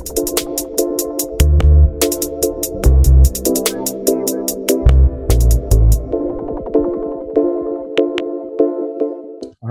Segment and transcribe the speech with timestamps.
[0.00, 0.06] All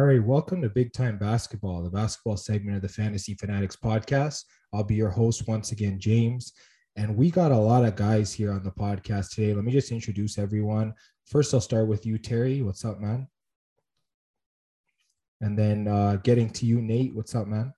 [0.05, 4.43] right, welcome to Big Time Basketball, the basketball segment of the Fantasy Fanatics podcast.
[4.71, 6.53] I'll be your host once again, James.
[6.95, 9.55] And we got a lot of guys here on the podcast today.
[9.55, 10.93] Let me just introduce everyone.
[11.25, 12.61] First, I'll start with you, Terry.
[12.61, 13.27] What's up, man?
[15.41, 17.15] And then uh, getting to you, Nate.
[17.15, 17.73] What's up, man?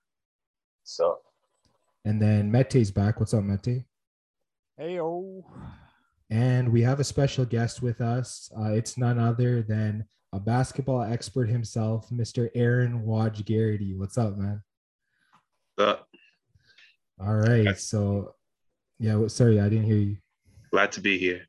[0.84, 1.21] So,
[2.04, 3.20] And then Mete's back.
[3.20, 3.84] What's up, Mete?
[4.76, 5.44] Hey, oh.
[6.30, 8.50] And we have a special guest with us.
[8.58, 12.48] Uh, it's none other than a basketball expert himself, Mr.
[12.54, 13.94] Aaron Waj Garrity.
[13.94, 14.62] What's up, man?
[15.78, 15.96] Uh,
[17.20, 17.78] All right.
[17.78, 18.34] So,
[18.98, 20.16] yeah, well, sorry, I didn't hear you.
[20.70, 21.46] glad to be here.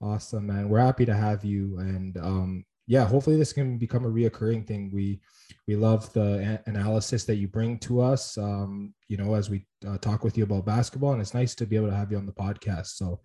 [0.00, 0.68] Awesome, man.
[0.68, 1.78] We're happy to have you.
[1.78, 4.90] And um, yeah, hopefully this can become a reoccurring thing.
[4.92, 5.20] We
[5.66, 8.36] we love the a- analysis that you bring to us.
[8.36, 11.66] Um, you know, as we uh, talk with you about basketball, and it's nice to
[11.66, 12.88] be able to have you on the podcast.
[12.88, 13.20] So,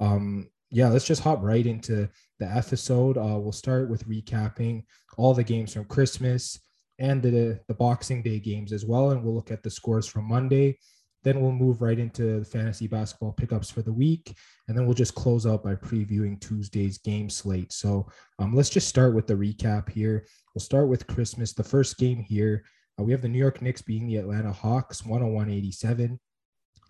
[0.00, 2.08] um, yeah, let's just hop right into
[2.40, 3.16] the episode.
[3.16, 4.84] Uh, we'll start with recapping
[5.16, 6.58] all the games from Christmas
[6.98, 10.28] and the the Boxing Day games as well, and we'll look at the scores from
[10.28, 10.78] Monday.
[11.24, 14.36] Then we'll move right into the fantasy basketball pickups for the week,
[14.68, 17.72] and then we'll just close out by previewing Tuesday's game slate.
[17.72, 18.06] So
[18.38, 20.26] um, let's just start with the recap here.
[20.54, 21.52] We'll start with Christmas.
[21.52, 22.64] The first game here,
[23.00, 26.20] uh, we have the New York Knicks beating the Atlanta Hawks 101 87.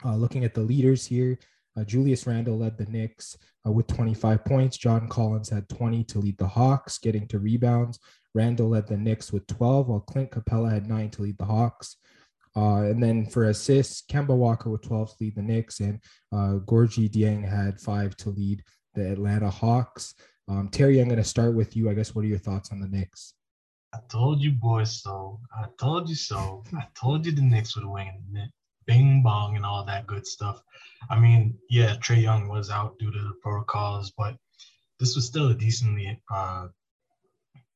[0.05, 1.39] Uh, looking at the leaders here,
[1.77, 4.77] uh, Julius Randle led the Knicks uh, with 25 points.
[4.77, 7.99] John Collins had 20 to lead the Hawks, getting to rebounds.
[8.35, 11.97] Randle led the Knicks with 12, while Clint Capela had nine to lead the Hawks.
[12.57, 15.99] Uh, and then for assists, Kemba Walker with 12 to lead the Knicks, and
[16.33, 18.63] uh, Gorgui Dieng had five to lead
[18.95, 20.15] the Atlanta Hawks.
[20.49, 21.91] Um, Terry, I'm going to start with you.
[21.91, 23.35] I guess what are your thoughts on the Knicks?
[23.95, 25.41] I told you boys so.
[25.57, 26.65] I told you so.
[26.77, 28.51] I told you the Knicks would win.
[28.87, 30.61] Bing bong and all that good stuff.
[31.09, 34.37] I mean, yeah, Trae Young was out due to the protocols, but
[35.01, 36.69] this was still a decently uh,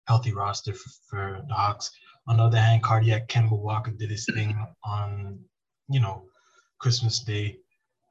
[0.07, 1.91] healthy roster for, for the Hawks.
[2.29, 5.39] On the other hand, cardiac Kemba Walker did his thing on,
[5.89, 6.25] you know,
[6.79, 7.59] Christmas Day.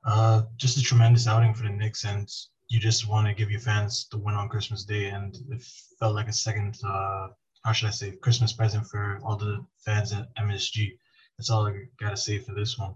[0.06, 2.28] Uh, just a tremendous outing for the Knicks, and
[2.68, 5.64] you just want to give your fans the win on Christmas Day, and it
[6.00, 7.28] felt like a second, uh,
[7.64, 10.98] how should I say, Christmas present for all the fans at MSG.
[11.38, 12.96] That's all I gotta say for this one.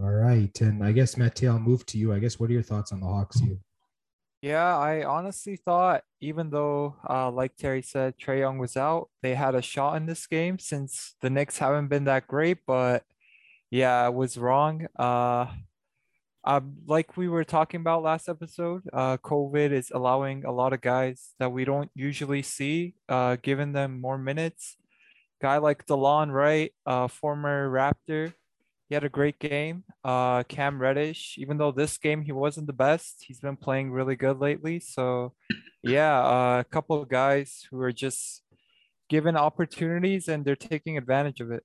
[0.00, 0.60] All right.
[0.60, 2.12] And I guess, Mete, I'll move to you.
[2.12, 3.58] I guess what are your thoughts on the Hawks here?
[4.42, 9.34] Yeah, I honestly thought, even though, uh, like Terry said, Trae Young was out, they
[9.36, 12.58] had a shot in this game since the Knicks haven't been that great.
[12.66, 13.04] But
[13.70, 14.86] yeah, I was wrong.
[14.98, 15.46] Uh,
[16.44, 20.80] uh, like we were talking about last episode, uh, COVID is allowing a lot of
[20.80, 24.76] guys that we don't usually see, uh, giving them more minutes.
[25.42, 28.34] Guy like DeLon Wright, uh, former Raptor,
[28.92, 29.84] he had a great game.
[30.04, 34.16] Uh, Cam Reddish, even though this game he wasn't the best, he's been playing really
[34.16, 34.80] good lately.
[34.80, 35.32] So,
[35.82, 38.42] yeah, uh, a couple of guys who are just
[39.08, 41.64] given opportunities and they're taking advantage of it.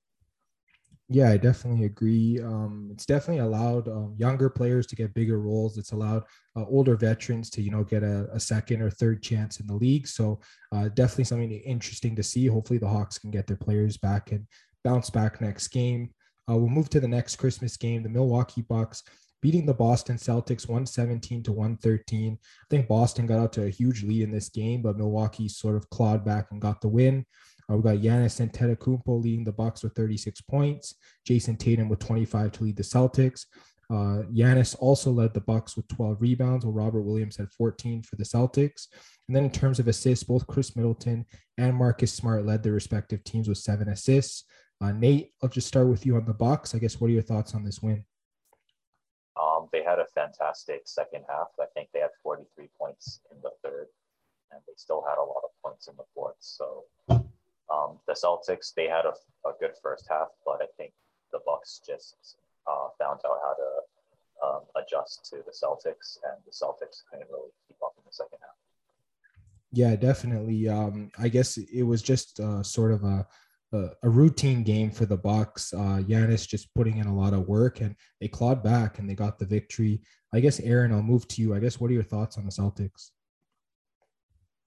[1.10, 2.40] Yeah, I definitely agree.
[2.40, 5.76] Um, it's definitely allowed um, younger players to get bigger roles.
[5.76, 6.22] It's allowed
[6.56, 9.74] uh, older veterans to, you know, get a, a, second or third chance in the
[9.74, 10.06] league.
[10.06, 10.40] So
[10.72, 12.46] uh, definitely something interesting to see.
[12.46, 14.46] Hopefully the Hawks can get their players back and
[14.82, 16.10] bounce back next game.
[16.48, 19.02] Uh, we'll move to the next Christmas game, the Milwaukee Bucks
[19.40, 22.38] beating the Boston Celtics 117 to 113.
[22.42, 25.76] I think Boston got out to a huge lead in this game, but Milwaukee sort
[25.76, 27.24] of clawed back and got the win.
[27.70, 30.94] Uh, we got Giannis Antetokounmpo leading the Bucks with 36 points.
[31.26, 33.44] Jayson Tatum with 25 to lead the Celtics.
[33.90, 38.16] Uh, Giannis also led the Bucks with 12 rebounds, while Robert Williams had 14 for
[38.16, 38.86] the Celtics.
[39.28, 41.24] And then in terms of assists, both Khris Middleton
[41.56, 44.44] and Marcus Smart led their respective teams with seven assists.
[44.80, 46.74] Uh, Nate, I'll just start with you on the Bucks.
[46.74, 48.04] I guess what are your thoughts on this win?
[49.40, 51.48] Um, they had a fantastic second half.
[51.60, 53.86] I think they had 43 points in the third,
[54.52, 56.36] and they still had a lot of points in the fourth.
[56.38, 59.14] So um, the Celtics, they had a,
[59.48, 60.92] a, good first half, but I think
[61.32, 66.52] the Bucks just uh, found out how to um, adjust to the Celtics, and the
[66.52, 68.56] Celtics couldn't really keep up in the second half.
[69.72, 70.68] Yeah, definitely.
[70.68, 73.26] Um, I guess it was just uh, sort of a
[73.72, 75.72] a, routine game for the Bucks.
[75.72, 79.14] Uh, Giannis just putting in a lot of work, and they clawed back and they
[79.14, 80.00] got the victory.
[80.32, 81.54] I guess Aaron, I'll move to you.
[81.54, 83.10] I guess what are your thoughts on the Celtics?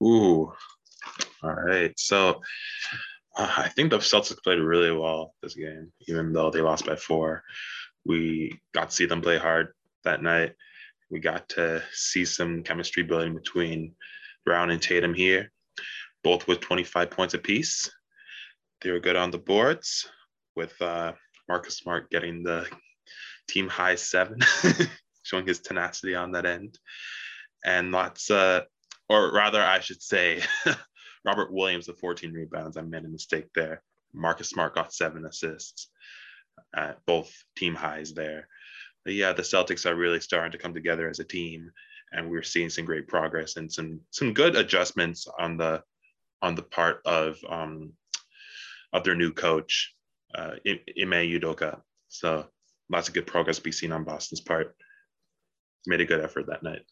[0.02, 0.52] Ooh,
[1.42, 1.92] all right.
[1.98, 2.40] So
[3.36, 6.96] uh, I think the Celtics played really well this game, even though they lost by
[6.96, 7.42] four.
[8.04, 9.68] We got to see them play hard
[10.04, 10.54] that night.
[11.10, 13.94] We got to see some chemistry building between
[14.44, 15.52] Brown and Tatum here,
[16.24, 17.90] both with 25 points apiece
[18.82, 20.08] they were good on the boards
[20.56, 21.12] with uh,
[21.48, 22.66] Marcus Smart getting the
[23.48, 24.40] team high seven,
[25.22, 26.78] showing his tenacity on that end.
[27.64, 28.62] And lots, uh,
[29.08, 30.42] or rather, I should say,
[31.24, 32.76] Robert Williams with 14 rebounds.
[32.76, 33.82] I made a mistake there.
[34.12, 35.88] Marcus Smart got seven assists,
[36.76, 38.48] uh, both team highs there.
[39.04, 41.70] But yeah, the Celtics are really starting to come together as a team,
[42.12, 45.82] and we're seeing some great progress and some some good adjustments on the
[46.40, 47.92] on the part of um,
[48.92, 49.94] of their new coach,
[50.34, 50.54] uh,
[51.00, 51.40] Ime.
[52.08, 52.46] So
[52.90, 54.76] lots of good progress be seen on Boston's part.
[55.86, 56.82] Made a good effort that night.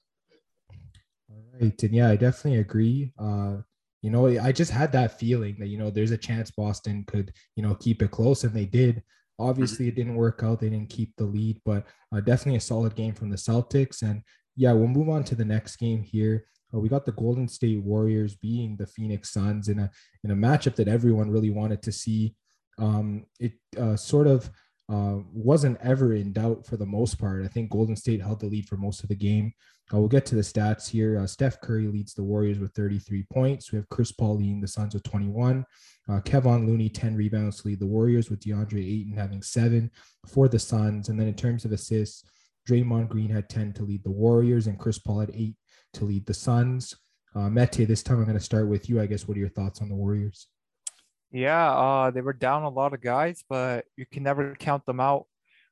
[1.30, 3.12] All right, and yeah, I definitely agree.
[3.18, 3.58] Uh,
[4.02, 7.32] you know, I just had that feeling that you know there's a chance Boston could
[7.54, 9.02] you know keep it close, and they did.
[9.38, 10.60] Obviously, it didn't work out.
[10.60, 14.02] They didn't keep the lead, but uh, definitely a solid game from the Celtics.
[14.02, 14.22] And
[14.54, 16.44] yeah, we'll move on to the next game here.
[16.74, 19.90] Uh, we got the Golden State Warriors being the Phoenix Suns in a
[20.24, 22.34] in a matchup that everyone really wanted to see.
[22.78, 24.50] Um, it uh, sort of
[24.90, 27.44] uh, wasn't ever in doubt for the most part.
[27.44, 29.52] I think Golden State held the lead for most of the game.
[29.92, 31.18] Uh, we'll get to the stats here.
[31.18, 33.72] Uh, Steph Curry leads the Warriors with 33 points.
[33.72, 35.64] We have Chris Paul leading the Suns with 21.
[36.08, 39.90] Uh, Kevon Looney, 10 rebounds to lead the Warriors, with DeAndre Ayton having seven
[40.28, 41.08] for the Suns.
[41.08, 42.24] And then in terms of assists,
[42.68, 45.56] Draymond Green had 10 to lead the Warriors, and Chris Paul had eight
[45.94, 46.96] to lead the Suns.
[47.34, 49.00] Uh, Mete, this time I'm going to start with you.
[49.00, 50.48] I guess, what are your thoughts on the Warriors?
[51.30, 54.98] Yeah, uh, they were down a lot of guys, but you can never count them
[54.98, 55.26] out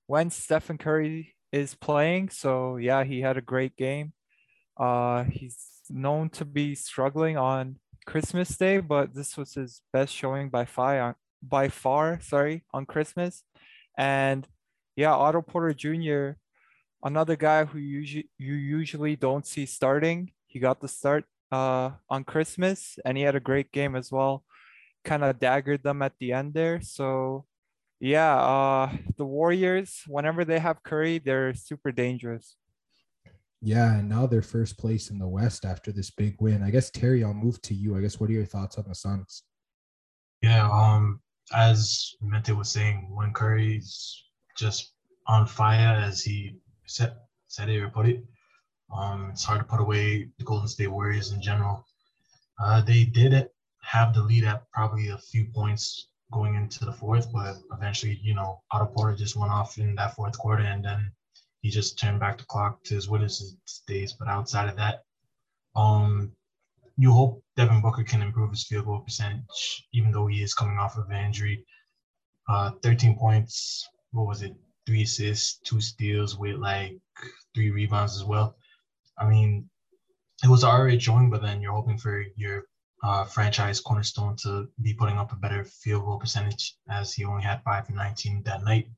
[0.06, 2.31] when Stephen Curry is playing.
[2.31, 4.12] So yeah, he had a great game.
[4.79, 5.59] Uh, he's
[5.91, 7.76] known to be struggling on
[8.06, 11.17] Christmas Day, but this was his best showing by far.
[11.43, 13.44] By far, sorry, on Christmas,
[13.97, 14.47] and
[14.97, 16.37] yeah, Otto Porter Jr
[17.03, 20.33] another guy who usually you usually don't see starting.
[20.47, 24.45] He got the start uh, on Christmas, and he had a great game as well.
[25.05, 26.81] Kind of daggered them at the end there.
[26.81, 27.45] So,
[28.00, 32.56] yeah, uh, the Warriors, whenever they have Curry, they're super dangerous.
[33.61, 36.62] Yeah, and now they're first place in the West after this big win.
[36.62, 37.97] I guess Terry, I'll move to you.
[37.97, 39.43] I guess what are your thoughts on the Suns?
[40.43, 41.21] Yeah, um,
[41.53, 44.25] as Mete was saying, when Curry's
[44.56, 44.93] just
[45.27, 46.56] on fire as he
[46.88, 48.25] said said it or put it.
[48.94, 51.85] Um, it's hard to put away the Golden State Warriors in general.
[52.58, 53.49] Uh, they did
[53.82, 58.35] have the lead at probably a few points going into the fourth, but eventually, you
[58.35, 61.11] know, Otto Porter just went off in that fourth quarter, and then
[61.62, 63.56] he just turned back the clock to his winners
[63.87, 64.12] days.
[64.12, 65.05] But outside of that,
[65.75, 66.32] um,
[66.96, 70.79] you hope Devin Booker can improve his field goal percentage, even though he is coming
[70.79, 71.64] off of an injury.
[72.49, 73.88] Uh, 13 points.
[74.12, 74.55] What was it?
[74.88, 76.96] Three assists, two steals with like
[77.55, 78.56] three rebounds as well.
[79.19, 79.69] I mean,
[80.43, 82.64] it was already showing, but then you're hoping for your
[83.05, 87.43] uh, franchise cornerstone to be putting up a better field goal percentage as he only
[87.43, 88.88] had five for 19 that night.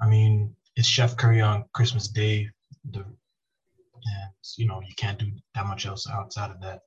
[0.00, 2.50] I mean, it's Chef Curry on Christmas Day.
[2.90, 6.80] The, and, you know, you can't do that much else outside of that.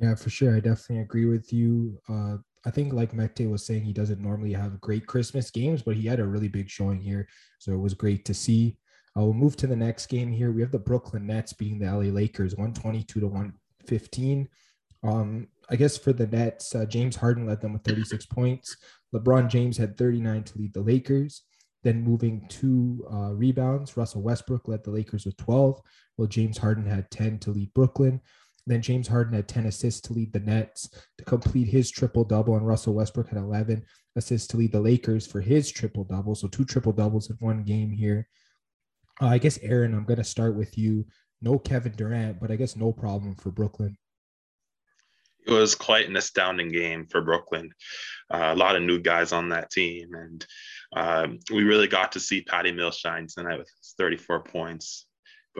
[0.00, 0.56] Yeah, for sure.
[0.56, 2.00] I definitely agree with you.
[2.08, 2.36] Uh,
[2.66, 6.06] I think like Mete was saying, he doesn't normally have great Christmas games, but he
[6.06, 7.26] had a really big showing here.
[7.58, 8.76] So it was great to see.
[9.16, 10.52] Uh, we'll move to the next game here.
[10.52, 14.48] We have the Brooklyn Nets beating the LA Lakers 122 to 115.
[15.02, 18.76] Um, I guess for the Nets, uh, James Harden led them with 36 points.
[19.14, 21.42] LeBron James had 39 to lead the Lakers.
[21.82, 25.80] Then moving to uh, rebounds, Russell Westbrook led the Lakers with 12,
[26.16, 28.20] while James Harden had 10 to lead Brooklyn.
[28.70, 32.54] Then James Harden had 10 assists to lead the Nets to complete his triple double,
[32.54, 33.84] and Russell Westbrook had 11
[34.14, 36.36] assists to lead the Lakers for his triple double.
[36.36, 38.28] So two triple doubles in one game here.
[39.20, 41.04] Uh, I guess, Aaron, I'm going to start with you.
[41.42, 43.98] No Kevin Durant, but I guess no problem for Brooklyn.
[45.48, 47.72] It was quite an astounding game for Brooklyn.
[48.32, 50.10] Uh, a lot of new guys on that team.
[50.14, 50.46] And
[50.94, 55.06] um, we really got to see Patty Mills shine tonight with 34 points,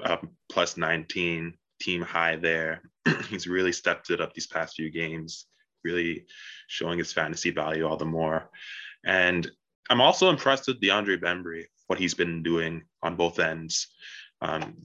[0.04, 2.82] uh, plus 19 team high there.
[3.28, 5.46] He's really stepped it up these past few games,
[5.84, 6.26] really
[6.68, 8.50] showing his fantasy value all the more.
[9.04, 9.50] And
[9.88, 13.88] I'm also impressed with DeAndre Bembry, what he's been doing on both ends.
[14.40, 14.82] Um,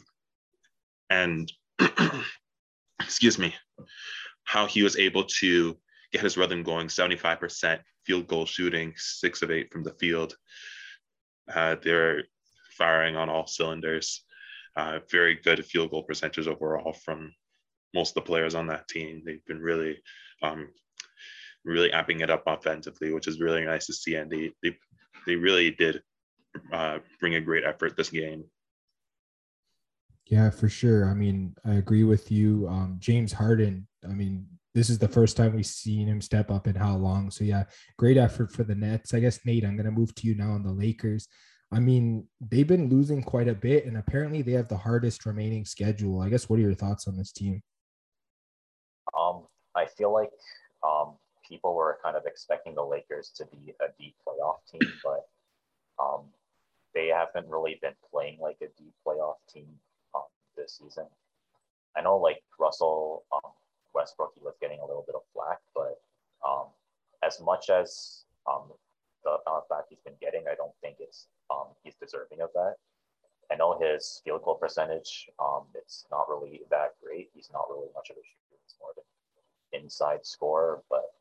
[1.10, 1.52] and
[3.02, 3.54] excuse me,
[4.44, 5.78] how he was able to
[6.12, 10.36] get his rhythm going 75% field goal shooting, six of eight from the field.
[11.54, 12.24] Uh, they're
[12.72, 14.25] firing on all cylinders.
[14.78, 17.34] Uh, very good field goal percentage overall from
[17.94, 19.22] most of the players on that team.
[19.26, 19.98] They've been really,
[20.44, 20.70] um,
[21.64, 24.16] really amping it up offensively, which is really nice to see.
[24.16, 24.78] And they they,
[25.26, 26.02] they really did
[26.74, 28.44] uh, bring a great effort this game.
[30.26, 31.10] Yeah, for sure.
[31.10, 32.68] I mean, I agree with you.
[32.68, 33.88] Um, James Harden.
[34.04, 37.32] I mean, this is the first time we've seen him step up in how long.
[37.32, 37.64] So yeah,
[37.98, 39.14] great effort for the Nets.
[39.14, 41.28] I guess Nate, I'm gonna move to you now on the Lakers.
[41.72, 45.66] I mean, they've been losing quite a bit, and apparently they have the hardest remaining
[45.66, 46.22] schedule.
[46.22, 47.62] I guess what are your thoughts on this team?
[49.18, 49.44] Um,
[49.76, 50.32] I feel like
[50.84, 51.16] um,
[51.48, 55.28] people were kind of expecting the Lakers to be a deep playoff team, but
[56.02, 56.26] um,
[56.94, 59.68] they haven't really been playing like a deep playoff team
[60.14, 60.24] um,
[60.56, 61.06] this season.
[61.98, 63.52] I know like Russell um,
[63.94, 66.00] Westbrook, he was getting a little bit of flack, but
[66.48, 66.68] um,
[67.24, 68.72] as much as um,
[69.26, 72.76] the of flack he's been getting, I don't think it's um, he's deserving of that.
[73.52, 77.30] I know his field goal percentage, um, it's not really that great.
[77.34, 78.58] He's not really much of a shooter.
[78.64, 81.12] He's more of an inside scorer, but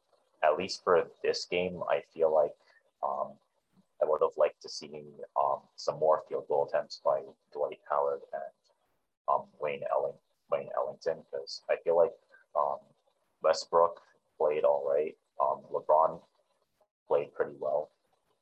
[0.42, 2.54] at least for this game, I feel like
[3.02, 3.32] um,
[4.02, 5.02] I would have liked to see
[5.38, 7.20] um, some more field goal attempts by
[7.52, 8.42] Dwight Howard and
[9.28, 10.16] um, Wayne Elling,
[10.50, 12.12] Wayne Ellington, because I feel like
[12.56, 12.78] um,
[13.42, 14.00] Westbrook
[14.38, 15.14] played all right.
[15.40, 16.20] Um, LeBron
[17.08, 17.90] played pretty well.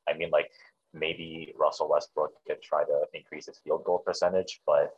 [0.08, 0.50] I mean, like
[0.94, 4.94] maybe Russell Westbrook could try to increase his field goal percentage, but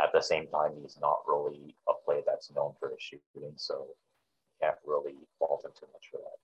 [0.00, 3.86] at the same time, he's not really a player that's known for his shooting, so
[4.60, 6.36] can't really fault him too much for that.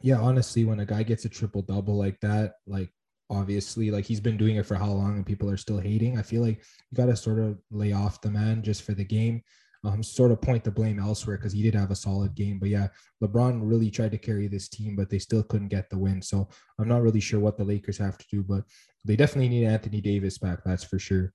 [0.00, 2.90] Yeah, honestly, when a guy gets a triple double like that, like
[3.30, 6.18] obviously, like he's been doing it for how long and people are still hating.
[6.18, 9.04] I feel like you got to sort of lay off the man just for the
[9.04, 9.42] game
[9.84, 12.58] um, sort of point the blame elsewhere because he did have a solid game.
[12.58, 12.88] But yeah,
[13.22, 16.22] LeBron really tried to carry this team, but they still couldn't get the win.
[16.22, 16.48] So
[16.78, 18.64] I'm not really sure what the Lakers have to do, but
[19.04, 20.60] they definitely need Anthony Davis back.
[20.64, 21.32] That's for sure.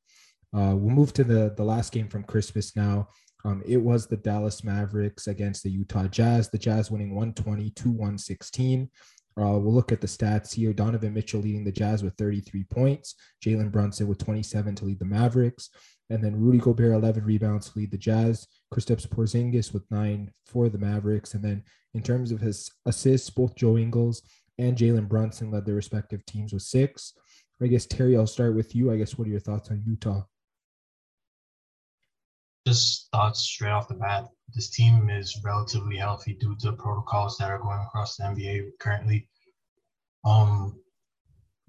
[0.53, 3.09] Uh, we'll move to the the last game from Christmas now.
[3.45, 6.49] Um, it was the Dallas Mavericks against the Utah Jazz.
[6.49, 8.89] The Jazz winning 120 to 116.
[9.37, 10.73] Uh, we'll look at the stats here.
[10.73, 13.15] Donovan Mitchell leading the Jazz with 33 points.
[13.45, 15.69] Jalen Brunson with 27 to lead the Mavericks.
[16.09, 18.47] And then Rudy Gobert, 11 rebounds lead the Jazz.
[18.73, 21.33] Kristaps Porzingis with nine for the Mavericks.
[21.35, 21.63] And then
[21.93, 24.23] in terms of his assists, both Joe Ingles
[24.57, 27.13] and Jalen Brunson led their respective teams with six.
[27.61, 28.91] I guess, Terry, I'll start with you.
[28.91, 30.23] I guess, what are your thoughts on Utah?
[32.65, 34.25] Just thoughts straight off the bat.
[34.53, 39.27] This team is relatively healthy due to protocols that are going across the NBA currently.
[40.25, 40.79] Um,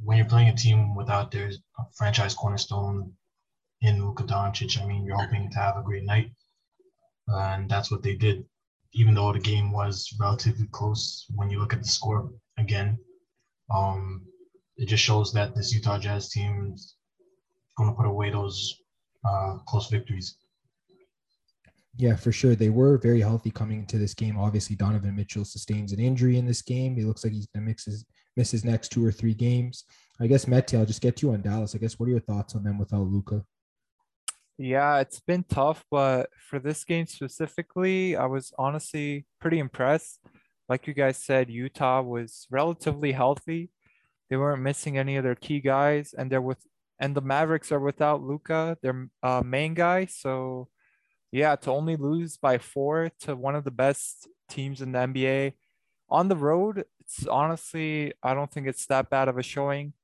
[0.02, 1.50] when you're playing a team without their
[1.97, 3.12] franchise cornerstone
[3.82, 4.80] in Luka Doncic.
[4.80, 6.32] I mean, you're hoping to have a great night,
[7.32, 8.44] uh, and that's what they did.
[8.92, 12.99] Even though the game was relatively close, when you look at the score again,
[13.72, 14.22] um,
[14.76, 16.96] it just shows that this Utah Jazz team is
[17.76, 18.80] going to put away those
[19.25, 20.37] uh, close victories.
[21.96, 22.54] Yeah, for sure.
[22.54, 24.38] They were very healthy coming into this game.
[24.38, 26.96] Obviously, Donovan Mitchell sustains an injury in this game.
[26.96, 28.04] He looks like he's going to mix his,
[28.37, 29.84] miss his next two or three games.
[30.20, 31.75] I guess, Mete, I'll just get you on Dallas.
[31.75, 33.44] I guess, what are your thoughts on them without Luka?
[34.62, 40.21] Yeah, it's been tough, but for this game specifically, I was honestly pretty impressed.
[40.69, 43.71] Like you guys said, Utah was relatively healthy.
[44.29, 46.59] They weren't missing any of their key guys, and they're with
[46.99, 50.05] and the Mavericks are without Luka, their uh, main guy.
[50.05, 50.69] So,
[51.33, 55.55] yeah, to only lose by four to one of the best teams in the NBA
[56.11, 59.95] on the road, it's honestly I don't think it's that bad of a showing.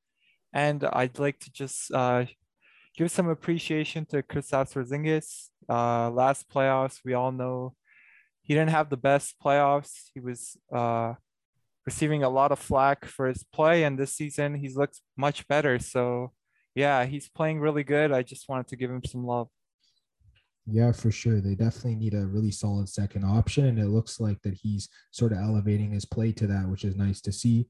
[0.54, 2.24] And I'd like to just uh,
[2.96, 5.48] give some appreciation to Kristaps Porzingis.
[5.68, 7.74] Uh, last playoffs, we all know
[8.42, 10.10] he didn't have the best playoffs.
[10.14, 11.14] He was uh,
[11.84, 15.78] receiving a lot of flack for his play, and this season he's looked much better.
[15.78, 16.32] So,
[16.74, 18.12] yeah, he's playing really good.
[18.12, 19.48] I just wanted to give him some love.
[20.68, 21.40] Yeah, for sure.
[21.40, 25.32] They definitely need a really solid second option, and it looks like that he's sort
[25.32, 27.66] of elevating his play to that, which is nice to see.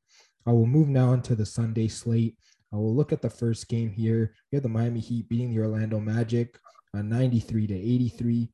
[0.46, 2.36] I will move now into the Sunday slate.
[2.76, 4.34] Uh, we'll look at the first game here.
[4.50, 6.58] We have the Miami Heat beating the Orlando Magic
[6.94, 8.48] uh, 93 to 83.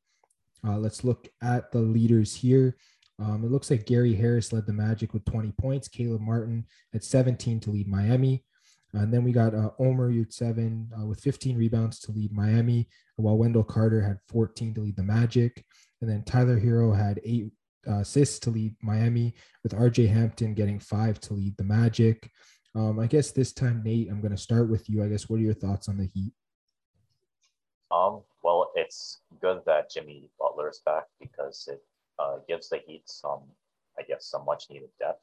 [0.65, 2.77] Uh, let's look at the leaders here.
[3.19, 5.87] Um, it looks like Gary Harris led the Magic with 20 points.
[5.87, 8.43] Caleb Martin at 17 to lead Miami.
[8.93, 13.37] And then we got uh, Omer Yurtseven uh, with 15 rebounds to lead Miami, while
[13.37, 15.65] Wendell Carter had 14 to lead the Magic.
[16.01, 17.51] And then Tyler Herro had eight
[17.87, 22.29] uh, assists to lead Miami, with RJ Hampton getting five to lead the Magic.
[22.75, 25.03] Um, I guess this time, Nate, I'm going to start with you.
[25.03, 26.33] I guess what are your thoughts on the Heat?
[27.91, 31.83] Um, well, it's good that Jimmy Butler is back because it
[32.17, 33.41] uh, gives the Heat some,
[33.99, 35.21] I guess, some much needed depth.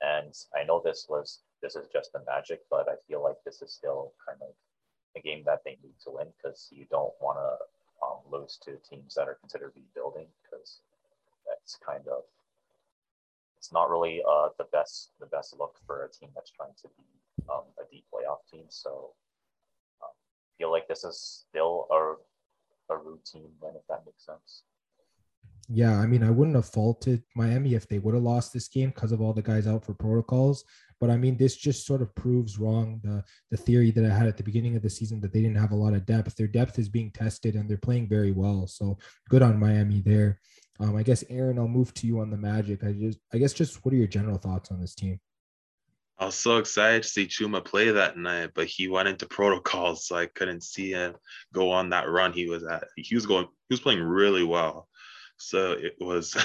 [0.00, 3.62] And I know this was this is just the Magic, but I feel like this
[3.62, 4.54] is still kind of
[5.16, 8.78] a game that they need to win because you don't want to um, lose to
[8.88, 10.80] teams that are considered rebuilding because
[11.46, 12.22] that's kind of
[13.58, 16.88] it's not really uh, the best the best look for a team that's trying to
[16.96, 17.04] be
[17.52, 18.66] um, a deep playoff team.
[18.68, 19.10] So
[20.02, 20.10] um,
[20.56, 24.62] feel like this is still a, a routine win, if that makes sense.
[25.70, 28.88] Yeah, I mean, I wouldn't have faulted Miami if they would have lost this game
[28.88, 30.64] because of all the guys out for protocols.
[30.98, 34.26] But I mean, this just sort of proves wrong the the theory that I had
[34.26, 36.36] at the beginning of the season that they didn't have a lot of depth.
[36.36, 38.66] Their depth is being tested and they're playing very well.
[38.66, 38.98] So
[39.28, 40.40] good on Miami there.
[40.80, 42.84] Um, I guess Aaron, I'll move to you on the Magic.
[42.84, 45.20] I just, I guess, just what are your general thoughts on this team?
[46.18, 50.06] I was so excited to see Chuma play that night, but he went into protocols,
[50.06, 51.14] so I couldn't see him
[51.52, 52.84] go on that run he was at.
[52.96, 54.88] He was going, he was playing really well.
[55.36, 56.36] So it was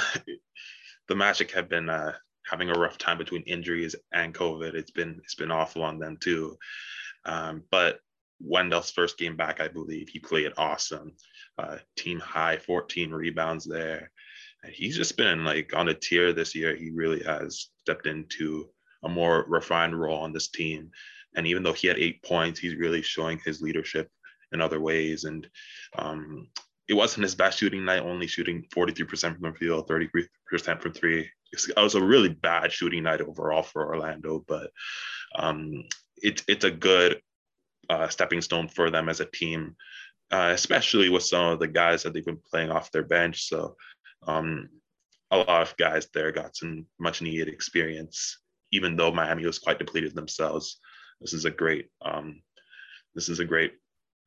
[1.08, 2.14] the Magic have been uh,
[2.46, 4.76] having a rough time between injuries and COVID.
[4.76, 6.58] It's been it's been awful on them too.
[7.26, 8.00] Um, but
[8.40, 11.14] Wendell's first game back, I believe he played awesome.
[11.58, 14.12] Uh, team high, 14 rebounds there.
[14.72, 16.76] He's just been like on a tier this year.
[16.76, 18.70] He really has stepped into
[19.04, 20.90] a more refined role on this team.
[21.36, 24.10] And even though he had eight points, he's really showing his leadership
[24.52, 25.24] in other ways.
[25.26, 25.48] And
[25.98, 26.48] um,
[26.88, 30.28] it wasn't his best shooting night, only shooting 43% from the field, 33%
[30.82, 31.30] from three.
[31.52, 34.72] It was a really bad shooting night overall for Orlando, but
[35.36, 35.84] um,
[36.18, 37.22] it, it's a good
[37.90, 39.76] uh, stepping stone for them as a team,
[40.32, 43.48] uh, especially with some of the guys that they've been playing off their bench.
[43.48, 43.76] So
[44.28, 44.70] um,
[45.32, 48.40] a lot of guys there got some much needed experience,
[48.72, 50.80] even though Miami was quite depleted themselves.
[51.22, 52.42] This is a great um,
[53.16, 53.74] this is a great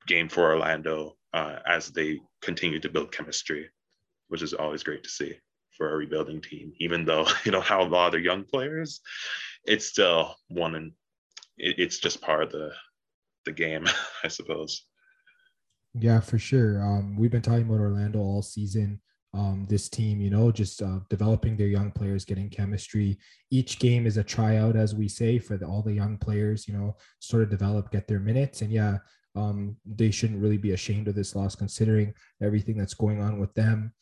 [0.06, 3.68] game for Orlando uh, as they continue to build chemistry,
[4.28, 5.34] which is always great to see
[5.76, 6.72] for a rebuilding team.
[6.80, 9.00] Even though you don't have a lot of their young players,
[9.64, 10.92] it's still one and
[11.58, 12.70] it, it's just part of the
[13.44, 13.86] the game,
[14.24, 14.86] I suppose.
[15.94, 16.82] Yeah, for sure.
[16.82, 19.00] Um, we've been talking about Orlando all season.
[19.36, 23.18] Um, this team, you know, just uh, developing their young players, getting chemistry.
[23.50, 26.72] Each game is a tryout, as we say, for the, all the young players, you
[26.72, 28.62] know, sort of develop, get their minutes.
[28.62, 28.98] And yeah,
[29.34, 33.52] um, they shouldn't really be ashamed of this loss considering everything that's going on with
[33.52, 33.92] them.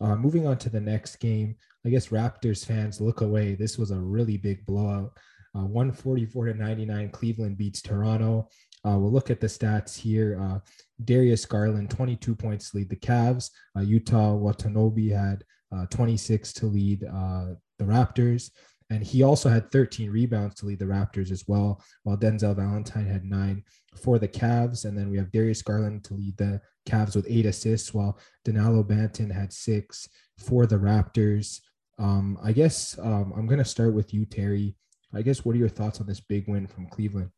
[0.00, 3.54] Uh, moving on to the next game, I guess Raptors fans look away.
[3.54, 5.12] This was a really big blowout.
[5.56, 8.48] Uh, 144 to 99, Cleveland beats Toronto.
[8.86, 10.38] Uh, we'll look at the stats here.
[10.40, 10.58] Uh,
[11.04, 13.50] Darius Garland, 22 points to lead the Cavs.
[13.76, 18.50] Uh, Yuta Watanabe had uh, 26 to lead uh, the Raptors.
[18.90, 23.06] And he also had 13 rebounds to lead the Raptors as well, while Denzel Valentine
[23.06, 23.64] had nine
[23.96, 24.84] for the Cavs.
[24.84, 28.84] And then we have Darius Garland to lead the Cavs with eight assists, while Dalano
[28.84, 30.06] Banton had six
[30.38, 31.60] for the Raptors.
[31.98, 34.76] Um, I guess um, I'm going to start with you, Terry.
[35.14, 37.30] I guess what are your thoughts on this big win from Cleveland?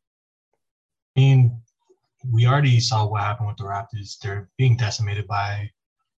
[1.16, 1.62] I mean,
[2.30, 4.18] we already saw what happened with the Raptors.
[4.18, 5.70] They're being decimated by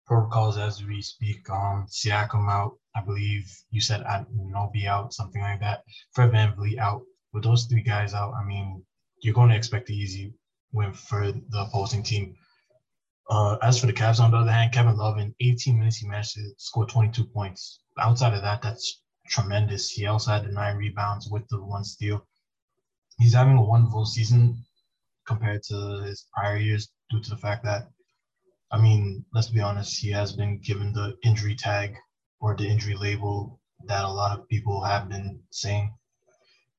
[0.08, 1.48] protocols as we speak.
[1.52, 4.04] Um, Siakam out, I believe you said
[4.74, 5.84] be out, something like that.
[6.14, 7.04] Fred VanVleet out.
[7.34, 8.84] With those three guys out, I mean,
[9.22, 10.34] you're going to expect the easy
[10.72, 12.36] win for the opposing team.
[13.30, 16.08] Uh, as for the Cavs, on the other hand, Kevin Love in 18 minutes, he
[16.08, 17.82] managed to score 22 points.
[18.00, 19.92] Outside of that, that's tremendous.
[19.92, 22.26] He also had the nine rebounds with the one steal.
[23.20, 24.64] He's having a wonderful season
[25.28, 27.90] compared to his prior years due to the fact that,
[28.72, 31.96] I mean, let's be honest, he has been given the injury tag
[32.40, 35.94] or the injury label that a lot of people have been saying.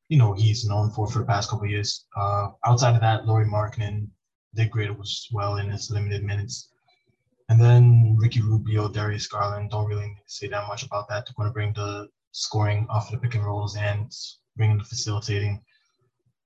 [0.08, 2.06] You know, he's known for for the past couple years.
[2.16, 4.08] Uh, outside of that, Lauri Markkanen
[4.54, 6.70] did great as well in his limited minutes.
[7.50, 11.26] And then Ricky Rubio, Darius Garland, don't really say that much about that.
[11.26, 14.10] They're going to bring the scoring off of the pick and rolls and
[14.56, 15.62] bringing the facilitating.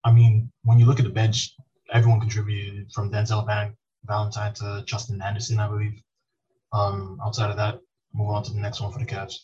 [0.05, 1.55] I mean, when you look at the bench,
[1.93, 6.01] everyone contributed from Denzel Van, Valentine to Justin Anderson, I believe.
[6.73, 7.79] Um, outside of that,
[8.15, 9.35] move on to the next one for the Cavs.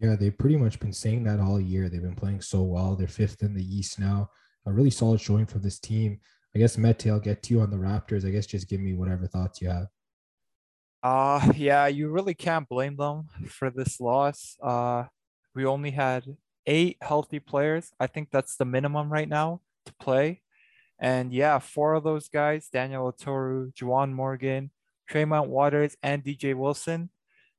[0.00, 1.88] Yeah, they've pretty much been saying that all year.
[1.88, 2.96] They've been playing so well.
[2.96, 4.30] They're fifth in the East now.
[4.66, 6.20] A really solid showing for this team.
[6.54, 8.26] I guess Mete, I'll get to you on the Raptors.
[8.26, 9.86] I guess just give me whatever thoughts you have.
[11.02, 14.56] Uh yeah, you really can't blame them for this loss.
[14.62, 15.04] Uh
[15.54, 16.24] we only had
[16.66, 17.92] eight healthy players.
[17.98, 20.42] I think that's the minimum right now to play.
[21.00, 24.70] And yeah, four of those guys, Daniel Oturu, Juwan Morgan,
[25.08, 27.08] Tremont Waters, and DJ Wilson,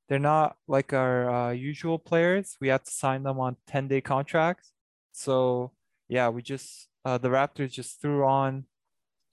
[0.08, 2.56] they're not like our uh, usual players.
[2.60, 4.72] We had to sign them on 10 day contracts.
[5.12, 5.72] So
[6.08, 8.64] yeah, we just, uh, the Raptors just threw on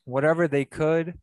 [0.06, 1.20] whatever they could.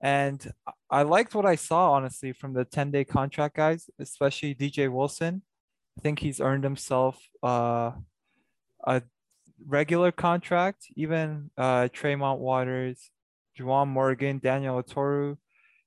[0.00, 0.52] And
[0.88, 5.42] I liked what I saw, honestly, from the 10 day contract guys, especially DJ Wilson.
[5.98, 7.90] I think he's earned himself uh,
[8.86, 9.02] a
[9.66, 13.10] regular contract, even uh, Tremont Waters,
[13.58, 15.36] Juwan Morgan, Daniel Oturu,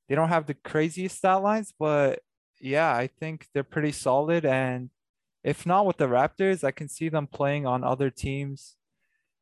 [0.10, 2.20] they don't have the craziest stat lines, but
[2.60, 4.46] yeah, I think they're pretty solid.
[4.46, 4.90] And
[5.44, 8.76] if not with the Raptors, I can see them playing on other teams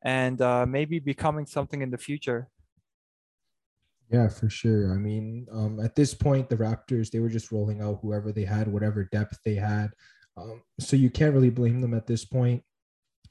[0.04, 2.50] and uh, maybe becoming something in the future.
[4.12, 4.94] Yeah, for sure.
[4.94, 8.46] I mean, um, at this point, the Raptors, they were just rolling out whoever they
[8.46, 9.90] had, whatever depth they had.
[10.38, 12.64] Um, so you can't really blame them at this point.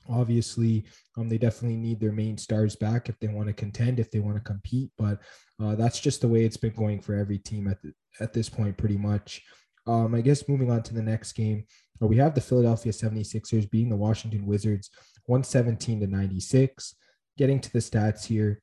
[0.09, 0.85] Obviously,
[1.16, 4.21] um, they definitely need their main stars back if they want to contend, if they
[4.21, 4.90] want to compete.
[4.97, 5.21] But
[5.62, 8.49] uh, that's just the way it's been going for every team at the, at this
[8.49, 9.42] point, pretty much.
[9.87, 11.64] Um, I guess moving on to the next game,
[12.03, 14.90] uh, we have the Philadelphia 76ers being the Washington Wizards
[15.27, 16.94] 117 to 96.
[17.37, 18.61] Getting to the stats here,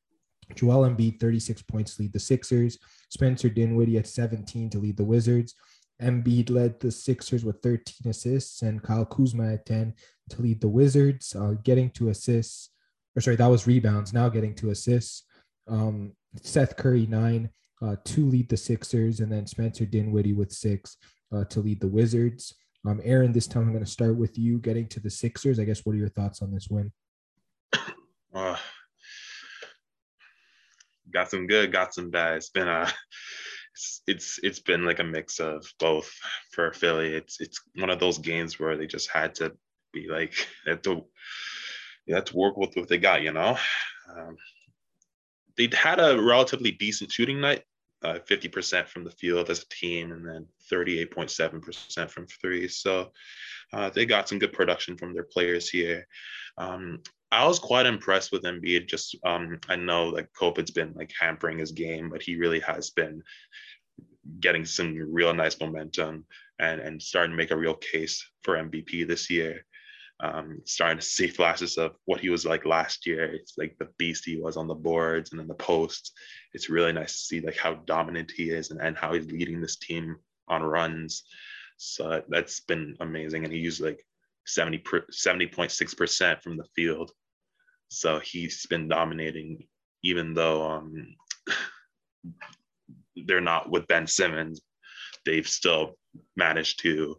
[0.53, 2.77] Joel Embiid, 36 points, lead the Sixers.
[3.09, 5.55] Spencer Dinwiddie at 17 to lead the Wizards.
[6.01, 9.93] Embiid led the Sixers with 13 assists, and Kyle Kuzma at 10
[10.29, 12.69] to lead the Wizards, uh, getting to assists.
[13.15, 14.13] Or sorry, that was rebounds.
[14.13, 15.23] Now getting to assists.
[15.67, 17.49] Um, Seth Curry nine
[17.81, 20.97] uh, to lead the Sixers, and then Spencer Dinwiddie with six
[21.33, 22.53] uh, to lead the Wizards.
[22.85, 25.59] Um, Aaron, this time I'm going to start with you getting to the Sixers.
[25.59, 26.91] I guess what are your thoughts on this win?
[28.33, 28.57] Uh,
[31.11, 32.35] got some good, got some bad.
[32.35, 32.91] It's been a
[34.07, 36.11] it's, it's been like a mix of both
[36.51, 37.13] for Philly.
[37.13, 39.55] It's it's one of those games where they just had to
[39.93, 40.33] be like
[40.65, 41.05] they to
[42.07, 43.57] they to work with what they got, you know.
[44.15, 44.37] Um,
[45.57, 47.63] they had a relatively decent shooting night,
[48.03, 52.67] uh, 50% from the field as a team, and then 38.7% from three.
[52.67, 53.11] So
[53.73, 56.07] uh, they got some good production from their players here.
[56.57, 58.87] Um, I was quite impressed with Embiid.
[58.87, 62.91] Just um, I know like COVID's been like hampering his game, but he really has
[62.91, 63.23] been
[64.39, 66.25] getting some real nice momentum
[66.59, 69.65] and and starting to make a real case for MVP this year.
[70.21, 73.25] Um, starting to see flashes of what he was like last year.
[73.25, 76.13] It's like the beast he was on the boards and in the posts.
[76.53, 79.59] It's really nice to see like how dominant he is and, and how he's leading
[79.59, 80.15] this team
[80.47, 81.23] on runs.
[81.75, 83.43] So that's been amazing.
[83.43, 84.05] And he used like
[84.45, 87.11] 70 70.6% from the field.
[87.89, 89.67] So he's been dominating,
[90.03, 91.15] even though um,
[93.15, 94.61] they're not with Ben Simmons,
[95.25, 95.95] they've still
[96.35, 97.17] managed to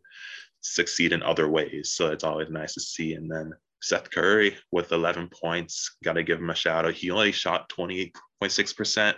[0.61, 1.93] succeed in other ways.
[1.93, 3.15] So it's always nice to see.
[3.15, 6.95] And then Seth Curry with 11 points, got to give him a shout out.
[6.95, 9.15] He only shot 28.6%,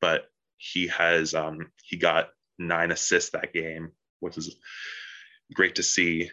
[0.00, 0.24] but
[0.56, 4.56] he has um, he got nine assists that game, which is
[5.54, 6.30] great to see.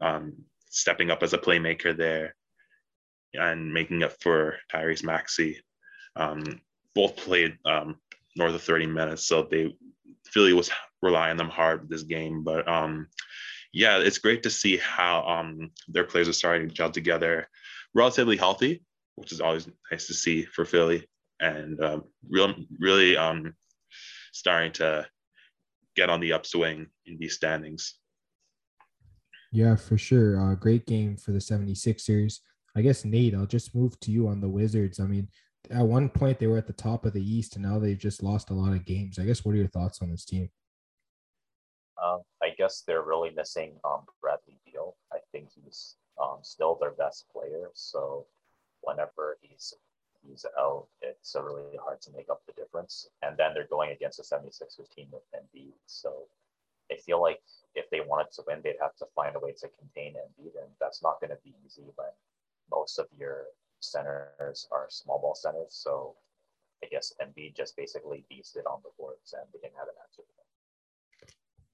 [0.00, 2.34] Um, stepping up as a playmaker there
[3.34, 5.60] and making up for Tyrese Maxey.
[6.16, 6.42] Um,
[6.94, 7.96] both played um,
[8.36, 9.74] north of 30 minutes, so they
[10.26, 10.70] Philly was
[11.02, 12.42] relying on them hard this game.
[12.42, 13.08] But um,
[13.72, 17.48] yeah, it's great to see how um, their players are starting to gel together,
[17.94, 18.82] relatively healthy,
[19.16, 21.06] which is always nice to see for Philly,
[21.40, 23.54] and uh, real, really um,
[24.32, 25.06] starting to
[25.94, 27.94] get on the upswing in these standings.
[29.50, 30.40] Yeah, for sure.
[30.40, 32.40] Uh, great game for the 76ers.
[32.76, 35.00] I guess, Nate, I'll just move to you on the Wizards.
[35.00, 35.28] I mean,
[35.70, 38.22] at one point they were at the top of the East, and now they've just
[38.22, 39.18] lost a lot of games.
[39.18, 40.50] I guess, what are your thoughts on this team?
[42.02, 44.94] Um, I guess they're really missing um, Bradley Beal.
[45.12, 47.70] I think he's um, still their best player.
[47.74, 48.26] So
[48.82, 49.74] whenever he's
[50.22, 53.08] he's out, it's really hard to make up the difference.
[53.22, 55.72] And then they're going against a 76ers team with Embiid.
[55.86, 56.12] So
[56.90, 57.40] I feel like
[57.78, 60.70] if they wanted to win, they'd have to find a way to contain Embiid, and
[60.80, 62.12] that's not going to be easy when
[62.70, 63.46] most of your
[63.80, 65.72] centers are small ball centers.
[65.86, 66.16] So
[66.82, 70.22] I guess Embiid just basically beasted on the boards, and they didn't have an answer.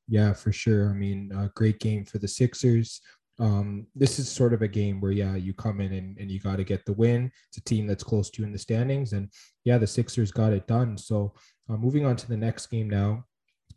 [0.07, 0.90] Yeah, for sure.
[0.90, 3.01] I mean, a great game for the Sixers.
[3.40, 6.40] Um, this is sort of a game where, yeah, you come in and, and you
[6.40, 7.33] got to get the win.
[7.49, 9.12] It's a team that's close to you in the standings.
[9.12, 9.31] And
[9.64, 10.99] yeah, the Sixers got it done.
[10.99, 11.35] So
[11.69, 13.25] uh, moving on to the next game now.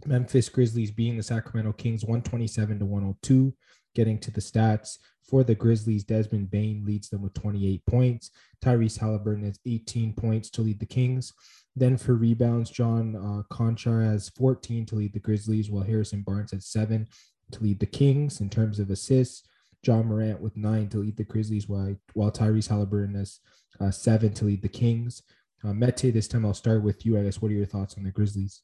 [0.06, 3.54] Memphis Grizzlies being the Sacramento Kings 127 to 102.
[3.96, 8.32] Getting to the stats for the Grizzlies, Desmond Bane leads them with 28 points.
[8.64, 11.34] Tyrese Halliburton has 18 points to lead the Kings.
[11.76, 16.52] Then for rebounds, John uh, Konchar has 14 to lead the Grizzlies, while Harrison Barnes
[16.52, 17.08] has seven
[17.52, 18.40] to lead the Kings.
[18.40, 19.44] In terms of assists,
[19.86, 23.40] Ja Morant with nine to lead the Grizzlies, while, while Tyrese Halliburton has
[23.80, 25.24] uh, seven to lead the Kings.
[25.64, 27.18] Uh, Mete, this time I'll start with you.
[27.18, 28.62] I guess, what are your thoughts on the Grizzlies?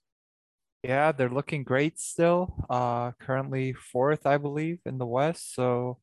[0.84, 2.65] Yeah, they're looking great still.
[2.69, 5.56] Uh, currently fourth, I believe, in the West.
[5.56, 6.00] So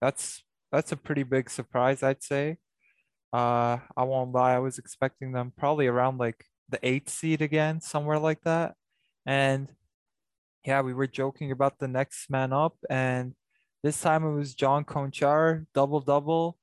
[0.00, 2.58] that's that's a pretty big surprise, I'd say.
[3.32, 7.80] Uh, I won't lie, I was expecting them probably around like the eighth seed again,
[7.80, 8.74] somewhere like that.
[9.26, 9.72] And
[10.64, 13.34] yeah, we were joking about the next man up, and
[13.82, 16.58] this time it was John Konchar, double double.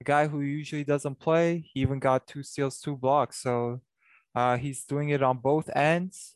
[0.00, 1.64] A guy who usually doesn't play.
[1.72, 3.42] He even got two steals, two blocks.
[3.42, 3.82] So
[4.34, 6.34] uh, he's doing it on both ends.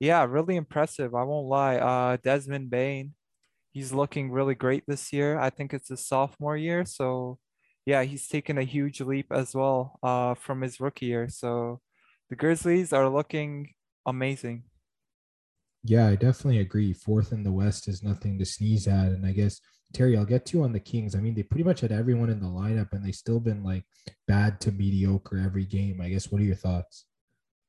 [0.00, 1.14] Yeah, really impressive.
[1.14, 1.76] I won't lie.
[1.76, 3.14] Uh, Desmond Bane,
[3.72, 5.38] he's looking really great this year.
[5.38, 6.84] I think it's his sophomore year.
[6.84, 7.38] So
[7.86, 11.28] yeah, he's taken a huge leap as well uh, from his rookie year.
[11.28, 11.80] So
[12.30, 13.74] the Grizzlies are looking
[14.06, 14.64] amazing.
[15.84, 16.94] Yeah, I definitely agree.
[16.94, 19.08] Fourth in the West is nothing to sneeze at.
[19.08, 19.60] And I guess
[19.92, 21.14] Terry, I'll get to you on the Kings.
[21.14, 23.84] I mean, they pretty much had everyone in the lineup, and they still been like
[24.26, 26.00] bad to mediocre every game.
[26.00, 26.32] I guess.
[26.32, 27.04] What are your thoughts?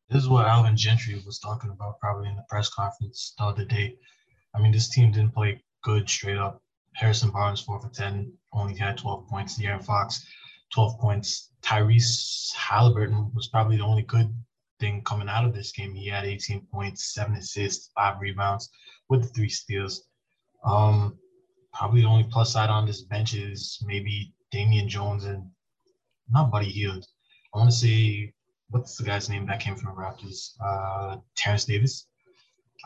[0.09, 3.65] This is what Alvin Gentry was talking about probably in the press conference the other
[3.65, 3.95] day.
[4.53, 6.61] I mean, this team didn't play good straight up.
[6.93, 9.59] Harrison Barnes, four for 10, only had 12 points.
[9.59, 10.25] De'Aaron Fox,
[10.73, 11.51] 12 points.
[11.61, 14.33] Tyrese Halliburton was probably the only good
[14.79, 15.95] thing coming out of this game.
[15.95, 18.69] He had 18 points, seven assists, five rebounds
[19.09, 20.03] with three steals.
[20.63, 21.17] Um,
[21.73, 25.49] probably the only plus side on this bench is maybe Damian Jones and
[26.29, 27.05] not Buddy Hield.
[27.53, 28.33] I want to say,
[28.69, 30.51] what's the guy's name that came from Raptors?
[30.63, 32.08] Uh, Terrence Davis.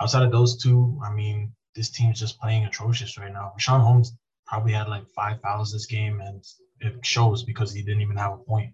[0.01, 3.53] Outside of those two, I mean, this team's just playing atrocious right now.
[3.57, 4.13] Richaun Holmes
[4.45, 6.43] probably had like five fouls this game, and
[6.79, 8.73] it shows because he didn't even have a point.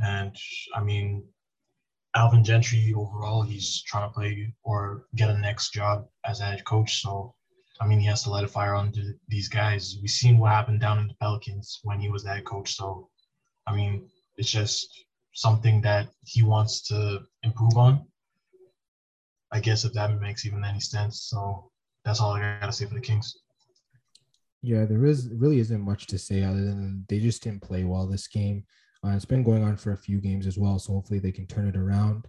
[0.00, 0.36] And
[0.74, 1.24] I mean,
[2.14, 6.64] Alvin Gentry overall, he's trying to play or get a next job as a head
[6.64, 7.02] coach.
[7.02, 7.34] So,
[7.80, 9.96] I mean, he has to light a fire under these guys.
[10.00, 12.74] We've seen what happened down in the Pelicans when he was the head coach.
[12.74, 13.08] So,
[13.66, 14.88] I mean, it's just
[15.38, 18.04] something that he wants to improve on.
[19.52, 21.22] I guess if that makes even any sense.
[21.22, 21.70] So
[22.04, 23.38] that's all I gotta say for the Kings.
[24.62, 28.08] Yeah, there is really isn't much to say other than they just didn't play well
[28.08, 28.64] this game.
[29.04, 31.46] Uh, it's been going on for a few games as well, so hopefully they can
[31.46, 32.26] turn it around.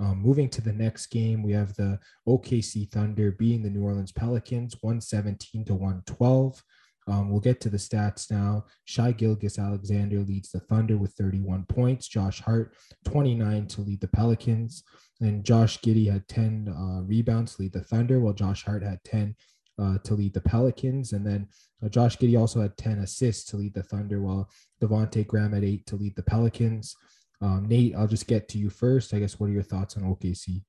[0.00, 4.10] Um, moving to the next game, we have the OKC Thunder beating the New Orleans
[4.10, 6.64] Pelicans 117 to 112.
[7.08, 8.66] Um, we'll get to the stats now.
[8.84, 12.06] Shai Gilgeous-Alexander leads the Thunder with 31 points.
[12.06, 14.84] Josh Hart, 29 to lead the Pelicans.
[15.20, 19.02] And Josh Giddey had 10 uh, rebounds to lead the Thunder, while Josh Hart had
[19.04, 19.34] 10
[19.80, 21.12] uh, to lead the Pelicans.
[21.12, 21.48] And then
[21.84, 24.48] uh, Josh Giddey also had 10 assists to lead the Thunder, while
[24.82, 26.94] Devonte Graham had eight to lead the Pelicans.
[27.40, 29.14] Um, Nate, I'll just get to you first.
[29.14, 30.62] I guess what are your thoughts on OKC?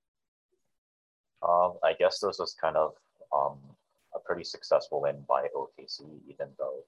[1.48, 2.94] Um, I guess this was kind of
[4.30, 6.84] pretty successful win by OKC, even though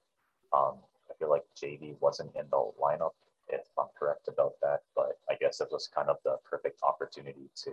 [0.56, 0.76] um,
[1.10, 3.14] I feel like JV wasn't in the lineup,
[3.48, 4.82] if I'm correct about that.
[4.94, 7.70] But I guess it was kind of the perfect opportunity to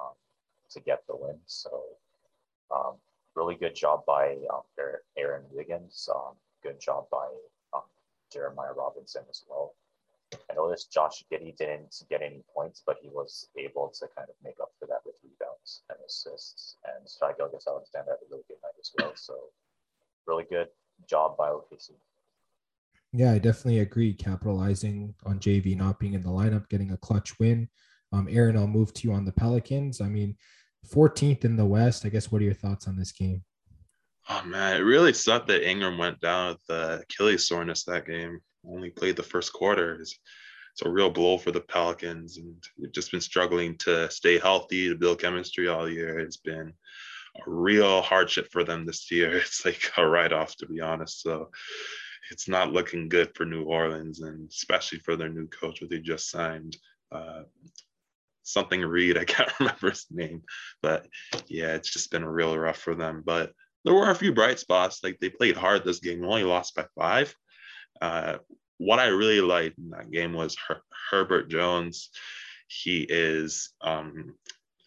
[0.00, 0.16] um,
[0.70, 1.36] to get the win.
[1.46, 1.70] So
[2.74, 2.94] um,
[3.36, 4.62] really good job by um,
[5.16, 6.08] Aaron Wiggins.
[6.12, 6.34] Um,
[6.64, 7.28] good job by
[7.74, 7.82] um,
[8.32, 9.74] Jeremiah Robinson as well.
[10.50, 14.34] I noticed Josh Giddey didn't get any points, but he was able to kind of
[14.42, 15.43] make up for that with rebounds
[15.88, 16.76] and assists.
[16.84, 19.12] And Shai Gilgeous-Alexander had a really good night as well.
[19.16, 19.34] So
[20.26, 20.68] really good
[21.08, 21.90] job by OKC.
[23.12, 24.12] Yeah, I definitely agree.
[24.12, 27.68] Capitalizing on JV not being in the lineup, getting a clutch win.
[28.12, 30.00] Um, Aaron, I'll move to you on the Pelicans.
[30.00, 30.36] I mean,
[30.92, 32.04] 14th in the West.
[32.04, 33.42] I guess what are your thoughts on this game?
[34.28, 38.40] Oh man, it really sucked that Ingram went down with the Achilles soreness that game.
[38.66, 40.00] Only played the first quarter.
[40.00, 40.18] It's,
[40.74, 44.88] it's a real blow for the Pelicans, and we've just been struggling to stay healthy,
[44.88, 46.18] to build chemistry all year.
[46.18, 46.72] It's been
[47.36, 49.36] a real hardship for them this year.
[49.38, 51.22] It's like a write-off, to be honest.
[51.22, 51.50] So
[52.32, 56.00] it's not looking good for New Orleans, and especially for their new coach, who they
[56.00, 56.76] just signed.
[57.12, 57.42] Uh,
[58.42, 59.16] something Reed.
[59.20, 60.42] I can't remember his name,
[60.82, 61.06] but
[61.46, 63.22] yeah, it's just been real rough for them.
[63.24, 63.52] But
[63.84, 65.04] there were a few bright spots.
[65.04, 67.32] Like they played hard this game, only lost by five.
[68.02, 68.38] Uh,
[68.78, 72.10] what I really liked in that game was Her- Herbert Jones.
[72.68, 74.34] He is um,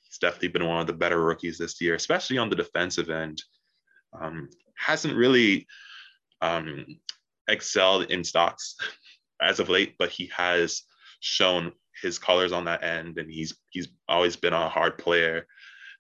[0.04, 3.42] he's definitely been one of the better rookies this year, especially on the defensive end.
[4.20, 5.68] Um, hasn't really
[6.42, 6.86] um,
[7.48, 8.76] excelled in stocks
[9.42, 10.84] as of late, but he has
[11.20, 11.72] shown
[12.02, 15.48] his colors on that end, and he's he's always been a hard player,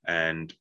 [0.07, 0.53] and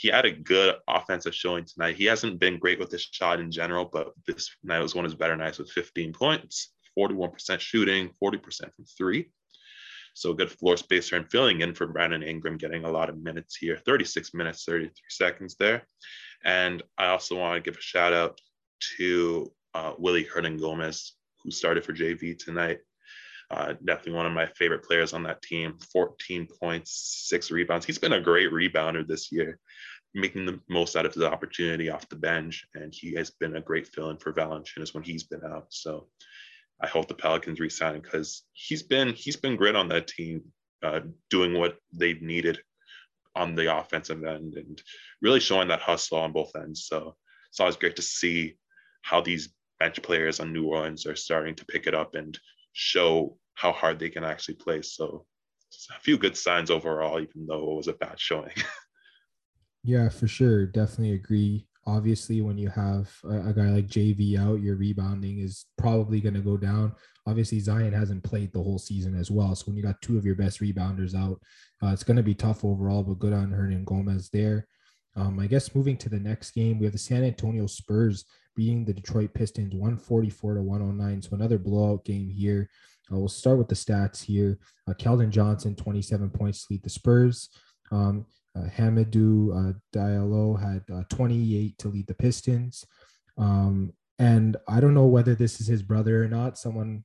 [0.00, 1.96] he had a good offensive showing tonight.
[1.96, 5.10] He hasn't been great with his shot in general, but this night was one of
[5.10, 8.40] his better nights with 15 points, 41% shooting, 40%
[8.76, 9.30] from three.
[10.14, 13.56] So good floor spacer and filling in for Brandon Ingram, getting a lot of minutes
[13.56, 15.82] here, 36 minutes, 33 seconds there.
[16.44, 18.40] And I also want to give a shout out
[18.98, 21.10] to uh, Willy Hernangomez,
[21.42, 22.78] who started for JV tonight.
[23.50, 25.78] Uh, definitely one of my favorite players on that team.
[25.92, 27.86] 14 points, six rebounds.
[27.86, 29.58] He's been a great rebounder this year,
[30.14, 32.66] making the most out of his opportunity off the bench.
[32.74, 35.66] And he has been a great fill in for Valanciunas when he's been out.
[35.70, 36.08] So
[36.82, 40.42] I hope the Pelicans resign him because he's been he's been great on that team,
[40.82, 42.60] uh, doing what they needed
[43.34, 44.82] on the offensive end and
[45.22, 46.84] really showing that hustle on both ends.
[46.86, 47.16] So
[47.50, 48.56] it's always great to see
[49.02, 49.48] how these
[49.80, 52.38] bench players on New Orleans are starting to pick it up and
[52.78, 54.80] show how hard they can actually play.
[54.82, 55.26] So
[55.90, 58.52] a few good signs overall, even though it was a bad showing.
[59.84, 60.66] yeah, for sure.
[60.66, 61.66] Definitely agree.
[61.86, 66.34] Obviously, when you have a, a guy like JV out, your rebounding is probably going
[66.34, 66.94] to go down.
[67.26, 69.54] Obviously, Zion hasn't played the whole season as well.
[69.56, 71.40] So when you got two of your best rebounders out,
[71.82, 74.68] uh, it's going to be tough overall, but good on Hernangomez there.
[75.18, 78.84] Um, I guess moving to the next game, we have the San Antonio Spurs beating
[78.84, 81.22] the Detroit Pistons 144 to 109.
[81.22, 82.70] So another blowout game here.
[83.10, 84.58] Uh, we'll start with the stats here.
[84.88, 87.48] Uh, Keldon Johnson, 27 points to lead the Spurs.
[87.90, 88.26] Um,
[88.56, 92.84] uh, Hamidou uh, Diallo had uh, 28 to lead the Pistons.
[93.36, 96.58] Um, and I don't know whether this is his brother or not.
[96.58, 97.04] Someone,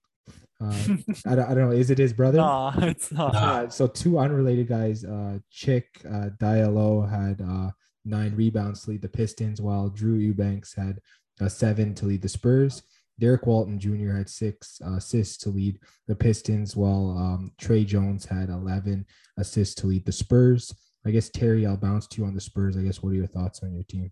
[0.62, 0.74] uh,
[1.26, 1.72] I, don't, I don't know.
[1.72, 2.38] Is it his brother?
[2.38, 3.36] No, it's not.
[3.36, 5.04] Uh, so two unrelated guys.
[5.04, 7.72] Uh, Cheick uh, Diallo had uh,
[8.06, 11.00] nine rebounds to lead the Pistons, while Drew Eubanks had
[11.42, 12.84] uh, seven to lead the Spurs.
[13.20, 14.12] Derrick Walton Jr.
[14.18, 19.06] had six uh, assists to lead the Pistons, while um, Tre Jones had 11
[19.38, 20.74] assists to lead the Spurs.
[21.06, 22.78] I guess Terry, I'll bounce to you on the Spurs.
[22.78, 24.12] I guess what are your thoughts on your team?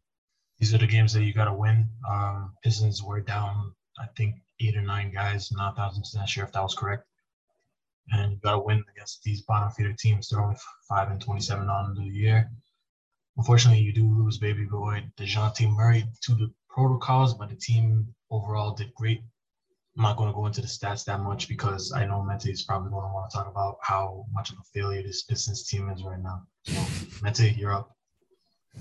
[0.60, 1.88] These are the games that you got to win.
[2.10, 5.52] Um, Pistons were down, I think, eight or nine guys.
[5.52, 7.06] Not thousand percent sure if that was correct.
[8.12, 10.30] And you got to win against these bottom feeder teams.
[10.30, 12.52] They're only five and twenty-seven on the year.
[13.38, 18.74] Unfortunately, you do lose baby boy Dejounte Murray to the protocols, but the team overall
[18.74, 19.22] did great.
[19.98, 22.64] I'm not going to go into the stats that much because I know Mente is
[22.64, 25.90] probably going to want to talk about how much of a failure this Pistons team
[25.90, 26.44] is right now.
[26.64, 26.82] So,
[27.22, 27.96] Mente, you're up.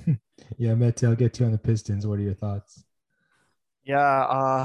[0.59, 2.07] yeah, Mente, I'll get to you on the Pistons.
[2.07, 2.85] What are your thoughts?
[3.83, 4.65] Yeah, uh,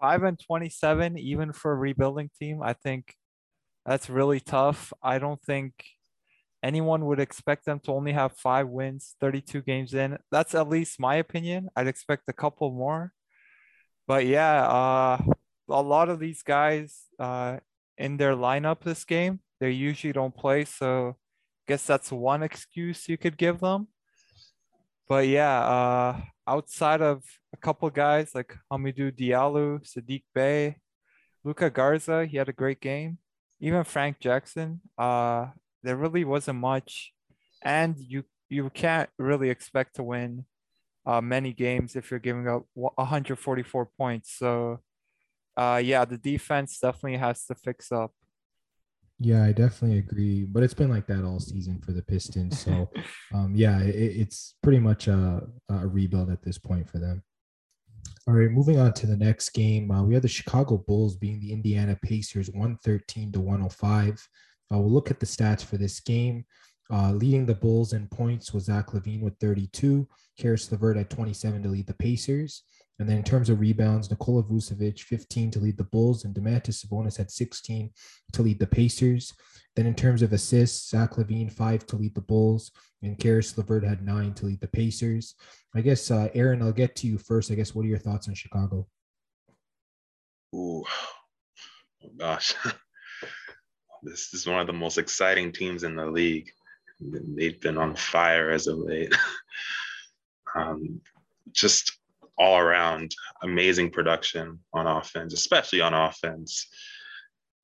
[0.00, 3.14] five and twenty-seven, even for a rebuilding team, I think
[3.86, 4.92] that's really tough.
[5.02, 5.74] I don't think
[6.64, 10.18] anyone would expect them to only have five wins, 32 games in.
[10.32, 11.68] That's at least my opinion.
[11.76, 13.12] I'd expect a couple more.
[14.08, 15.18] But yeah, uh,
[15.68, 17.58] a lot of these guys uh,
[17.98, 20.64] in their lineup this game, they usually don't play.
[20.64, 21.16] So
[21.68, 23.88] guess that's one excuse you could give them.
[25.06, 27.22] But yeah, uh, outside of
[27.52, 30.76] a couple guys like Hamidou Diallo, Saddiq Bey,
[31.44, 33.18] Luka Garza, he had a great game.
[33.60, 35.46] Even Frank Jackson, uh,
[35.84, 37.12] there really wasn't much,
[37.62, 40.44] and you you can't really expect to win
[41.06, 44.32] uh, many games if you're giving up 144 points.
[44.38, 44.80] So,
[45.56, 48.12] uh, yeah, the defense definitely has to fix up.
[49.20, 50.44] Yeah, I definitely agree.
[50.44, 52.60] But it's been like that all season for the Pistons.
[52.60, 52.90] So,
[53.34, 57.22] um, yeah, it, it's pretty much a, a, rebuild at this point for them.
[58.26, 59.90] All right, moving on to the next game.
[59.90, 64.28] Uh, we have the Chicago Bulls being the Indiana Pacers 113 to 105.
[64.74, 66.44] Uh, we'll look at the stats for this game.
[66.92, 70.06] Uh, leading the Bulls in points was Zach LaVine with 32,
[70.38, 72.62] Caris LeVert at 27 to lead the Pacers.
[72.98, 76.84] And then in terms of rebounds, Nikola Vucevic 15 to lead the Bulls, and Domantas
[76.84, 77.90] Sabonis had 16
[78.32, 79.32] to lead the Pacers.
[79.74, 82.70] Then in terms of assists, Zach LaVine five to lead the Bulls,
[83.02, 85.34] and Caris LeVert had nine to lead the Pacers.
[85.74, 87.50] I guess uh, Aaron, I'll get to you first.
[87.50, 88.86] I guess what are your thoughts on Chicago?
[90.54, 90.84] Ooh,
[92.04, 92.54] oh gosh.
[94.04, 96.50] This is one of the most exciting teams in the league.
[97.00, 99.14] They've been on fire as of late.
[100.54, 101.00] um,
[101.52, 101.98] just
[102.36, 106.68] all around amazing production on offense, especially on offense.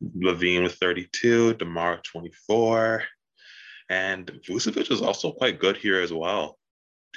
[0.02, 3.02] LaVine with 32, DeMar 24,
[3.90, 6.58] and Vucevic was also quite good here as well.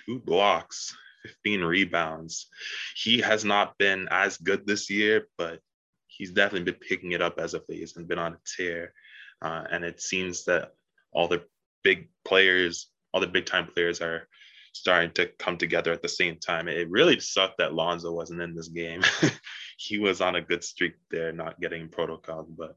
[0.06, 2.50] Two blocks, 15 rebounds.
[2.96, 5.62] He has not been as good this year, but
[6.08, 7.80] he's definitely been picking it up as of late.
[7.80, 8.94] He's been on a tear.
[9.44, 10.72] Uh, and it seems that
[11.12, 11.44] all the
[11.84, 14.28] big players, all the big time players are
[14.74, 16.68] starting to come together at the same time.
[16.68, 19.02] It really sucked that Lonzo wasn't in this game.
[19.78, 22.76] he was on a good streak there, not getting protocol, but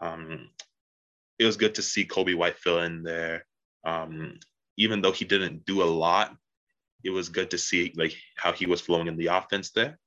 [0.00, 0.50] um,
[1.38, 3.46] it was good to see Coby White fill in there.
[3.84, 4.38] Um,
[4.76, 6.36] even though he didn't do a lot,
[7.04, 9.98] it was good to see like how he was flowing in the offense there.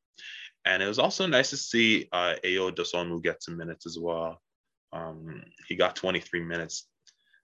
[0.65, 4.41] And it was also nice to see uh, Ayo Dosunmu get some minutes as well.
[4.95, 6.87] Um, he got 23 minutes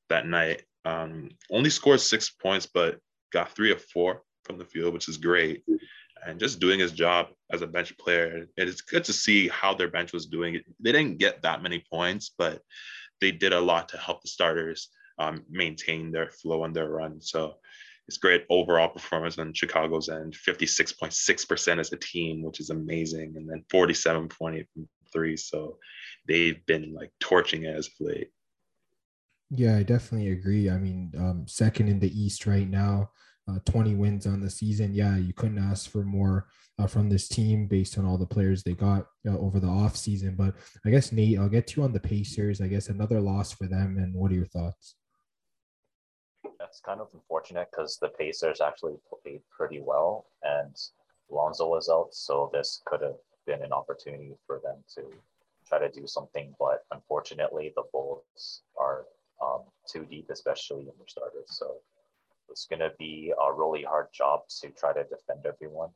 [0.09, 0.63] that night.
[0.85, 2.99] Um, only scored six points, but
[3.31, 5.63] got three of four from the field, which is great.
[6.25, 8.45] And just doing his job as a bench player.
[8.55, 10.61] It's good to see how their bench was doing.
[10.79, 12.61] They didn't get that many points, but
[13.19, 17.21] they did a lot to help the starters um, maintain their flow and their run.
[17.21, 17.55] So
[18.07, 20.33] it's great overall performance on Chicago's end.
[20.33, 23.33] 56.6% as a team, which is amazing.
[23.35, 24.29] And then 47.8
[24.73, 25.37] from three.
[25.37, 25.77] So
[26.27, 28.29] they've been like torching as of late.
[29.49, 30.69] Yeah, I definitely agree.
[30.69, 33.11] I mean, um, second in the East right now,
[33.49, 34.93] uh, 20 wins on the season.
[34.93, 36.47] Yeah, you couldn't ask for more
[36.79, 39.95] uh, from this team based on all the players they got uh, over the off
[39.95, 40.35] season.
[40.35, 40.55] But
[40.85, 42.61] I guess Nate, I'll get to you on the Pacers.
[42.61, 43.97] I guess another loss for them.
[43.97, 44.95] And what are your thoughts?
[46.59, 50.75] That's kind of unfortunate because the Pacers actually played pretty well, and
[51.29, 53.15] Lonzo was out, so this could have
[53.45, 55.03] been an opportunity for them to
[55.67, 59.05] try to do something, but unfortunately, the Bulls are
[59.41, 59.61] um,
[59.91, 61.47] too deep, especially in their starters.
[61.47, 61.75] So
[62.49, 65.89] it's going to be a really hard job to try to defend everyone.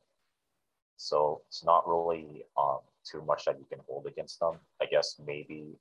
[0.96, 4.54] So it's not really um, too much that you can hold against them.
[4.80, 5.76] I guess maybe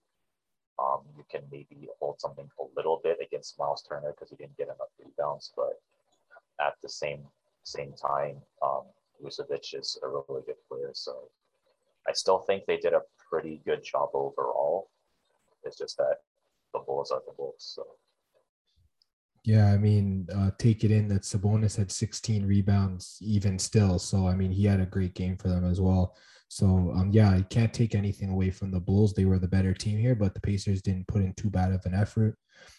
[0.78, 4.58] um, you can maybe hold something a little bit against Miles Turner because he didn't
[4.58, 5.80] get enough rebounds, but
[6.60, 7.22] at the same
[7.64, 8.84] same time, um,
[9.24, 10.92] Vucevic is a really good player.
[10.94, 11.30] So
[12.08, 14.90] I still think they did a pretty good job overall.
[15.64, 16.18] It's just that
[16.74, 17.56] the Bulls are the Bulls.
[17.60, 17.86] So
[19.46, 24.00] yeah, I mean, uh, take it in that Sabonis had 16 rebounds even still.
[24.00, 26.16] So, I mean, he had a great game for them as well.
[26.48, 29.14] So, um, yeah, you can't take anything away from the Bulls.
[29.14, 31.86] They were the better team here, but the Pacers didn't put in too bad of
[31.86, 32.36] an effort.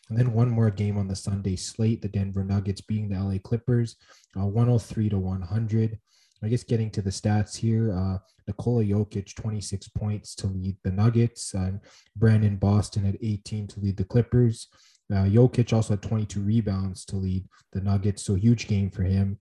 [0.08, 3.38] And then one more game on the Sunday slate, the Denver Nuggets being the LA
[3.38, 3.96] Clippers,
[4.36, 6.00] uh, 103 to 100.
[6.42, 10.92] I guess getting to the stats here, uh, Nikola Jokic, 26 points to lead the
[10.92, 11.80] Nuggets, and
[12.14, 14.68] Brandon Boston at 18 to lead the Clippers.
[15.12, 19.38] Uh, Jokic also had 22 rebounds to lead the Nuggets, so huge game for him.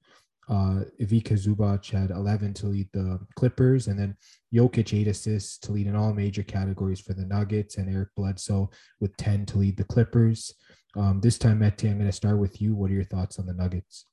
[0.48, 4.16] Uh, Ivica Zubac had 11 to lead the Clippers, and then
[4.54, 8.70] Jokic eight assists to lead in all major categories for the Nuggets, and Eric Bledsoe
[9.00, 10.54] with 10 to lead the Clippers.
[10.96, 12.76] Um, this time, Mete, I'm going to start with you.
[12.76, 14.06] What are your thoughts on the Nuggets?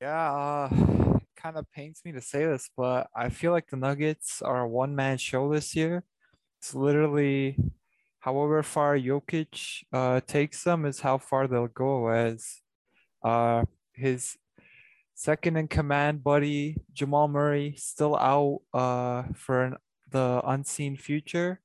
[0.00, 0.32] Yeah,
[0.70, 4.62] uh, kind of pains me to say this, but I feel like the Nuggets are
[4.62, 6.04] a one man show this year.
[6.58, 7.56] It's literally
[8.20, 12.60] however far Jokic uh, takes them is how far they'll go as
[13.22, 14.36] uh, his
[15.14, 19.76] second in command buddy Jamal Murray still out uh, for an,
[20.10, 21.60] the unseen future.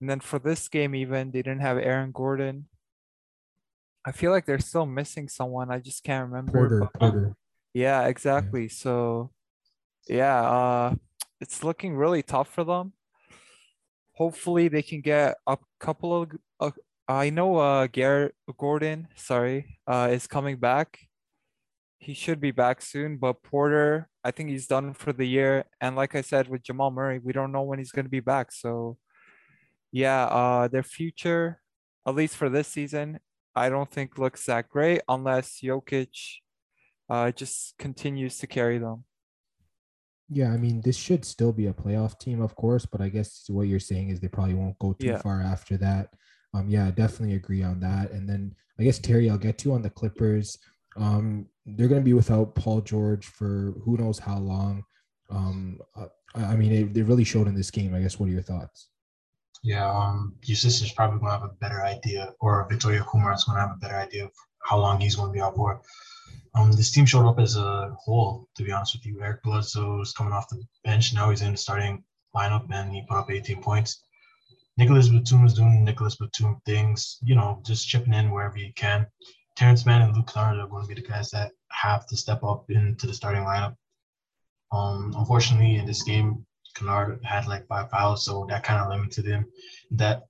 [0.00, 2.66] And then for this game, even they didn't have Aaron Gordon.
[4.04, 5.70] I feel like they're still missing someone.
[5.70, 6.52] I just can't remember.
[6.52, 7.36] Porter, Porter.
[7.76, 8.62] Yeah, exactly.
[8.62, 8.68] Yeah.
[8.72, 9.30] So,
[10.08, 10.94] yeah, uh,
[11.40, 12.92] it's looking really tough for them
[14.16, 16.30] hopefully they can get a couple of.
[16.58, 16.70] Uh,
[17.08, 20.98] I know uh, Garrett Gordon, sorry, uh, is coming back.
[21.98, 25.64] He should be back soon, but Porter, I think he's done for the year.
[25.80, 28.20] And like I said with Jamal Murray, we don't know when he's going to be
[28.20, 28.52] back.
[28.52, 28.98] So,
[29.92, 31.60] yeah, uh, their future,
[32.06, 33.20] at least for this season,
[33.54, 36.10] I don't think looks that great unless Jokic
[37.08, 39.04] uh, just continues to carry them.
[40.28, 43.44] Yeah, I mean, this should still be a playoff team, of course, but I guess
[43.48, 45.18] what you're saying is they probably won't go too yeah.
[45.18, 46.10] far after that.
[46.52, 48.10] Um, yeah, definitely agree on that.
[48.10, 50.58] And then I guess Terry, I'll get to on the Clippers.
[50.96, 54.84] Um, they're going to be without Paul George for who knows how long.
[55.30, 57.94] Um, uh, I mean, it, it really showed in this game.
[57.94, 58.18] I guess.
[58.18, 58.88] What are your thoughts?
[59.62, 63.44] Yeah, um, your sister's probably going to have a better idea, or Victoria Kumar is
[63.44, 64.30] going to have a better idea of
[64.66, 65.80] how long he's going to be out for.
[66.54, 69.20] Um, this team showed up as a whole, to be honest with you.
[69.22, 71.12] Eric Bledsoe's coming off the bench.
[71.12, 72.02] Now he's in the starting
[72.34, 74.02] lineup and he put up 18 points.
[74.78, 79.06] Nicholas Batum is doing Nicholas Batum things, you know, just chipping in wherever he can.
[79.54, 82.42] Terrence Mann and Luke Kennard are going to be the guys that have to step
[82.44, 83.74] up into the starting lineup.
[84.72, 86.44] Um, unfortunately, in this game,
[86.74, 89.46] Kennard had like five fouls, so that kind of limited him.
[89.92, 90.26] That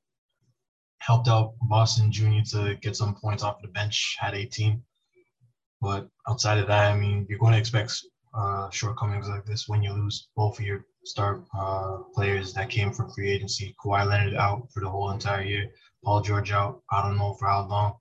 [1.06, 2.42] helped out Boston Jr.
[2.50, 4.82] to get some points off the bench, had 18.
[5.80, 7.92] But outside of that, I mean, you're going to expect
[8.34, 12.92] uh, shortcomings like this when you lose both of your star uh, players that came
[12.92, 13.76] from free agency.
[13.82, 15.70] Kawhi Leonard out for the whole entire year.
[16.04, 16.82] Paul George out.
[16.90, 17.94] I don't know for how long.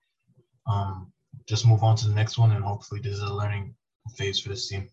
[0.67, 1.13] Um,
[1.47, 3.75] just move on to the next one, and hopefully, this is a learning
[4.15, 4.89] phase for this team.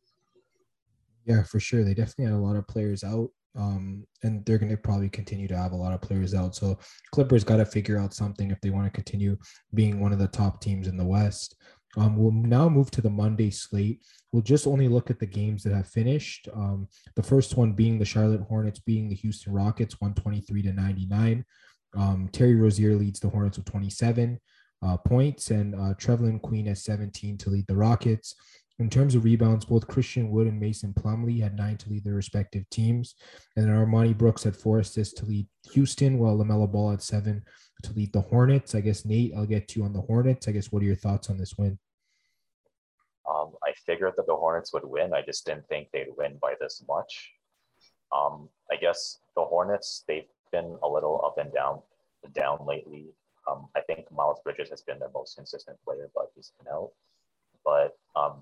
[1.24, 1.82] Yeah, for sure.
[1.82, 5.48] They definitely had a lot of players out, um, and they're going to probably continue
[5.48, 6.54] to have a lot of players out.
[6.54, 6.78] So
[7.12, 9.36] Clippers got to figure out something if they want to continue
[9.74, 11.56] being one of the top teams in the West.
[11.96, 14.02] Um, we'll now move to the Monday slate.
[14.32, 16.48] We'll just only look at the games that have finished.
[16.54, 21.44] Um, the first one being the Charlotte Hornets being the Houston Rockets, 123 to 99.
[21.94, 24.40] Um, Terry Rozier leads the Hornets with 27
[24.82, 28.34] uh, points, and uh, Trevelin Queen has 17 to lead the Rockets.
[28.78, 32.14] In terms of rebounds, both Christian Wood and Mason Plumlee had nine to lead their
[32.14, 33.14] respective teams.
[33.56, 37.44] And then Armoni Brooks had four assists to lead Houston, while LaMelo Ball had seven
[37.82, 38.74] to lead the Hornets.
[38.74, 40.48] I guess Nate, I'll get to you on the Hornets.
[40.48, 41.78] I guess what are your thoughts on this win?
[43.28, 45.12] Um, I figured that the Hornets would win.
[45.12, 47.32] I just didn't think they'd win by this much.
[48.10, 51.80] Um, I guess the Hornets they've been a little up and down,
[52.34, 53.06] down lately.
[53.50, 56.90] Um, I think Miles Bridges has been their most consistent player, but he's been out.
[57.64, 58.34] But um,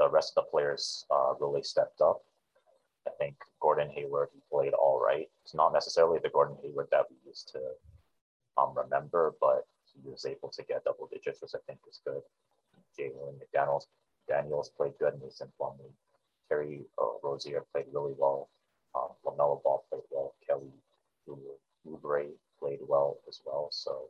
[0.00, 2.22] the rest of the players uh, really stepped up.
[3.06, 5.28] I think Gordon Hayward played all right.
[5.44, 7.60] It's not necessarily the Gordon Hayward that we used to
[8.60, 12.22] um, remember, but he was able to get double digits, which I think is good.
[12.98, 13.84] Jalen McDaniels
[14.26, 15.20] Daniels played good.
[15.22, 15.92] Mason Plumlee,
[16.48, 18.48] Terry uh, Rozier played really well.
[18.94, 20.34] Um, LaMelo Ball played well.
[20.46, 20.72] Kelly
[21.28, 22.26] Oubre
[22.58, 23.68] played well as well.
[23.70, 24.06] So,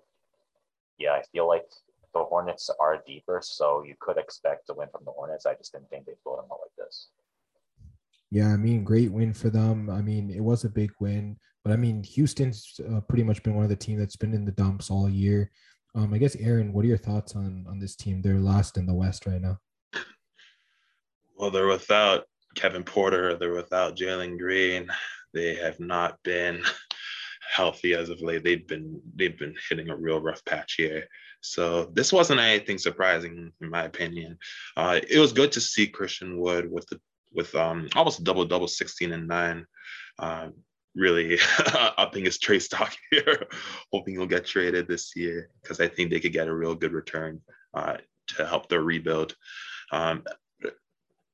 [0.98, 1.66] yeah, I feel like
[2.14, 5.46] the Hornets are deeper, so you could expect a win from the Hornets.
[5.46, 7.08] I just didn't think they'd blow them out like this.
[8.30, 9.90] Yeah, I mean, great win for them.
[9.90, 13.54] I mean, it was a big win, but I mean, Houston's uh, pretty much been
[13.54, 15.50] one of the team that's been in the dumps all year.
[15.94, 18.22] Um, I guess Aaron, what are your thoughts on on this team?
[18.22, 19.58] They're last in the West right now.
[21.36, 23.36] Well, they're without Kevin Porter.
[23.36, 24.88] They're without Jalen Green.
[25.32, 26.62] They have not been
[27.50, 28.44] healthy as of late.
[28.44, 31.06] They've been they've been hitting a real rough patch here.
[31.40, 34.38] So this wasn't anything surprising in my opinion.
[34.76, 37.00] Uh, it was good to see Christian Wood with the
[37.32, 39.66] with um almost double double 16 and 9
[40.18, 40.48] uh,
[40.94, 41.38] really
[41.96, 43.46] upping his trade stock here
[43.92, 46.92] hoping he'll get traded this year because i think they could get a real good
[46.92, 47.40] return
[47.74, 47.96] uh,
[48.26, 49.36] to help their rebuild
[49.92, 50.24] um,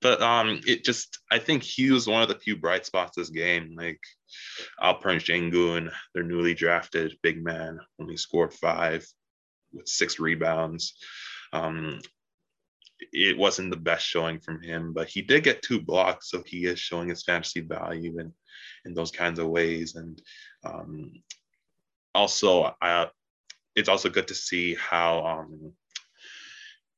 [0.03, 3.30] but um, it just I think he was one of the few bright spots this
[3.30, 3.74] game.
[3.76, 4.01] Like
[4.82, 9.07] Alperen Sengun, their newly drafted big man, only scored five
[9.72, 10.94] with six rebounds.
[11.53, 12.01] Um,
[13.12, 16.64] it wasn't the best showing from him, but he did get two blocks, so he
[16.64, 18.32] is showing his fantasy value in
[18.84, 19.94] in those kinds of ways.
[19.97, 20.20] And
[20.64, 21.12] um,
[22.14, 23.09] also, I,
[23.74, 25.72] it's also good to see how um,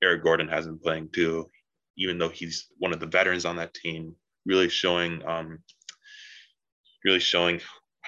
[0.03, 1.51] Eric Gordon has been playing too,
[1.99, 4.14] even though he's one of the veterans on that team,
[4.46, 5.59] really showing um,
[7.05, 7.61] really showing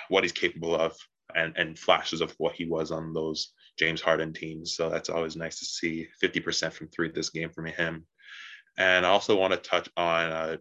[0.09, 0.97] what he's capable of
[1.35, 4.75] and and flashes of what he was on those James Harden teams.
[4.75, 8.07] So that's always nice to see 50% from three this game from him.
[8.79, 10.57] And I also want to touch on uh,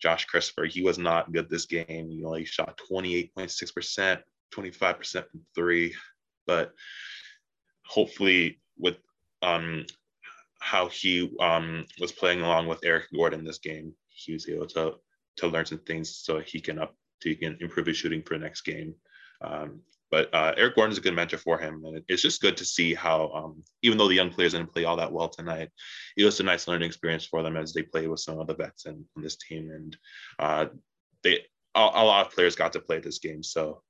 [0.00, 0.66] Josh Christopher.
[0.66, 2.10] He was not good this game.
[2.10, 4.22] He shot 28.6%,
[4.54, 5.94] 25% from three.
[6.46, 6.72] But
[7.86, 8.96] hopefully, with
[9.42, 9.86] um,
[10.60, 14.94] how he um, was playing along with Eric Gordon this game, he was able to
[15.36, 18.44] to learn some things so he can up he can improve his shooting for the
[18.44, 18.94] next game.
[19.42, 19.80] Um,
[20.10, 22.64] but uh, Eric Gordon is a good mentor for him, and it's just good to
[22.64, 25.70] see how, um, even though the young players didn't play all that well tonight,
[26.16, 28.54] it was a nice learning experience for them as they play with some of the
[28.54, 29.96] vets in this team, and
[30.38, 30.66] uh,
[31.22, 31.44] they
[31.74, 33.82] a, a, lot of players got to play this game, so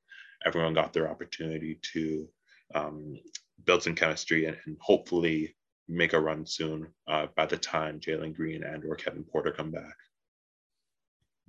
[0.45, 2.29] everyone got their opportunity to
[2.75, 3.17] um,
[3.65, 5.55] build some chemistry and, and, hopefully
[5.91, 9.71] make a run soon uh, by the time Jalen Green and or Kevin Porter come
[9.71, 9.97] back.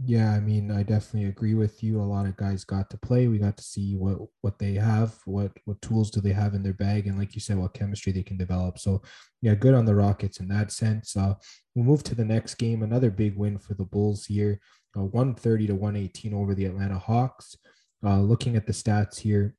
[0.03, 2.01] Yeah, I mean, I definitely agree with you.
[2.01, 3.27] A lot of guys got to play.
[3.27, 6.63] We got to see what what they have, what what tools do they have in
[6.63, 8.79] their bag, and like you said, what chemistry they can develop.
[8.79, 9.03] So,
[9.43, 11.15] yeah, good on the Rockets in that sense.
[11.15, 11.35] Uh,
[11.75, 12.81] we'll move to the next game.
[12.81, 14.59] Another big win for the Bulls here,
[14.97, 17.55] uh, one thirty to one eighteen over the Atlanta Hawks.
[18.03, 19.55] Uh, looking at the stats here,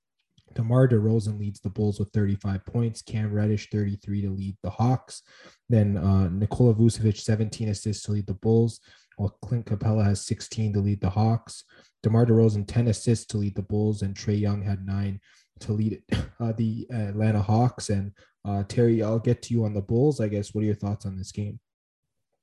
[0.55, 3.03] DeMar DeRozan leads the Bulls with 35 points.
[3.03, 5.22] Cam Reddish 33 to lead the Hawks.
[5.68, 8.80] Then uh, Nikola Vucevic 17 assists to lead the Bulls
[9.16, 11.64] while Clint Capela has 16 to lead the Hawks.
[12.03, 15.20] DeMar DeRozan 10 assists to lead the Bulls, and Trae Young had nine
[15.61, 16.03] to lead
[16.40, 17.90] uh, the Atlanta Hawks.
[17.90, 18.12] And
[18.44, 20.20] uh, Terry, I'll get to you on the Bulls.
[20.20, 20.55] I guess.
[20.55, 21.61] What are your thoughts on this game?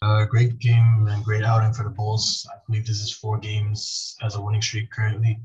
[0.01, 2.47] Uh, great game and great outing for the Bulls.
[2.49, 5.39] I believe this is four games as a winning streak currently.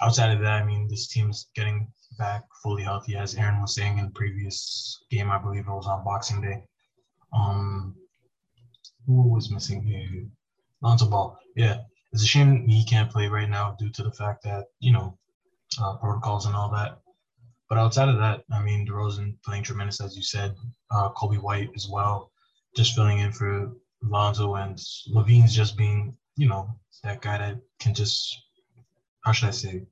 [0.00, 3.98] Outside of that, I mean, this team's getting back fully healthy, as Aaron was saying
[3.98, 5.30] in the previous game.
[5.30, 6.62] I believe it was on Boxing Day.
[7.32, 7.94] Um,
[9.06, 10.26] who was missing here?
[10.80, 11.36] Lonzo Ball.
[11.56, 11.78] Yeah,
[12.12, 15.18] it's a shame he can't play right now due to the fact that you know
[15.80, 17.00] uh, protocols and all that.
[17.68, 20.54] But outside of that, I mean, DeRozan playing tremendous, as you said.
[20.90, 22.32] Uh, Coby White as well,
[22.74, 23.72] just filling in for
[24.02, 24.78] Lonzo and
[25.10, 26.70] LaVine's just being, you know,
[27.04, 28.38] that guy that can just,
[29.28, 29.82] how should I say,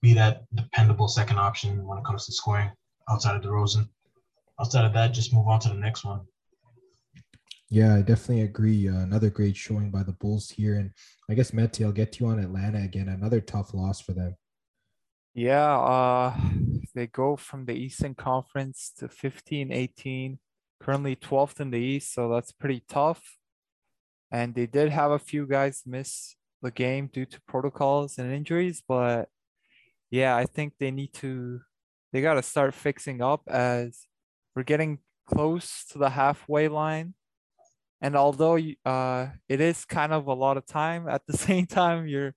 [0.00, 2.68] be that dependable second option when it comes to scoring
[3.08, 3.88] outside of DeRozan.
[4.60, 6.22] Outside of that, just move on to the next one.
[7.70, 8.88] Yeah, I definitely agree.
[8.88, 10.80] Uh, another great showing by the Bulls here.
[10.80, 10.90] And
[11.30, 13.08] I guess, Mete, I'll get to you on Atlanta again.
[13.08, 14.34] Another tough loss for them.
[15.32, 16.36] Yeah, uh,
[16.96, 20.40] they go from the Eastern Conference to 15 18,
[20.80, 22.12] currently 12th in the East.
[22.12, 23.22] So that's pretty tough.
[24.32, 28.82] And they did have a few guys miss the game due to protocols and injuries.
[28.86, 29.28] But
[30.10, 31.60] yeah, I think they need to,
[32.12, 34.06] they got to start fixing up as
[34.54, 37.14] we're getting close to the halfway line
[38.02, 42.08] and although uh, it is kind of a lot of time, at the same time,
[42.08, 42.34] you're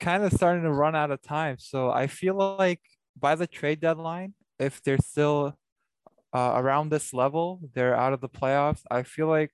[0.00, 1.56] kind of starting to run out of time.
[1.58, 2.80] So I feel like
[3.16, 5.58] by the trade deadline, if they're still
[6.32, 8.80] uh, around this level, they're out of the playoffs.
[8.90, 9.50] I feel like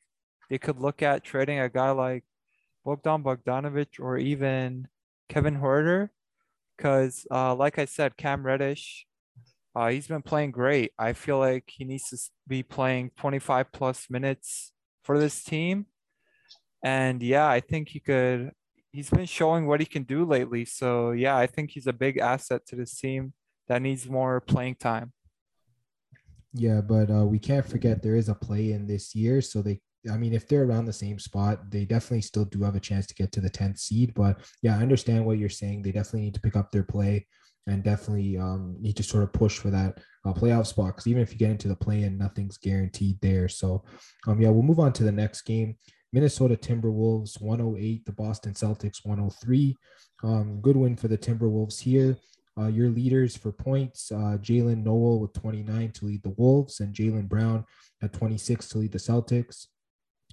[0.48, 2.24] they could look at trading a guy like
[2.96, 4.88] Bogdan Bogdanovic or even
[5.28, 6.08] Kevin Huerter,
[6.76, 9.06] because uh, like I said, Cam Reddish,
[9.74, 10.92] uh, he's been playing great.
[10.98, 14.72] I feel like he needs to be playing 25 plus minutes
[15.02, 15.86] for this team.
[16.82, 18.52] And yeah, I think he could,
[18.92, 20.64] he's been showing what he can do lately.
[20.64, 23.34] So yeah, I think he's a big asset to this team
[23.68, 25.12] that needs more playing time.
[26.54, 29.80] Yeah, but uh, we can't forget there is a play in this year, so they.
[30.10, 33.06] I mean, if they're around the same spot, they definitely still do have a chance
[33.06, 34.14] to get to the 10th seed.
[34.14, 35.82] But yeah, I understand what you're saying.
[35.82, 37.26] They definitely need to pick up their play
[37.66, 41.22] and definitely um, need to sort of push for that uh, playoff spot because even
[41.22, 43.48] if you get into the play in, nothing's guaranteed there.
[43.48, 43.84] So,
[44.26, 45.76] um, yeah, we'll move on to the next game.
[46.12, 49.76] Minnesota Timberwolves 108, the Boston Celtics 103.
[50.24, 52.16] Um, good win for the Timberwolves here.
[52.58, 56.94] Uh, your leaders for points uh, Jaylen Nowell with 29 to lead the Wolves, and
[56.94, 57.64] Jaylen Brown
[58.02, 59.66] at 26 to lead the Celtics.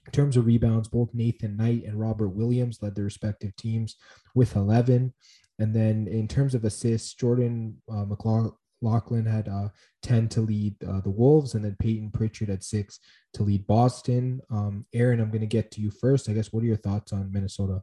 [0.05, 3.95] In terms of rebounds, both Nathan Knight and Robert Williams led their respective teams
[4.35, 5.13] with 11.
[5.59, 9.69] And then in terms of assists, Jordan uh, McLaughlin had uh,
[10.03, 12.99] 10 to lead uh, the Wolves, and then Payton Pritchard at six
[13.33, 14.41] to lead Boston.
[14.51, 16.29] Um, Aaron, I'm going to get to you first.
[16.29, 17.81] I guess, what are your thoughts on Minnesota?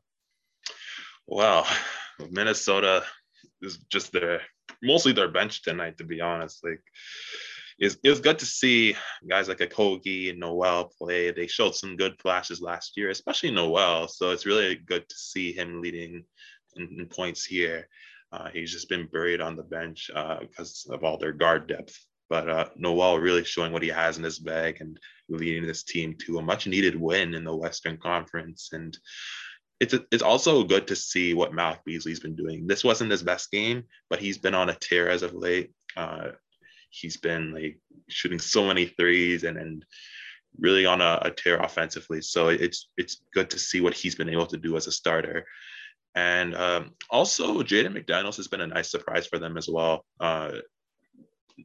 [1.26, 1.66] Well,
[2.30, 3.04] Minnesota
[3.62, 4.42] is just their
[4.82, 6.62] mostly their bench tonight, to be honest.
[6.64, 6.82] Like,
[7.82, 8.94] it's, it was good to see
[9.28, 11.32] guys like Okogie and Nowell play.
[11.32, 14.06] They showed some good flashes last year, especially Nowell.
[14.06, 16.24] So it's really good to see him leading
[16.76, 17.88] in, in points here.
[18.30, 21.98] Uh, he's just been buried on the bench uh, because of all their guard depth.
[22.30, 24.96] But uh, Nowell really showing what he has in his bag and
[25.28, 28.68] leading this team to a much needed win in the Western Conference.
[28.72, 28.96] And
[29.80, 32.68] it's, it's also good to see what Malik Beasley's been doing.
[32.68, 35.72] This wasn't his best game, but he's been on a tear as of late.
[35.96, 36.28] Uh,
[36.92, 37.78] he's been like
[38.08, 39.84] shooting so many threes and, and
[40.58, 42.20] really on a, a tear offensively.
[42.20, 45.44] So it's it's good to see what he's been able to do as a starter.
[46.14, 50.04] And um, also, Jaden McDaniels has been a nice surprise for them as well.
[50.20, 50.52] Uh,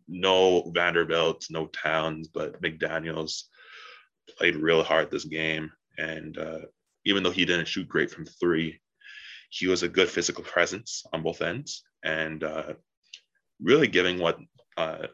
[0.07, 3.43] no Vanderbilt, no Towns, but McDaniels
[4.37, 5.69] played real hard this game.
[5.97, 6.59] And uh,
[7.05, 8.79] even though he didn't shoot great from three,
[9.49, 12.73] he was a good physical presence on both ends and uh,
[13.61, 14.37] really giving what
[14.77, 15.07] uh,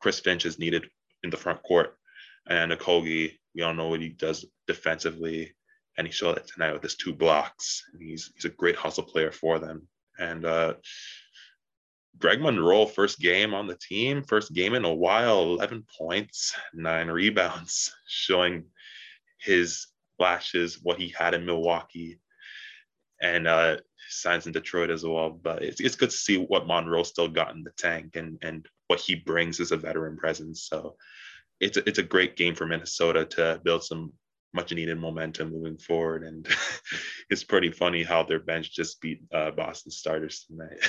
[0.00, 0.88] Chris Finch is needed
[1.22, 1.96] in the front court.
[2.48, 5.54] And Okogie, we all know what he does defensively
[6.00, 7.84] and he showed it tonight with his two blocks.
[7.98, 9.86] He's he's a great hustle player for them.
[10.18, 10.74] And uh,
[12.18, 17.08] Greg Monroe, first game on the team, first game in a while, 11 points, nine
[17.08, 18.64] rebounds, showing
[19.40, 22.18] his flashes, what he had in Milwaukee,
[23.20, 23.76] and uh,
[24.08, 25.28] signs in Detroit as well.
[25.28, 28.66] But it's, it's good to see what Monroe still got in the tank and, and
[28.90, 30.66] what he brings as a veteran presence.
[30.68, 30.96] So
[31.60, 34.12] it's a, it's a great game for Minnesota to build some
[34.52, 36.24] much needed momentum moving forward.
[36.24, 36.48] And
[37.30, 40.84] it's pretty funny how their bench just beat uh, Boston starters tonight.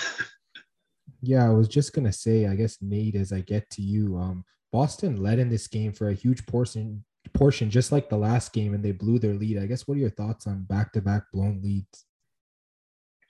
[1.21, 4.45] yeah, I was just gonna say, I guess Nate, as I get to you, um,
[4.71, 8.73] Boston led in this game for a huge portion portion, just like the last game,
[8.73, 9.59] and they blew their lead.
[9.59, 12.07] I guess what are your thoughts on back to back blown leads?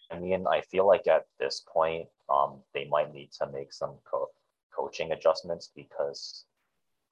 [0.09, 3.95] I mean, I feel like at this point, um, they might need to make some
[4.09, 4.30] co-
[4.82, 6.46] coaching adjustments because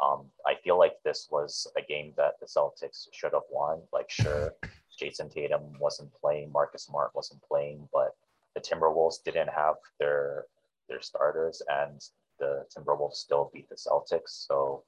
[0.03, 3.81] um, I feel like this was a game that the Celtics should have won.
[3.93, 4.55] Like, sure,
[4.99, 8.15] Jayson Tatum wasn't playing, Marcus Smart wasn't playing, but
[8.55, 10.45] the Timberwolves didn't have their
[10.87, 12.01] their starters, and
[12.39, 14.47] the Timberwolves still beat the Celtics.
[14.47, 14.83] So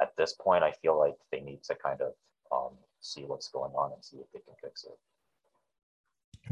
[0.00, 2.12] at this point, I feel like they need to kind of
[2.52, 4.98] um, see what's going on and see if they can fix it.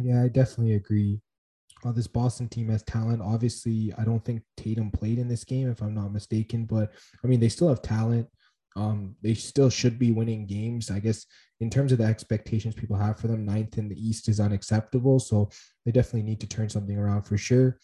[0.02, 1.20] Yeah, I definitely agree
[1.84, 3.22] uh, this Boston team has talent.
[3.22, 6.92] Obviously, I don't think Tatum played in this game, if I'm not mistaken, but
[7.24, 8.28] I mean, they still have talent.
[8.76, 10.90] Um, they still should be winning games.
[10.90, 11.26] I guess
[11.60, 15.18] in terms of the expectations people have for them, ninth in the East is unacceptable.
[15.18, 15.50] So
[15.84, 17.78] they definitely need to turn something around for sure.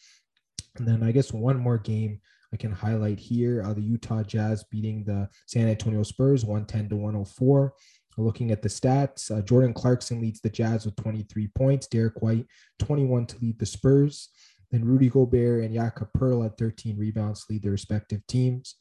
[0.76, 2.20] And then I guess one more game
[2.53, 6.97] I can highlight here: uh, the Utah Jazz beating the San Antonio Spurs, 110 to
[6.97, 7.74] 104.
[8.18, 12.46] Looking at the stats, uh, Jordan Clarkson leads the Jazz with 23 points, Derrick White
[12.78, 14.30] 21 to lead the Spurs.
[14.70, 18.76] Then Rudy Gobert and Jakob Poeltl had 13 rebounds lead their respective teams.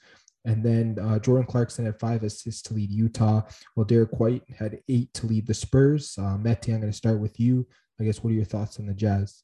[0.45, 3.41] And then uh, Jordan Clarkson had five assists to lead Utah,
[3.73, 6.15] while Derrick White had eight to lead the Spurs.
[6.17, 7.67] Uh, Mete, I'm going to start with you.
[7.99, 9.43] I guess what are your thoughts on the Jazz?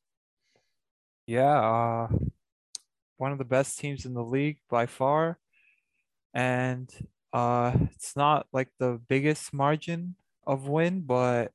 [1.26, 2.08] Yeah, uh,
[3.18, 5.40] one of the best teams in the league by far.
[6.34, 6.90] And
[7.34, 10.16] uh, it's not like the biggest margin
[10.46, 11.52] of win, but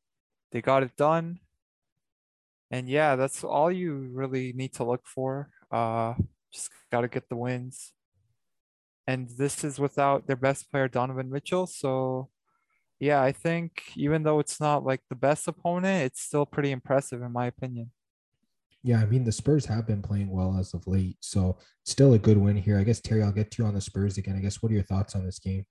[0.53, 1.41] they got it done.
[2.70, 5.51] And yeah, that's all you really need to look for.
[5.70, 6.14] Uh,
[6.53, 7.93] just got to get the wins.
[9.07, 11.66] And this is without their best player, Donovan Mitchell.
[11.66, 12.31] So
[12.99, 17.22] yeah, I think even though it's not like the best opponent, it's still pretty impressive
[17.22, 17.91] in my opinion.
[18.87, 22.18] Yeah, I mean the Spurs have been playing well as of late, so still a
[22.20, 22.78] good win here.
[22.78, 24.37] I guess Terry, I'll get to you on the Spurs again.
[24.37, 25.66] I guess what are your thoughts on this game?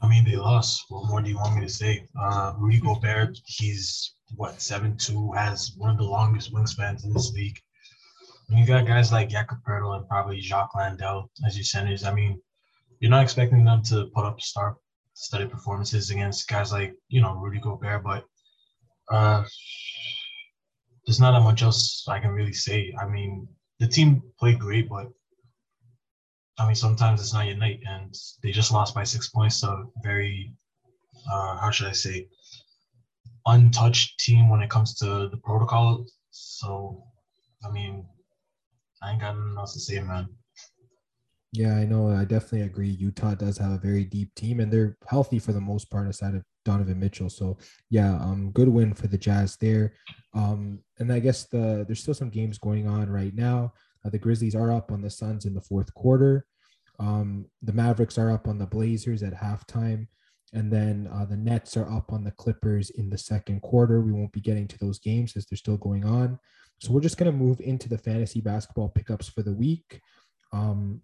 [0.00, 0.86] I mean, they lost.
[0.88, 2.08] What more do you want me to say?
[2.18, 7.30] Uh, Rudy Gobert, he's what seven two, has one of the longest wingspans in this
[7.32, 7.58] league.
[8.48, 12.04] And you got guys like Jakob Poeltl and probably Jock Landale as your centers.
[12.04, 12.40] I mean,
[13.00, 14.78] you're not expecting them to put up star
[15.12, 18.24] studded performances against guys like you know Rudy Gobert, but
[19.12, 19.44] uh,
[21.10, 22.94] there's not that much else I can really say.
[22.96, 23.48] I mean,
[23.80, 25.08] the team played great, but
[26.56, 29.86] I mean sometimes it's not your night, and they just lost by six points a
[30.04, 30.54] very
[31.28, 32.28] uh, how should I say
[33.46, 36.06] untouched team when it comes to the protocol.
[36.30, 37.02] So,
[37.64, 38.06] I mean,
[39.02, 40.28] I ain't got nothing else to say, man.
[41.52, 42.12] Yeah, I know.
[42.12, 42.90] I definitely agree.
[42.90, 46.36] Utah does have a very deep team, and they're healthy for the most part, aside
[46.36, 47.28] of Donovan Mitchell.
[47.28, 47.58] So,
[47.88, 49.94] yeah, um, good win for the Jazz there.
[50.34, 53.72] Um, and I guess the there's still some games going on right now.
[54.04, 56.46] Uh, the Grizzlies are up on the Suns in the fourth quarter.
[57.00, 60.06] Um, the Mavericks are up on the Blazers at halftime,
[60.52, 64.00] and then uh, the Nets are up on the Clippers in the second quarter.
[64.00, 66.38] We won't be getting to those games as they're still going on.
[66.78, 70.00] So we're just gonna move into the fantasy basketball pickups for the week.
[70.52, 71.02] Um,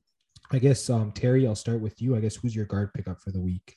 [0.53, 2.15] I guess um, Terry, I'll start with you.
[2.15, 3.75] I guess who's your guard pickup for the week?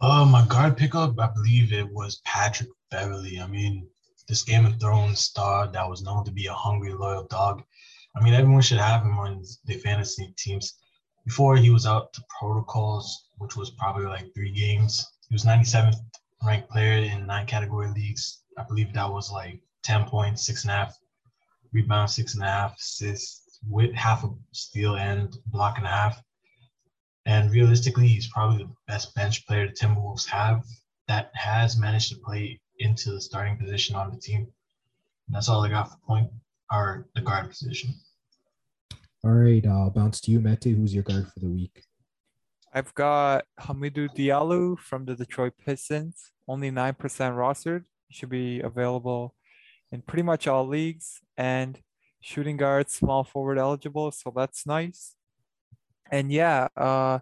[0.00, 3.40] Uh, my guard pickup, I believe it was Patrick Beverley.
[3.40, 3.88] I mean,
[4.28, 7.64] this Game of Thrones star that was known to be a hungry, loyal dog.
[8.14, 10.74] I mean, everyone should have him on their fantasy teams.
[11.24, 15.04] Before he was out to protocols, which was probably like three games.
[15.28, 15.96] He was 97th
[16.44, 18.42] ranked player in nine category leagues.
[18.56, 20.98] I believe that was like 10 points, six and a half
[21.72, 26.22] rebounds, six and a half assists, with half a steal and block and a half.
[27.28, 30.64] And realistically, he's probably the best bench player the Timberwolves have
[31.08, 34.40] that has managed to play into the starting position on the team.
[35.26, 36.30] And that's all I got for point
[36.72, 37.94] or the guard position.
[39.22, 40.74] All right, I'll bounce to you, Mete.
[40.74, 41.84] Who's your guard for the week?
[42.72, 47.84] I've got Hamidou Diallo from the Detroit Pistons, only 9% rostered.
[48.08, 49.34] He should be available
[49.92, 51.20] in pretty much all leagues.
[51.36, 51.78] And
[52.20, 55.17] shooting guard, small forward eligible, so that's nice.
[56.10, 57.18] And yeah, uh,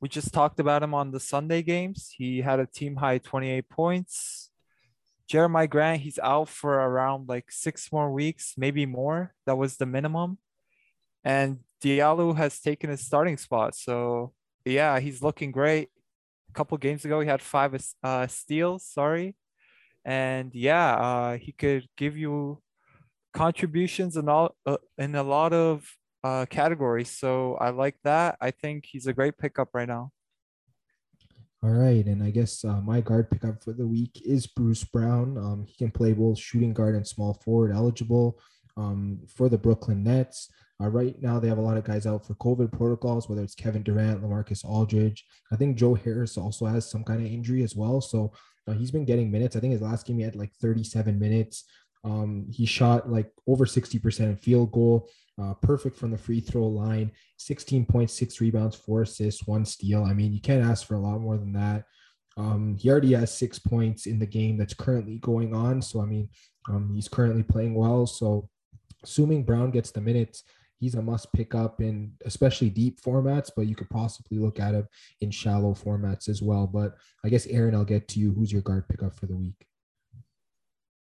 [0.00, 2.12] we just talked about him on the Sunday games.
[2.16, 4.50] He had a team high 28 points.
[5.26, 9.34] Jeremiah Grant, he's out for around like six more weeks, maybe more.
[9.46, 10.38] That was the minimum.
[11.24, 13.74] And Diallo has taken his starting spot.
[13.74, 14.34] So
[14.64, 15.88] yeah, he's looking great.
[16.50, 18.86] A couple games ago, he had five uh, steals.
[18.86, 19.34] Sorry,
[20.04, 22.62] and yeah, uh, he could give you
[23.32, 25.90] contributions in all uh, in a lot of
[26.24, 27.10] uh, categories.
[27.10, 28.36] So I like that.
[28.40, 30.10] I think he's a great pickup right now.
[31.62, 35.38] All right, and I guess uh, my guard pickup for the week is Bruce Brown.
[35.38, 38.38] Um, he can play both shooting guard and small forward, eligible
[38.76, 40.50] um, for the Brooklyn Nets.
[40.82, 43.54] Uh, right now, they have a lot of guys out for COVID protocols, whether it's
[43.54, 45.24] Kevin Durant, LaMarcus Aldridge.
[45.52, 48.02] I think Joe Harris also has some kind of injury as well.
[48.02, 48.32] So
[48.68, 49.56] uh, he's been getting minutes.
[49.56, 51.64] I think his last game he had like 37 minutes.
[52.04, 55.08] Um, he shot like over 60% in field goal,
[55.40, 60.04] uh, perfect from the free throw line, 16.6 rebounds, four assists, one steal.
[60.04, 61.84] I mean, you can't ask for a lot more than that.
[62.36, 65.82] Um, he already has six points in the game that's currently going on.
[65.82, 66.28] So, I mean,
[66.68, 68.06] um, he's currently playing well.
[68.06, 68.48] So,
[69.02, 70.44] assuming Brown gets the minutes,
[70.80, 74.74] he's a must pick up in especially deep formats, but you could possibly look at
[74.74, 74.86] him
[75.20, 76.66] in shallow formats as well.
[76.66, 78.32] But I guess, Aaron, I'll get to you.
[78.32, 79.66] Who's your guard pickup for the week?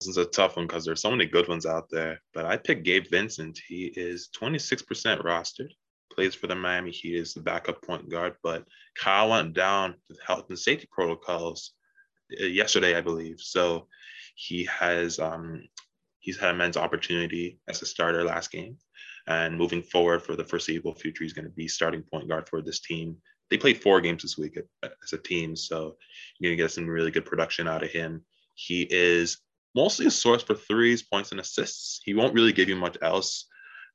[0.06, 2.22] Is a tough one because there's so many good ones out there.
[2.32, 3.60] But I picked Gabe Vincent.
[3.68, 5.72] He is 26% rostered,
[6.10, 8.36] plays for the Miami Heat as the backup point guard.
[8.42, 8.64] But
[8.98, 11.72] Kyle went down with health and safety protocols
[12.40, 13.40] uh, yesterday, I believe.
[13.40, 13.88] So
[14.36, 15.64] he has um,
[16.20, 18.78] he's had immense opportunity as a starter last game.
[19.26, 22.62] And moving forward for the foreseeable future, he's going to be starting point guard for
[22.62, 23.18] this team.
[23.50, 25.96] They played four games this week as a team, so
[26.38, 28.24] you're going to get some really good production out of him.
[28.54, 29.38] He is
[29.74, 32.00] mostly a source for threes, points, and assists.
[32.04, 33.46] He won't really give you much else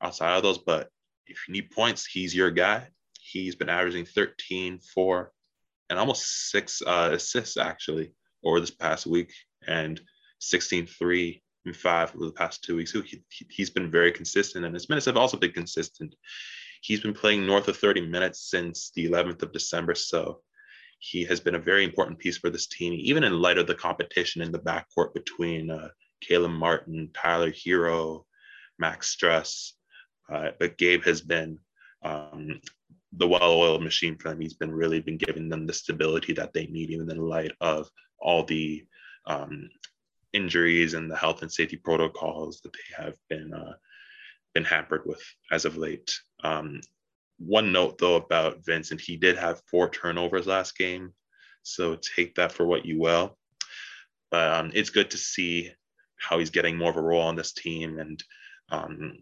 [0.01, 0.89] outside of those, but
[1.27, 2.87] if you need points, he's your guy.
[3.19, 5.31] He's been averaging 13, 4,
[5.89, 8.13] and almost six uh, assists actually
[8.43, 9.33] over this past week,
[9.67, 9.99] and
[10.39, 12.91] 16, 3, and 5 over the past two weeks.
[12.91, 16.15] He, he's been very consistent, and his minutes have also been consistent.
[16.81, 20.41] He's been playing north of 30 minutes since the 11th of December, so
[20.99, 23.75] he has been a very important piece for this team, even in light of the
[23.75, 25.89] competition in the backcourt between uh,
[26.21, 28.25] Caleb Martin, Tyler Herro,
[28.79, 29.73] Max Strus.
[30.31, 31.59] Uh, but Gabe has been
[32.03, 32.59] um,
[33.13, 34.41] the well-oiled machine for them.
[34.41, 37.89] He's been really been giving them the stability that they need, even in light of
[38.19, 38.85] all the
[39.27, 39.69] um,
[40.33, 43.73] injuries and the health and safety protocols that they have been uh,
[44.53, 45.21] been hampered with
[45.51, 46.19] as of late.
[46.43, 46.81] Um,
[47.37, 51.13] one note though about Vincent, he did have four turnovers last game,
[51.63, 53.37] so take that for what you will.
[54.31, 55.71] But um, it's good to see
[56.17, 58.23] how he's getting more of a role on this team, and
[58.69, 59.17] um,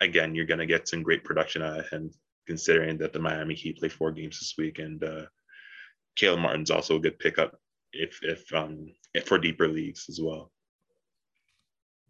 [0.00, 2.10] again, you're going to get some great production out of him
[2.46, 5.26] considering that the Miami Heat play four games this week, and uh,
[6.16, 7.56] Caleb Martin's also a good pickup
[7.92, 10.52] if if um if for deeper leagues as well.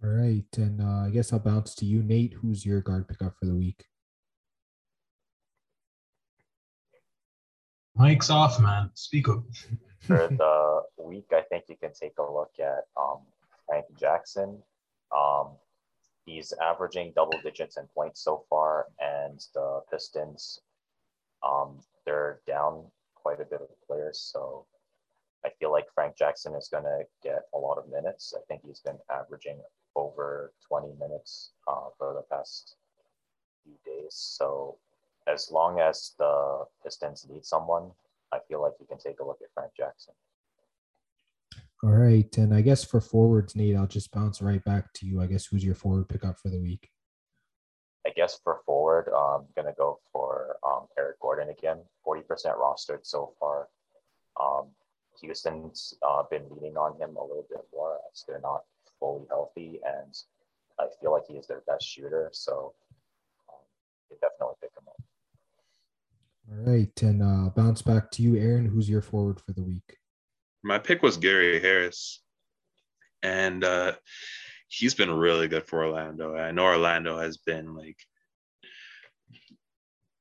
[0.02, 2.34] All right, and uh, I guess I'll bounce to you, Nate.
[2.34, 3.84] Who's your guard pickup for the week?
[7.96, 8.90] Mike's off, man.
[8.94, 9.42] Speak up.
[10.00, 13.20] For the week, I think you can take a look at um,
[13.66, 14.62] Frank Jackson.
[15.16, 15.52] Um,
[16.26, 20.60] he's averaging double digits in points so far, and the Pistons,
[21.42, 22.84] um, they're down
[23.14, 24.20] quite a bit of players.
[24.32, 24.66] So
[25.44, 28.34] I feel like Frank Jackson is going to get a lot of minutes.
[28.36, 29.60] I think he's been averaging
[29.94, 32.76] over 20 minutes uh, for the past
[33.64, 34.10] few days.
[34.12, 34.76] So
[35.26, 37.90] as long as the Pistons need someone,
[38.32, 40.14] I feel like you can take a look at Frank Jackson.
[41.82, 42.36] All right.
[42.38, 45.20] And I guess for forwards, Nate, I'll just bounce right back to you.
[45.20, 46.90] I guess who's your forward pickup for the week?
[48.06, 52.22] I guess for forward, I'm going to go for um, Eric Gordon again, 40%
[52.56, 53.68] rostered so far.
[54.40, 54.68] Um,
[55.20, 58.62] Houston's uh, been leaning on him a little bit more as they're not
[59.00, 60.14] fully healthy, and
[60.78, 62.30] I feel like he is their best shooter.
[62.32, 62.74] So
[63.48, 63.64] um,
[64.10, 65.02] you definitely pick him up.
[66.48, 68.66] All right, and uh, bounce back to you, Aaron.
[68.66, 69.96] Who's your forward for the week?
[70.62, 72.22] My pick was Gary Harris,
[73.22, 73.92] and uh,
[74.68, 76.36] he's been really good for Orlando.
[76.36, 77.98] I know Orlando has been like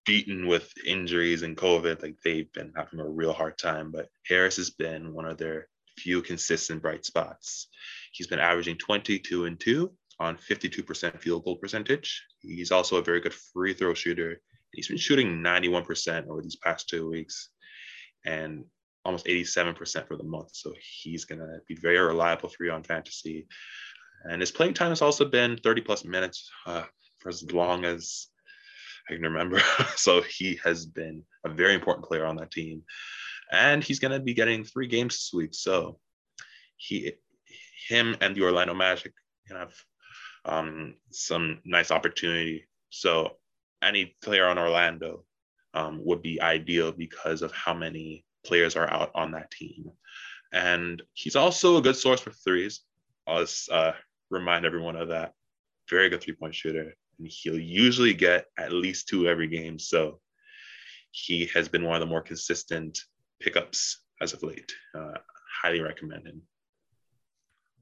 [0.05, 2.01] beaten with injuries and COVID.
[2.01, 5.67] Like they've been having a real hard time, but Harris has been one of their
[5.97, 7.67] few consistent bright spots.
[8.13, 12.23] He's been averaging 22 and 2 on 52% field goal percentage.
[12.39, 14.41] He's also a very good free throw shooter.
[14.76, 17.49] He's been shooting 91% over these past two weeks
[18.26, 18.65] and
[19.03, 20.49] almost 87% for the month.
[20.53, 23.47] So he's going to be very reliable for you on fantasy.
[24.23, 26.84] And his playing time has also been 30 plus minutes uh,
[27.19, 28.28] for as long as
[29.09, 29.61] I can remember.
[29.95, 32.84] so he has been a very important player on that team.
[33.51, 35.53] And he's going to be getting three games this week.
[35.53, 35.99] So
[36.78, 37.13] he,
[37.88, 39.13] him and the Orlando Magic
[39.47, 39.73] can have
[40.45, 42.67] um, some nice opportunity.
[42.89, 43.38] So
[43.86, 45.23] any player on Orlando
[45.73, 49.91] um, would be ideal because of how many players are out on that team.
[50.51, 52.81] And he's also a good source for threes.
[53.27, 53.93] I'll just uh,
[54.29, 55.33] remind everyone of that.
[55.89, 59.79] Very good three point shooter and he'll usually get at least two every game.
[59.79, 60.19] So
[61.11, 62.99] he has been one of the more consistent
[63.39, 64.71] pickups as of late.
[64.97, 65.13] Uh,
[65.61, 66.41] highly recommend him.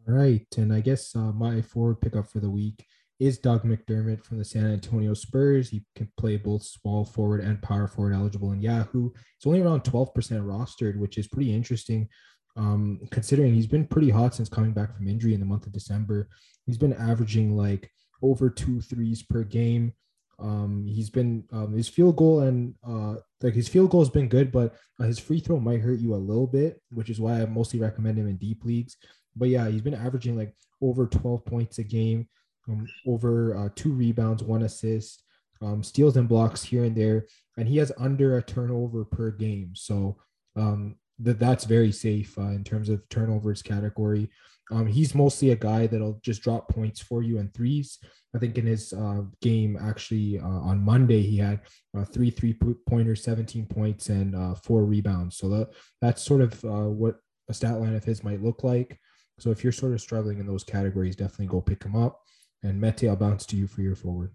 [0.08, 2.86] All right, and I guess uh, my forward pickup for the week
[3.20, 5.70] is Doug McDermott from the San Antonio Spurs.
[5.70, 9.11] He can play both small forward and power forward eligible in Yahoo.
[9.38, 12.09] It's only around 12% rostered, which is pretty interesting.
[12.55, 15.74] Um, considering he's been pretty hot since coming back from injury in the month of
[15.74, 16.30] December.
[16.66, 17.89] He's been averaging like
[18.22, 19.93] over two threes per game.
[20.39, 24.28] Um, he's been um, his field goal and uh, like his field goal has been
[24.28, 27.41] good, but uh, his free throw might hurt you a little bit, which is why
[27.41, 28.97] I mostly recommend him in deep leagues.
[29.36, 32.28] But yeah, he's been averaging like over 12 points a game,
[32.70, 35.24] um, over uh, two rebounds, one assist,
[35.61, 37.26] um, steals and blocks here and there,
[37.57, 39.72] and he has under a turnover per game.
[39.76, 40.18] So
[40.55, 44.30] um, that that's very safe uh, in terms of turnovers category.
[44.72, 47.99] Um, he's mostly a guy that'll just drop points for you in threes.
[48.36, 51.61] I think in his uh, game actually uh, on Monday he had
[51.95, 52.57] uh, three three
[52.88, 55.38] pointers, 17 points, and uh, four rebounds.
[55.38, 55.70] So that
[56.01, 57.18] that's sort of uh, what
[57.49, 58.99] a stat line of his might look like.
[59.39, 62.22] So if you're sort of struggling in those categories, definitely go pick him up.
[62.64, 64.32] And Mete, I'll bounce to you for your forward.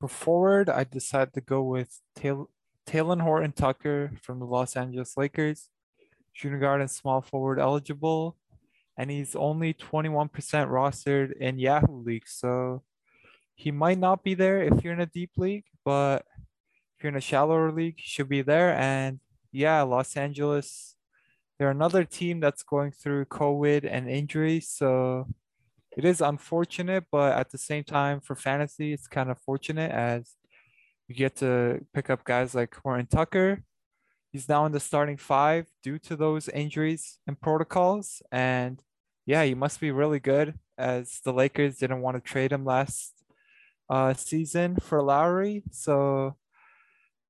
[0.00, 2.44] For forward, I decided to go with Taylor,
[2.86, 5.70] Talen Horton Tucker from the Los Angeles Lakers.
[6.32, 8.36] Shooting guard and small forward eligible
[8.96, 12.28] and he's only 21% rostered in Yahoo League.
[12.28, 12.82] So
[13.54, 16.24] he might not be there if you're in a deep league, but
[16.96, 18.74] if you're in a shallower league, he should be there.
[18.74, 19.20] And
[19.50, 20.94] yeah, Los Angeles,
[21.58, 24.68] they're another team that's going through COVID and injuries.
[24.68, 25.28] So
[25.96, 30.34] it is unfortunate, but at the same time, for fantasy, it's kind of fortunate as
[31.08, 33.62] you get to pick up guys like Horton Tucker
[34.34, 38.20] He's now in the starting five due to those injuries and protocols.
[38.32, 38.82] And
[39.26, 43.12] yeah, he must be really good as the Lakers didn't want to trade him last
[43.88, 45.62] uh, season for Lowry.
[45.70, 46.34] So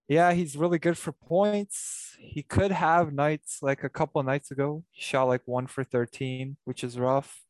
[0.09, 2.17] yeah, he's really good for points.
[2.19, 4.83] He could have nights like a couple nights ago.
[4.91, 7.44] He shot like one for 13, which is rough.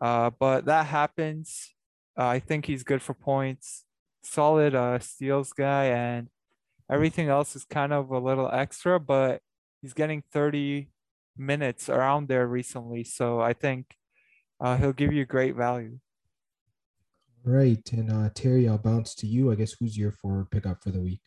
[0.00, 1.72] Uh, but that happens.
[2.18, 3.84] Uh, I think he's good for points.
[4.22, 6.28] Solid uh, steals guy, and
[6.90, 9.40] Everything else is kind of a little extra, but
[9.80, 10.88] he's getting 30
[11.36, 13.04] minutes around there recently.
[13.04, 13.96] So I think
[14.60, 15.98] uh, he'll give you great value.
[17.42, 17.80] Right.
[17.92, 19.50] And uh, Terry, I'll bounce to you.
[19.50, 21.20] I guess who's your forward pickup for the week?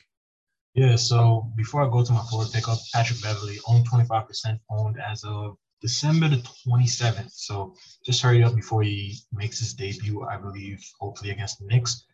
[0.74, 5.24] Yeah, so before I go to my forward pickup, Patrick Beverley owned 25% owned as
[5.24, 7.32] of December the 27th.
[7.32, 7.76] So
[8.06, 12.06] just hurry up before he makes his debut, I believe, hopefully against the Knicks.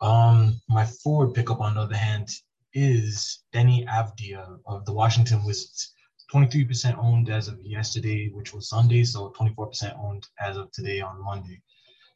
[0.00, 2.28] Um, my forward pickup, on the other hand,
[2.74, 5.92] is Deni Avdija of the Washington Wizards.
[6.32, 11.22] 23% owned as of yesterday, which was Sunday, so 24% owned as of today on
[11.22, 11.62] Monday.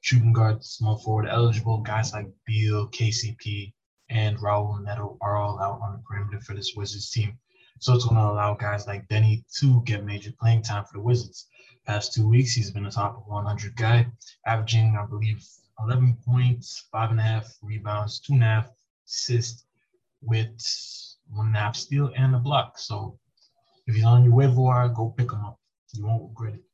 [0.00, 3.72] Shooting guard, small forward eligible, guys like Beal, KCP,
[4.10, 7.38] and Raul Neto are all out on the perimeter for this Wizards team.
[7.81, 11.03] So it's going to allow guys like Deni to get major playing time for the
[11.03, 11.47] Wizards.
[11.87, 14.07] Past two weeks, he's been a top of 100 guy,
[14.47, 15.45] averaging, I believe,
[15.81, 18.70] 11 points, five and a half rebounds, two and a half
[19.07, 19.64] assists,
[20.20, 20.49] with
[21.31, 22.79] one and a half steal and a block.
[22.79, 23.18] So
[23.87, 25.59] if he's on your waiver wire, go pick him up.
[25.95, 26.64] You won't regret it.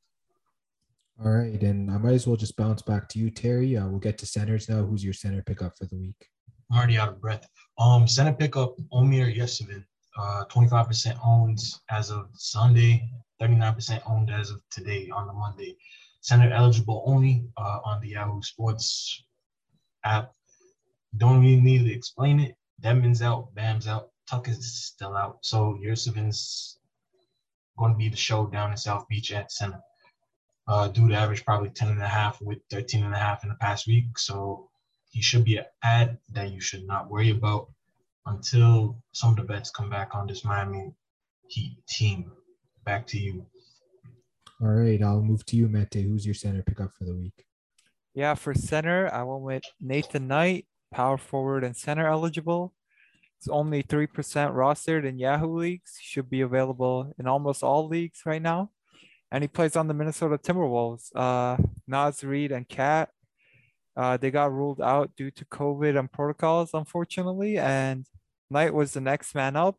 [1.23, 3.77] All right, and I might as well just bounce back to you, Terry.
[3.77, 4.83] Uh, we'll get to centers now.
[4.83, 6.29] Who's your center pickup for the week?
[6.71, 7.47] I'm already out of breath.
[7.79, 9.85] Um, center pickup Omer Yurtseven,
[10.17, 11.59] uh, 25% owned
[11.91, 13.09] as of Sunday,
[13.41, 15.77] 39% owned as of today on the Monday.
[16.21, 19.25] Center eligible only uh, on the Yahoo Sports
[20.05, 20.33] app.
[21.17, 22.57] Don't even need to explain it.
[22.81, 25.39] Dedmon's out, Bam's out, Tuck is still out.
[25.43, 26.79] So Yurtseven's
[27.79, 29.81] going to be the show down in South Beach at center.
[30.67, 33.57] Uh, dude averaged probably 10 and a half with 13 and a half in the
[33.57, 34.19] past week.
[34.19, 34.71] So
[35.11, 37.69] he should be an ad that you should not worry about
[38.27, 40.93] until some of the bets come back on this Miami
[41.49, 42.33] Heat team.
[42.85, 43.47] Back to you.
[44.63, 45.95] All right, I'll move to you, Mete.
[45.95, 47.45] Who's your center pickup for the week?
[48.15, 52.73] Yeah, for center, I went with Nathan Knight, power forward and center eligible.
[53.39, 55.99] It's only 3% rostered in Yahoo leagues.
[56.01, 58.71] Should be available in almost all leagues right now.
[59.31, 61.15] And he plays on the Minnesota Timberwolves.
[61.15, 63.11] Uh, Naz Reid and KAT
[63.97, 67.59] uh, they got ruled out due to COVID and protocols, unfortunately.
[67.59, 68.07] And
[68.51, 69.79] Knight was the next man up.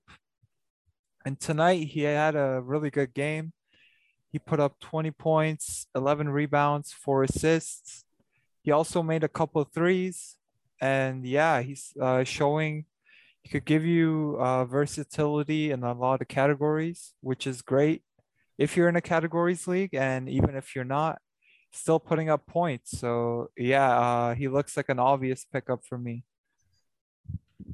[1.25, 3.51] And tonight he had a really good game.
[4.31, 8.03] He put up 20 points, 11 rebounds, four assists.
[8.63, 10.35] He also made a couple of threes.
[10.81, 12.85] And yeah, he's uh, showing
[13.43, 18.01] he could give you uh, versatility in a lot of categories, which is great
[18.57, 19.93] if you're in a categories league.
[19.93, 21.19] And even if you're not,
[21.75, 22.97] still putting up points.
[22.99, 26.23] So yeah, uh, he looks like an obvious pickup for me.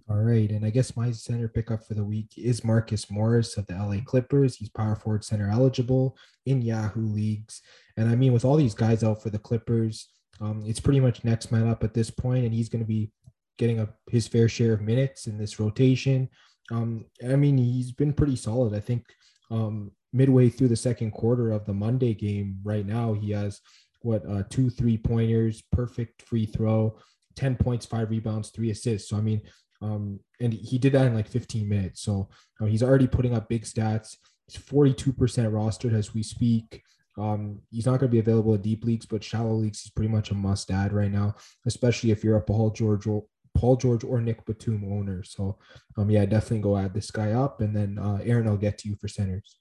[0.10, 3.66] All right, and I guess my center pickup for the week is Marcus Morris of
[3.68, 4.56] the LA Clippers.
[4.56, 7.62] He's power forward center eligible in Yahoo leagues,
[7.98, 10.10] and I mean with all these guys out for the Clippers,
[10.42, 13.12] um, it's pretty much next man up at this point, and he's going to be
[13.58, 16.30] getting a, his fair share of minutes in this rotation.
[16.72, 18.74] Um, I mean, he's been pretty solid.
[18.74, 19.06] I think
[19.50, 23.62] um, midway through the second quarter of the Monday game, right now he has
[24.02, 26.98] what uh, two three pointers, perfect free throw,
[27.36, 29.10] 10 points, five rebounds, three assists.
[29.10, 29.42] So, I mean,
[29.82, 32.02] um, and he did that in like 15 minutes.
[32.02, 32.30] So
[32.60, 34.18] uh, he's already putting up big stats.
[34.48, 36.84] He's 42% rostered as we speak.
[37.18, 40.12] Um, he's not going to be available in deep leagues, but shallow leagues, he's pretty
[40.12, 41.36] much a must add right now,
[41.66, 45.24] especially if you're a Paul George or Paul George or Nick Batum owner.
[45.24, 45.58] So,
[45.98, 47.62] um, yeah, definitely go add this guy up.
[47.62, 49.58] And then uh, Aaron, I'll get to you for centers.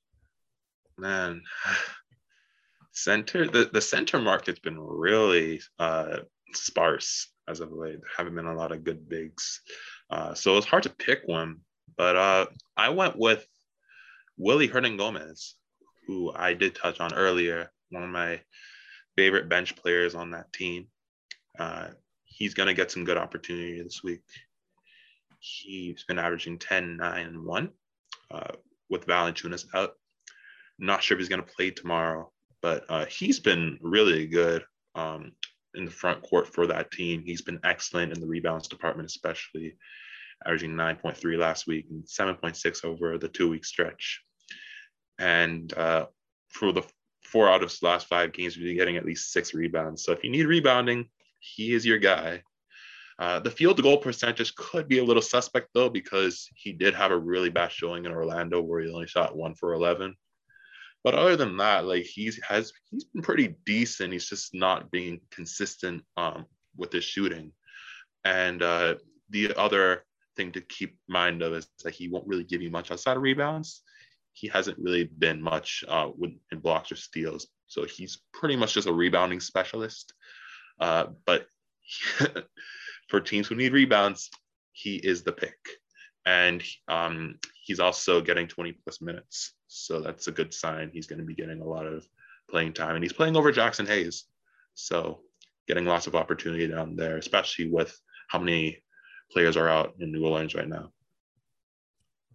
[0.96, 1.42] Man,
[2.92, 6.18] center the, the center market's been really uh,
[6.52, 8.00] sparse as of late.
[8.00, 9.60] There haven't been a lot of good bigs,
[10.10, 11.58] uh, so it's hard to pick one.
[11.96, 13.46] But uh, I went with
[14.36, 15.52] Willy Hernangomez,
[16.06, 17.70] who I did touch on earlier.
[17.90, 18.40] One of my
[19.16, 20.86] favorite bench players on that team.
[21.58, 21.88] Uh,
[22.24, 24.22] he's going to get some good opportunity this week.
[25.40, 27.70] He's been averaging 10, 9, and 1
[28.30, 28.52] uh,
[28.88, 29.92] with Valanciunas out.
[30.78, 32.30] not sure if he's going to play tomorrow,
[32.62, 35.32] but uh, he's been really good um,
[35.74, 37.22] in the front court for that team.
[37.24, 39.76] He's been excellent in the rebounds department, especially
[40.44, 44.22] averaging 9.3 last week and 7.6 over the two week stretch.
[45.18, 46.06] And uh,
[46.48, 46.82] for the
[47.22, 50.04] four out of last five games, we've been getting at least six rebounds.
[50.04, 51.08] So if you need rebounding,
[51.38, 52.42] he is your guy.
[53.18, 57.10] Uh, the field goal percentage could be a little suspect though, because he did have
[57.10, 60.16] a really bad showing in Orlando where he only shot one for 11.
[61.02, 64.12] But other than that, like he's has he's been pretty decent.
[64.12, 66.46] He's just not being consistent um,
[66.76, 67.52] with his shooting.
[68.24, 68.96] And uh,
[69.30, 70.04] the other
[70.36, 73.22] thing to keep mind of is that he won't really give you much outside of
[73.22, 73.82] rebounds.
[74.32, 77.48] He hasn't really been much uh, with, in blocks or steals.
[77.66, 80.12] So he's pretty much just a rebounding specialist.
[80.78, 81.46] Uh, but
[83.08, 84.30] for teams who need rebounds,
[84.72, 85.56] he is the pick.
[86.26, 89.54] And um, he's also getting 20 plus minutes.
[89.68, 90.90] So that's a good sign.
[90.92, 92.06] He's going to be getting a lot of
[92.50, 94.24] playing time, and he's playing over Jaxson Hayes.
[94.74, 95.20] So
[95.68, 97.98] getting lots of opportunity down there, especially with
[98.28, 98.82] how many
[99.30, 100.90] players are out in New Orleans right now.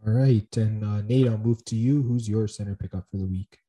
[0.06, 2.02] All right, and uh, Nate, I'll move to you.
[2.04, 3.60] Who's your center pickup for the week?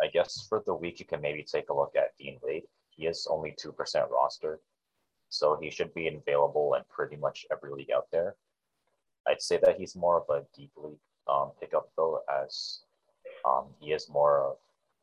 [0.00, 2.64] I guess for the week, you can maybe take a look at Dean Wade.
[2.90, 4.60] He is only 2% roster,
[5.28, 8.36] so he should be available in pretty much every league out there.
[9.28, 10.98] I'd say that he's more of a deep league
[11.28, 12.80] um, pickup, though, as
[13.46, 14.56] um, he is more of,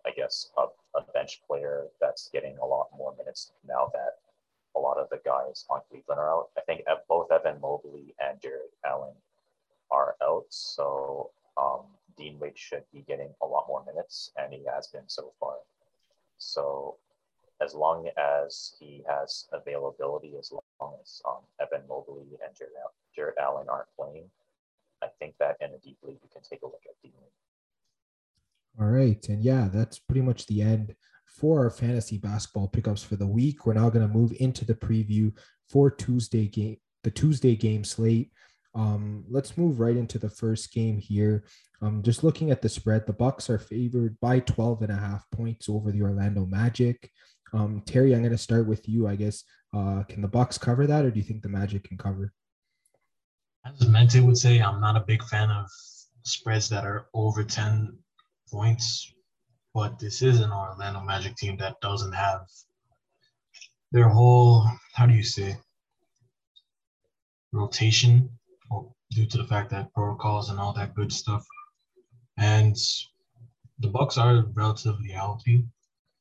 [0.06, 0.66] I guess, a,
[0.98, 4.18] a bench player that's getting a lot more minutes now that
[4.76, 6.50] a lot of the guys on Cleveland are out.
[6.58, 9.14] I think both Evan Mobley and Jarrett Allen
[9.92, 11.82] are out, so um,
[12.18, 15.56] Dean Wade should be getting a lot more minutes, and he has been so far.
[16.38, 16.98] So
[17.62, 22.74] as long as he has availability, as long as um, Evan Mobley and Jared,
[23.16, 24.30] Jarrett Allen aren't playing,
[25.02, 27.32] I think that in a deep league, you can take a look at Dean Wade.
[28.80, 29.28] All right.
[29.30, 33.66] And yeah, that's pretty much the end for our fantasy basketball pickups for the week.
[33.66, 35.32] We're now going to move into the preview
[35.70, 38.32] for Tuesday game, the Tuesday game slate.
[38.76, 41.46] Um, let's move right into the first game here.
[41.82, 45.26] Um, just looking at the spread, the Bucks are favored by 12 and a half
[45.32, 47.12] points over the Orlando Magic.
[47.54, 49.08] Um, Terry, I'm going to start with you.
[49.08, 49.44] I guess
[49.74, 52.34] uh, can the Bucks cover that, or do you think the Magic can cover?
[53.66, 55.68] As Mente would say, I'm not a big fan of
[56.24, 57.98] spreads that are over 10
[58.50, 59.14] points,
[59.74, 62.42] but this is an Orlando Magic team that doesn't have
[63.92, 65.58] their whole, how do you say,
[67.52, 68.30] rotation
[69.12, 71.46] due to the fact that protocols and all that good stuff.
[72.38, 72.76] And
[73.80, 75.64] the Bucks are relatively healthy.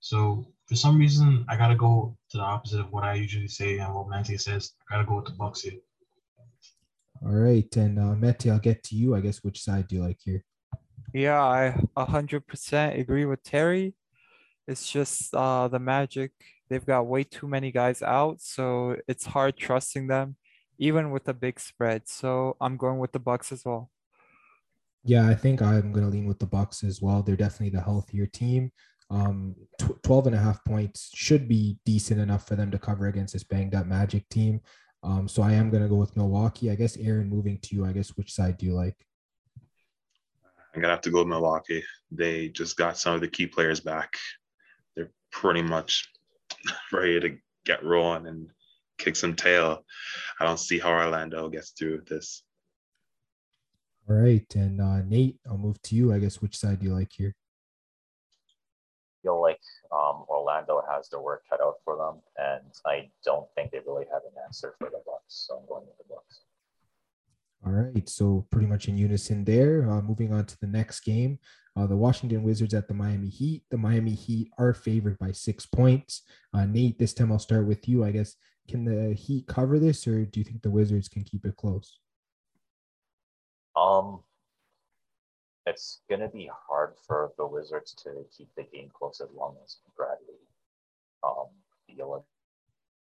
[0.00, 3.78] So for some reason, I gotta go to the opposite of what I usually say
[3.78, 4.72] and what Mente says.
[4.90, 5.78] I gotta go with the Bucks here.
[7.24, 9.14] All right, and uh, Mete, I'll get to you.
[9.14, 10.44] I guess which side do you like here?
[11.14, 13.94] Yeah, I 100% agree with Terry.
[14.68, 16.32] It's just uh, the Magic.
[16.68, 20.36] They've got way too many guys out, so it's hard trusting them,
[20.78, 22.08] even with a big spread.
[22.08, 23.90] So I'm going with the Bucks as well.
[25.04, 27.22] Yeah, I think I'm going to lean with the Bucks as well.
[27.22, 28.72] They're definitely the healthier team.
[29.10, 33.06] Um, tw- 12 and a half points should be decent enough for them to cover
[33.06, 34.60] against this banged up Magic team.
[35.02, 36.70] Um, so I am going to go with Milwaukee.
[36.70, 38.96] I guess, Aaron, moving to you, I guess, which side do you like?
[40.76, 41.82] I'm gonna have to go with Milwaukee.
[42.10, 44.12] They just got some of the key players back.
[44.94, 46.06] They're pretty much
[46.92, 48.50] ready to get rolling and
[48.98, 49.84] kick some tail.
[50.38, 52.42] I don't see how Orlando gets through this.
[54.08, 56.12] All right, and uh, Nate, I'll move to you.
[56.12, 57.34] I guess which side do you like here?
[59.26, 59.60] Feel like
[59.90, 64.04] um, Orlando has their work cut out for them, and I don't think they really
[64.12, 65.46] have an answer for the Bucks.
[65.46, 66.40] So I'm going with the Bucks.
[67.66, 69.90] All right, so pretty much in unison there.
[69.90, 71.40] Uh, moving on to the next game,
[71.76, 73.64] uh, the Washington Wizards at the Miami Heat.
[73.70, 76.22] The Miami Heat are favored by six points.
[76.54, 78.04] Uh, Nate, this time I'll start with you.
[78.04, 78.36] I guess
[78.68, 81.98] can the Heat cover this, or do you think the Wizards can keep it close?
[83.74, 84.20] Um,
[85.66, 89.78] it's gonna be hard for the Wizards to keep the game close as long as
[89.96, 90.40] Bradley
[91.24, 91.48] um
[91.88, 92.24] Beal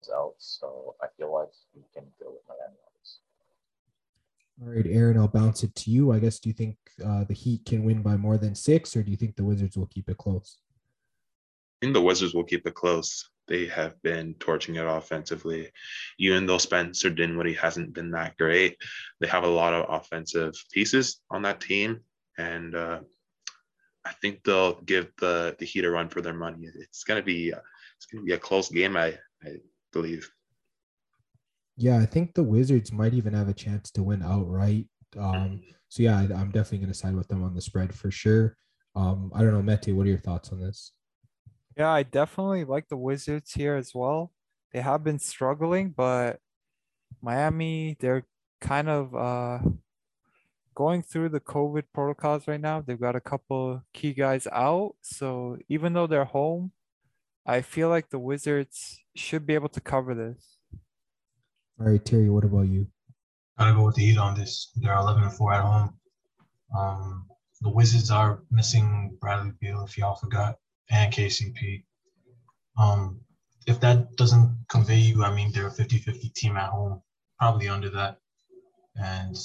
[0.03, 0.33] is out.
[0.37, 3.19] So I feel like we can go with Miami on this.
[4.61, 6.11] All right, Aaron, I'll bounce it to you.
[6.11, 9.03] I guess do you think uh, the Heat can win by more than six, or
[9.03, 10.57] do you think the Wizards will keep it close?
[11.81, 13.29] I think the Wizards will keep it close.
[13.47, 15.69] They have been torching it offensively.
[16.17, 18.77] Even though Spencer Dinwiddie hasn't been that great,
[19.19, 21.99] they have a lot of offensive pieces on that team
[22.37, 22.99] and uh,
[24.05, 26.67] I think they'll give the the Heat a run for their money.
[26.75, 29.57] It's gonna be it's gonna be a close game, I I
[29.91, 30.29] believe.
[31.77, 34.87] Yeah, I think the Wizards might even have a chance to win outright.
[35.17, 38.11] Um, so yeah, I, am definitely going to side with them on the spread for
[38.11, 38.55] sure.
[38.95, 40.93] Um, I don't know, Mete, what are your thoughts on this?
[41.77, 44.31] Yeah, I definitely like the Wizards here as well.
[44.71, 46.39] They have been struggling, but
[47.21, 48.25] Miami, they're
[48.61, 49.59] kind of uh
[50.75, 52.81] going through the COVID protocols right now.
[52.81, 54.95] They've got a couple key guys out.
[55.01, 56.71] So even though they're home,
[57.45, 60.57] I feel like the Wizards should be able to cover this.
[61.79, 62.87] All right, Terry, what about you?
[63.57, 64.71] Gotta go with the Heat on this.
[64.75, 65.97] They're 11 and 4 at home.
[66.77, 67.25] Um,
[67.61, 70.55] the Wizards are missing Bradley Beal, if y'all forgot,
[70.89, 71.83] and KCP.
[72.77, 73.21] Um,
[73.65, 77.01] if that doesn't convey you, I mean, they're a 50 50 team at home,
[77.39, 78.17] probably under that.
[78.95, 79.35] And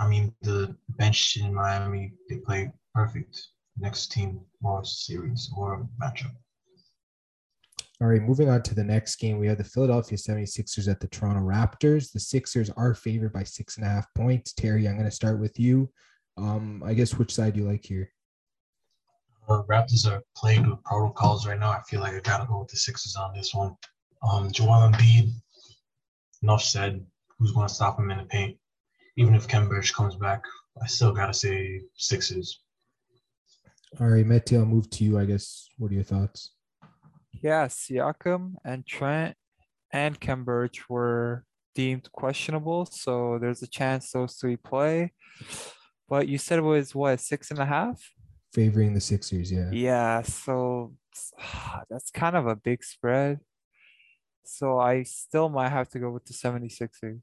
[0.00, 3.48] I mean, the bench in Miami, they play perfect
[3.78, 6.34] next team or series or matchup.
[8.00, 11.08] All right, moving on to the next game, we have the Philadelphia 76ers at the
[11.08, 12.10] Toronto Raptors.
[12.10, 14.54] The Sixers are favored by six and a half points.
[14.54, 15.90] Terry, I'm going to start with you.
[16.38, 18.10] Um, I guess which side do you like here?
[19.50, 21.70] Uh, Raptors are plagued with protocols right now.
[21.72, 23.76] I feel like I gotta go with the Sixers on this one.
[24.22, 25.32] Um, Joel Embiid,
[26.42, 27.04] enough said.
[27.38, 28.59] Who's going to stop him in the paint?
[29.20, 30.42] Even if Khem Birch comes back,
[30.82, 32.62] I still gotta say Sixers.
[34.00, 35.18] All right, Mete, I'll move to you.
[35.18, 35.68] I guess.
[35.76, 36.52] What are your thoughts?
[37.42, 39.36] Yeah, Siakam and Trent
[39.92, 41.44] and Khem Birch were
[41.74, 45.12] deemed questionable, so there's a chance those three play.
[46.08, 48.00] But you said it was what six and a half?
[48.54, 49.68] Favoring the Sixers, yeah.
[49.70, 50.94] Yeah, so
[51.90, 53.40] that's kind of a big spread.
[54.46, 57.20] So I still might have to go with the 76ers.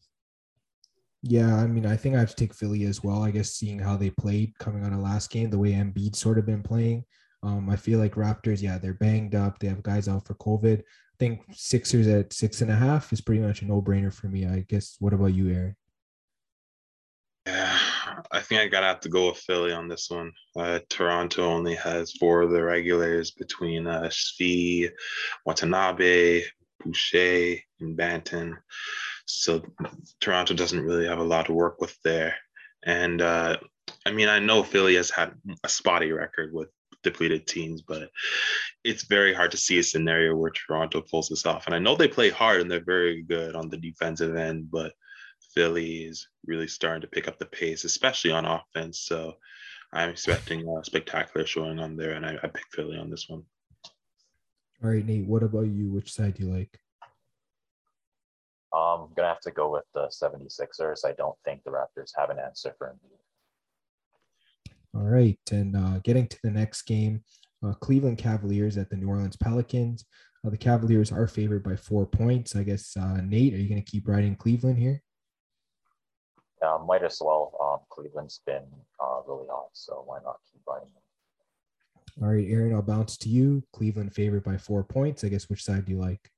[1.23, 3.23] Yeah, I mean, I think I have to take Philly as well.
[3.23, 6.38] I guess seeing how they played coming on a last game, the way Embiid sort
[6.38, 7.03] of been playing.
[7.44, 9.60] Um, I feel like Raptors, yeah, they're banged up.
[9.60, 10.80] They have guys out for COVID.
[10.80, 14.45] I think Sixers at six and a half is pretty much a no-brainer for me.
[14.45, 14.95] I guess.
[14.99, 15.76] What about you, Aaron?
[17.48, 17.80] Yeah,
[18.31, 20.31] I think I gotta have to go with Philly on this one.
[20.56, 24.89] Uh, Toronto only has four of the regulars between uh, Svi,
[25.45, 26.44] Watanabe,
[26.84, 28.57] Boucher, and Banton.
[29.28, 29.62] So
[30.20, 32.36] Toronto doesn't really have a lot to work with there.
[32.86, 33.58] And uh,
[34.06, 35.34] I mean, I know Philly has had
[35.64, 36.70] a spotty record with
[37.04, 38.10] depleted teams, but
[38.84, 41.66] it's very hard to see a scenario where Toronto pulls this off.
[41.66, 44.94] And I know they play hard and they're very good on the defensive end, but
[45.54, 48.99] Philly is really starting to pick up the pace, especially on offense.
[49.02, 49.36] So
[49.94, 53.44] I'm expecting a spectacular showing on there, and I, I pick Philly on this one.
[54.84, 55.91] All right, Nate, what about you?
[55.91, 56.80] Which side do you like?
[58.73, 61.06] I'm um, gonna have to go with the 76ers.
[61.06, 63.18] I don't think the Raptors have an answer for Embiid.
[64.94, 67.23] All right, and uh, getting to the next game,
[67.65, 70.06] uh, Cleveland Cavaliers at the New Orleans Pelicans.
[70.45, 72.56] Uh, the Cavaliers are favored by four points.
[72.56, 75.02] I guess uh, Nate, are you going to keep riding Cleveland here?
[76.61, 77.56] Uh, might as well.
[77.61, 78.64] Um, Cleveland's been
[78.99, 81.03] uh, really hot, so why not keep riding them?
[82.23, 83.64] All right, Aaron, I'll bounce to you.
[83.73, 85.23] Cleveland favored by four points.
[85.23, 86.31] I guess which side do you like?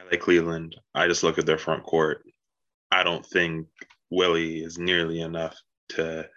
[0.00, 0.76] I like Cleveland.
[0.94, 2.24] I just look at their front court.
[2.90, 3.66] I don't think
[4.10, 5.56] Willie is nearly enough
[5.90, 6.28] to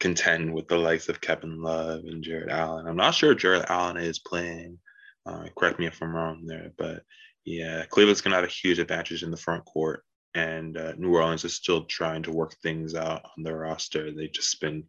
[0.00, 2.86] contend with the likes of Kevin Love and Jarrett Allen.
[2.86, 4.78] I'm not sure Jarrett Allen is playing.
[5.24, 7.02] Uh, correct me if I'm wrong there, but
[7.44, 10.04] yeah, Cleveland's gonna have a huge advantage in the front court,
[10.34, 14.12] and uh, New Orleans is still trying to work things out on their roster.
[14.12, 14.84] They've just been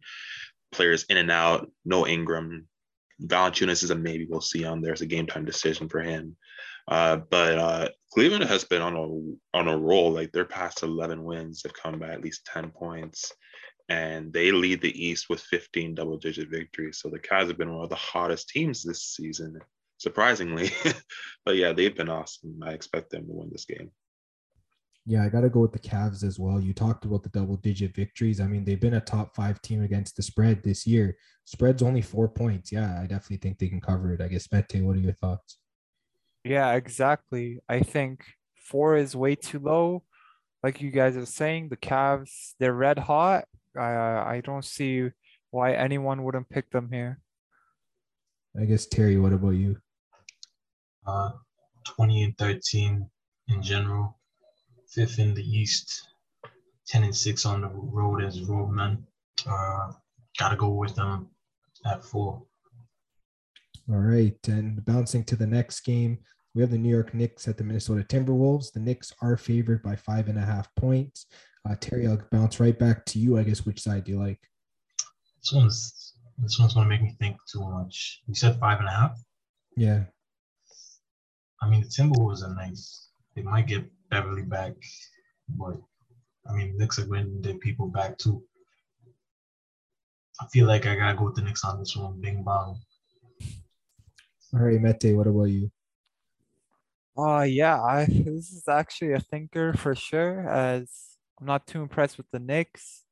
[0.72, 1.70] players in and out.
[1.84, 2.66] No Ingram.
[3.22, 4.26] Valanciunas is a maybe.
[4.28, 4.92] We'll see on there.
[4.92, 6.36] It's a game time decision for him.
[6.86, 10.12] Uh, but uh, Cleveland has been on a on a roll.
[10.12, 13.32] Like their past 11 wins have come by at least 10 points,
[13.88, 16.98] and they lead the East with 15 double digit victories.
[17.00, 19.58] So the Cavs have been one of the hottest teams this season,
[19.98, 20.70] surprisingly.
[21.44, 22.60] but yeah, they've been awesome.
[22.62, 23.90] I expect them to win this game.
[25.06, 26.58] Yeah, I got to go with the Cavs as well.
[26.58, 28.40] You talked about the double digit victories.
[28.40, 31.18] I mean, they've been a top five team against the spread this year.
[31.44, 32.72] Spread's only four points.
[32.72, 34.22] Yeah, I definitely think they can cover it.
[34.22, 35.58] I guess, Mete, what are your thoughts?
[36.44, 37.60] Yeah, exactly.
[37.68, 38.24] I think
[38.56, 40.02] four is way too low.
[40.62, 43.44] Like you guys are saying, the Cavs, they're red hot.
[43.76, 45.10] I I don't see
[45.50, 47.20] why anyone wouldn't pick them here.
[48.60, 49.76] I guess Terry, what about you?
[51.06, 51.30] Uh,
[51.86, 53.08] 20 and 13
[53.48, 54.18] in general,
[54.88, 56.08] fifth in the East,
[56.86, 59.04] 10 and 6 on the road as roadmen.
[59.46, 59.92] Uh,
[60.38, 61.28] gotta go with them
[61.84, 62.42] at four.
[63.90, 64.36] All right.
[64.48, 66.18] And bouncing to the next game,
[66.54, 68.72] we have the New York Knicks at the Minnesota Timberwolves.
[68.72, 71.26] The Knicks are favored by five and a half points.
[71.68, 73.38] Uh, Terry, I'll bounce right back to you.
[73.38, 74.38] I guess which side do you like?
[75.42, 78.22] This one's this one's gonna make me think too much.
[78.26, 79.18] You said five and a half.
[79.76, 80.04] Yeah.
[81.60, 83.08] I mean, the Timberwolves are nice.
[83.34, 84.74] They might get Beverley back,
[85.48, 85.76] but
[86.48, 88.42] I mean, Knicks are getting their people back too.
[90.40, 92.20] I feel like I gotta go with the Knicks on this one.
[92.20, 92.80] Bing bong.
[94.52, 95.70] All right, Mete, what about you?
[97.16, 100.90] Uh yeah, I this is actually a thinker for sure, as
[101.40, 103.04] I'm not too impressed with the Knicks.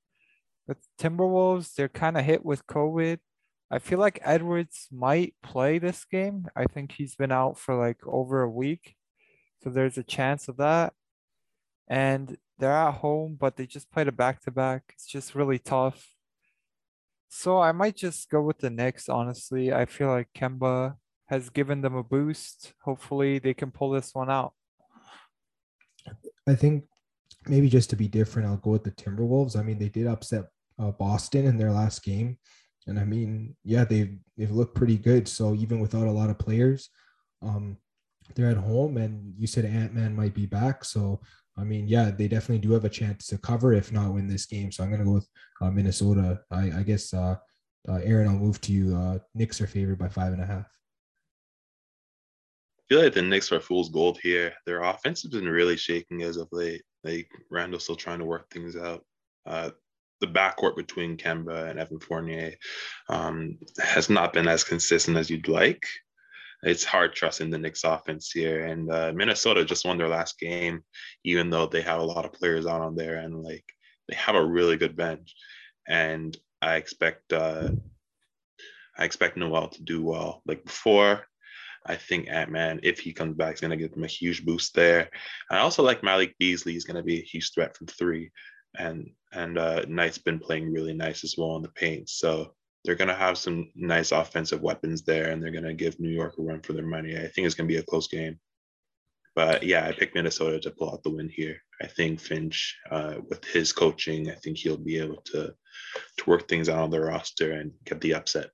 [0.69, 3.19] With Timberwolves, they're kind of hit with COVID.
[3.71, 6.47] I feel like Edwards might play this game.
[6.57, 8.97] I think he's been out for like over a week.
[9.65, 10.95] So there's a chance of that.
[11.89, 14.85] And they're at home, but they just played a back to back.
[14.95, 16.09] It's just really tough.
[17.29, 19.73] So I might just go with the Knicks, honestly.
[19.73, 20.97] I feel like Kemba
[21.33, 22.75] has given them a boost.
[22.85, 24.53] Hopefully, they can pull this one out.
[26.47, 26.85] I think
[27.47, 29.57] maybe just to be different, I'll go with the Timberwolves.
[29.59, 30.45] I mean, they did upset
[30.79, 32.37] uh, Boston in their last game,
[32.87, 35.27] and I mean, yeah, they've they've looked pretty good.
[35.27, 36.91] So even without a lot of players,
[37.41, 37.79] um,
[38.35, 41.21] they're at home, and you said Ant Man might be back, so.
[41.55, 44.47] I mean, yeah, they definitely do have a chance to cover, if not win this
[44.47, 44.73] game.
[44.73, 45.29] So I'm going to go with
[45.61, 46.41] uh, Minnesota.
[46.51, 47.37] I, I guess uh,
[47.87, 48.97] uh, Aaron, I'll move to you.
[48.97, 50.65] Uh, Knicks are favored by five and a half.
[52.93, 54.53] Feel like the Knicks are fool's gold here.
[54.67, 56.83] Their offense has been really shaking as of late.
[57.03, 59.03] Like Randle's still trying to work things out.
[59.47, 59.71] Uh,
[60.21, 62.53] the backcourt between Kemba and Evan Fournier
[63.09, 65.83] um, has not been as consistent as you'd like.
[66.65, 68.67] It's hard trusting the Knicks offense here.
[68.67, 70.83] And uh, Minnesota just won their last game,
[71.25, 73.65] even though they have a lot of players out on there and like
[74.11, 75.35] they have a really good bench.
[75.89, 77.71] And I expect uh,
[78.99, 80.43] I expect Nowell to do well.
[80.45, 81.27] Like before,
[81.87, 84.45] I think Ant Man, if he comes back, is going to give them a huge
[84.45, 85.11] boost there.
[85.51, 88.31] I also like Malik Beasley is going to be a huge threat from three
[88.79, 92.09] and and uh, Knight's been playing really nice as well in the paint.
[92.09, 92.55] So
[92.85, 96.11] they're going to have some nice offensive weapons there, and they're going to give New
[96.11, 97.17] York a run for their money.
[97.17, 98.39] I think it's going to be a close game.
[99.35, 101.57] But yeah, I picked Minnesota to pull out the win here.
[101.81, 105.55] I think Finch, uh, with his coaching, I think he'll be able to
[106.19, 108.51] to work things out on the roster and get the upset.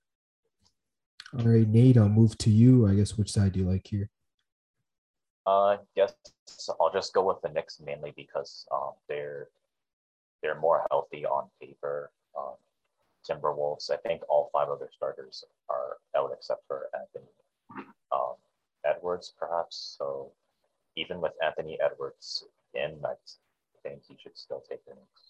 [1.36, 2.86] All right, Nate, I'll move to you.
[2.86, 4.08] I guess which side do you like here?
[5.46, 6.14] Uh, guess
[6.80, 9.48] I'll just go with the Knicks mainly because um, they're
[10.42, 12.10] they're more healthy on paper.
[12.38, 12.54] Um,
[13.28, 18.34] Timberwolves, I think all five of their starters are out except for Anthony um,
[18.86, 19.96] Edwards, perhaps.
[19.98, 20.32] So
[20.96, 22.44] even with Anthony Edwards
[22.74, 23.14] in, I
[23.82, 25.27] think he should still take the Knicks.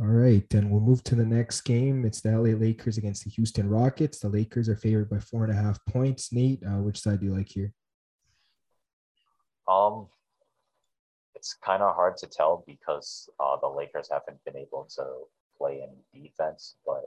[0.00, 2.04] All right, then we'll move to the next game.
[2.04, 4.18] It's the LA Lakers against the Houston Rockets.
[4.18, 6.32] The Lakers are favored by four and a half points.
[6.32, 7.72] Nate, uh, which side do you like here?
[9.68, 10.08] Um,
[11.36, 15.04] it's kind of hard to tell because uh, the Lakers haven't been able to
[15.56, 17.04] play any defense, but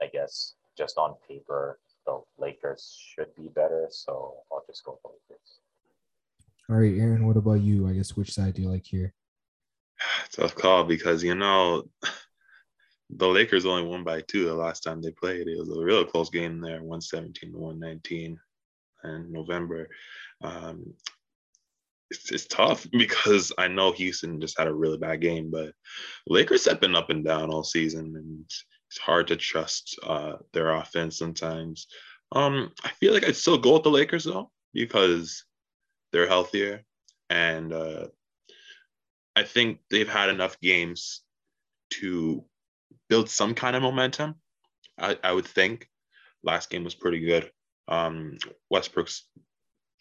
[0.00, 3.88] I guess just on paper, the Lakers should be better.
[3.90, 5.58] So I'll just go with the Lakers.
[6.70, 7.88] All right, Aaron, what about you?
[7.88, 9.12] I guess which side do you like here?
[10.32, 11.84] Tough call because, you know,
[13.10, 15.46] the Lakers only won by two the last time they played.
[15.46, 18.38] It was a real close game there, 117 to 119
[19.04, 19.88] in November.
[20.42, 20.94] Um,
[22.10, 25.72] it's, it's tough because I know Houston just had a really bad game, but
[26.26, 30.70] Lakers have been up and down all season, and it's hard to trust uh, their
[30.70, 31.86] offense sometimes.
[32.32, 35.44] Um, I feel like I'd still go with the Lakers though because
[36.12, 36.84] they're healthier,
[37.30, 38.06] and uh,
[39.36, 41.20] I think they've had enough games
[41.90, 42.44] to
[43.08, 44.36] build some kind of momentum.
[44.98, 45.88] I, I would think
[46.42, 47.50] last game was pretty good.
[47.86, 48.38] Um,
[48.70, 49.28] Westbrook's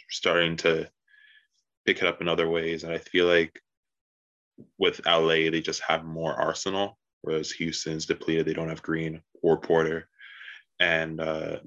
[0.10, 0.90] starting to
[1.86, 2.84] pick it up in other ways.
[2.84, 3.60] And I feel like
[4.78, 8.46] with LA, they just have more arsenal, whereas Houston's depleted.
[8.46, 10.08] They don't have Green or Porter.
[10.80, 11.58] And uh,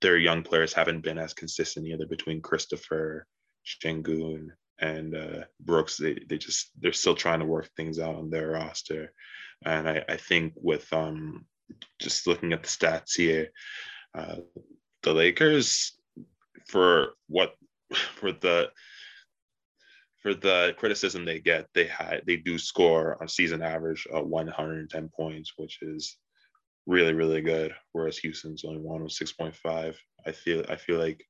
[0.00, 3.26] their young players haven't been as consistent either between Christopher,
[3.66, 4.48] Sengun,
[4.80, 5.96] and uh, Brooks.
[5.96, 9.12] They, they just, they're still trying to work things out on their roster.
[9.64, 11.44] And I, I think with um,
[12.00, 13.48] just looking at the stats here,
[14.14, 14.36] uh,
[15.02, 15.92] the Lakers,
[16.68, 17.54] for what,
[18.16, 18.70] for the,
[20.22, 25.08] for the criticism they get, they had they do score on season average uh, 110
[25.16, 26.16] points, which is
[26.86, 27.74] really really good.
[27.92, 29.96] Whereas Houston's only one with 6.5.
[30.26, 31.24] I feel I feel like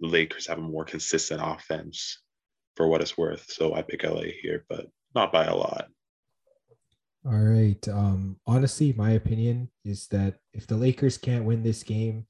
[0.00, 2.22] the Lakers have a more consistent offense
[2.76, 3.50] for what it's worth.
[3.50, 5.88] So I pick LA here, but not by a lot.
[7.26, 7.88] All right.
[7.88, 12.26] Um, honestly, my opinion is that if the Lakers can't win this game,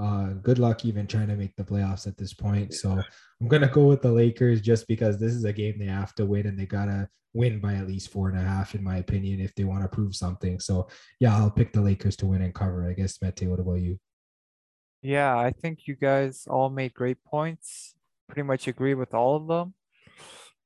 [0.00, 2.74] uh, good luck even trying to make the playoffs at this point.
[2.74, 3.00] So
[3.40, 6.26] I'm gonna go with the Lakers just because this is a game they have to
[6.26, 9.40] win and they gotta win by at least four and a half, in my opinion,
[9.40, 10.58] if they want to prove something.
[10.58, 10.88] So
[11.20, 12.88] yeah, I'll pick the Lakers to win and cover.
[12.88, 13.98] I guess Mete, what about you?
[15.02, 17.94] Yeah, I think you guys all made great points.
[18.26, 19.74] Pretty much agree with all of them.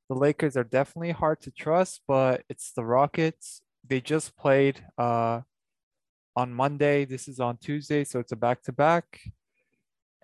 [0.09, 3.63] The Lakers are definitely hard to trust, but it's the Rockets.
[3.87, 5.41] They just played uh
[6.37, 7.05] on Monday.
[7.05, 9.21] This is on Tuesday, so it's a back to back.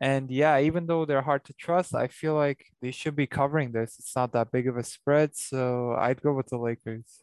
[0.00, 3.72] And yeah, even though they're hard to trust, I feel like they should be covering
[3.72, 3.96] this.
[3.98, 7.22] It's not that big of a spread, so I'd go with the Lakers.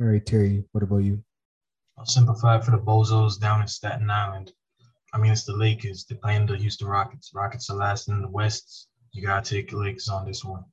[0.00, 1.22] All right, Terry, what about you?
[1.98, 4.52] I'll simplify for the Bozos down in Staten Island.
[5.12, 6.04] I mean, it's the Lakers.
[6.04, 7.32] They're playing the Houston Rockets.
[7.34, 8.88] Rockets are last in the West.
[9.12, 10.64] You got to take the Lakers on this one.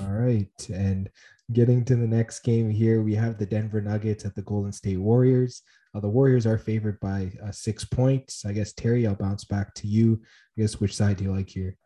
[0.00, 0.68] All right.
[0.72, 1.08] And
[1.52, 4.98] getting to the next game here, we have the Denver Nuggets at the Golden State
[4.98, 5.62] Warriors.
[5.94, 8.44] Uh, the Warriors are favored by uh, six points.
[8.44, 10.20] I guess, Terry, I'll bounce back to you.
[10.56, 11.76] I guess, which side do you like here?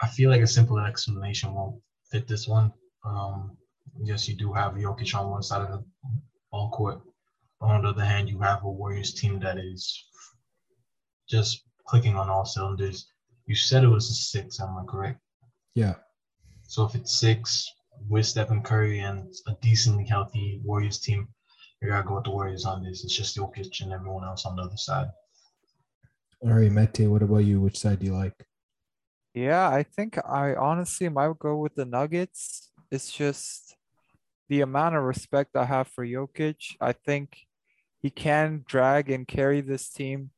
[0.00, 2.72] I feel like a simple explanation won't fit this one.
[3.04, 3.56] Um,
[4.02, 5.84] yes, you do have Jokic on one side of the
[6.50, 7.02] ball court.
[7.60, 10.06] On the other hand, you have a Warriors team that is
[11.28, 13.06] just clicking on all cylinders.
[13.46, 15.20] You said it was a six, am I correct?
[15.74, 15.94] Yeah.
[16.62, 17.70] So if it's six
[18.08, 21.28] with Stephen Curry and a decently healthy Warriors team,
[21.82, 23.04] I gotta go with the Warriors on this.
[23.04, 25.08] It's just Jokic and everyone else on the other side.
[26.42, 27.60] All right, Mete, what about you?
[27.60, 28.34] Which side do you like?
[29.34, 32.70] Yeah, I think I honestly might go with the Nuggets.
[32.90, 33.76] It's just
[34.48, 36.76] the amount of respect I have for Jokic.
[36.80, 37.38] I think
[38.02, 40.30] he can drag and carry this team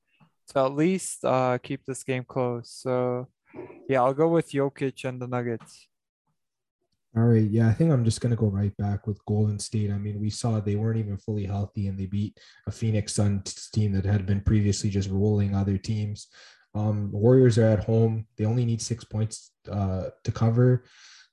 [0.48, 2.70] to at least uh, keep this game close.
[2.70, 3.28] So,
[3.89, 5.89] yeah, I'll go with Jokic and the Nuggets.
[7.16, 7.48] All right.
[7.48, 9.93] Yeah, I think I'm just going to go right back with Golden State.
[9.93, 13.70] I mean, we saw they weren't even fully healthy and they beat a Phoenix Suns
[13.70, 16.26] team that had been previously just rolling other teams.
[16.74, 18.26] Um, Warriors are at home.
[18.36, 20.86] They only need six points uh, to cover.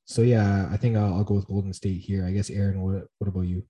[0.05, 2.25] So, yeah, I think I'll, I'll, go with Golden State here.
[2.25, 3.63] I guess, Aaron, what, what about you?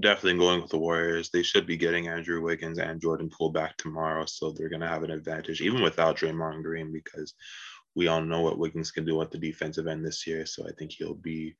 [0.00, 1.30] Definitely going with the Warriors.
[1.30, 4.24] They should be getting Andrew Wiggins and Jordan Poole back tomorrow.
[4.26, 7.34] So they're going to have an advantage, even without Draymond Green, because
[7.94, 10.46] we all know what Wiggins can do at the defensive end this year.
[10.46, 11.54] So I think he'll be,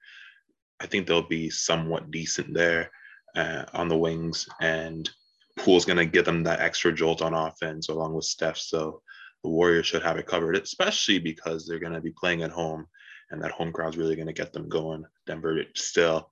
[0.81, 2.91] I think they'll be somewhat decent there
[3.37, 4.49] uh, on the wings.
[4.61, 5.09] And
[5.57, 8.59] Poole's going to give them that extra jolt on offense along with Steph.
[8.59, 9.01] So
[9.45, 12.89] the Warriors should have it covered, especially because they're going to be playing at home
[13.35, 15.05] and that home crowd's really going to get them going.
[15.27, 16.31] Denver still,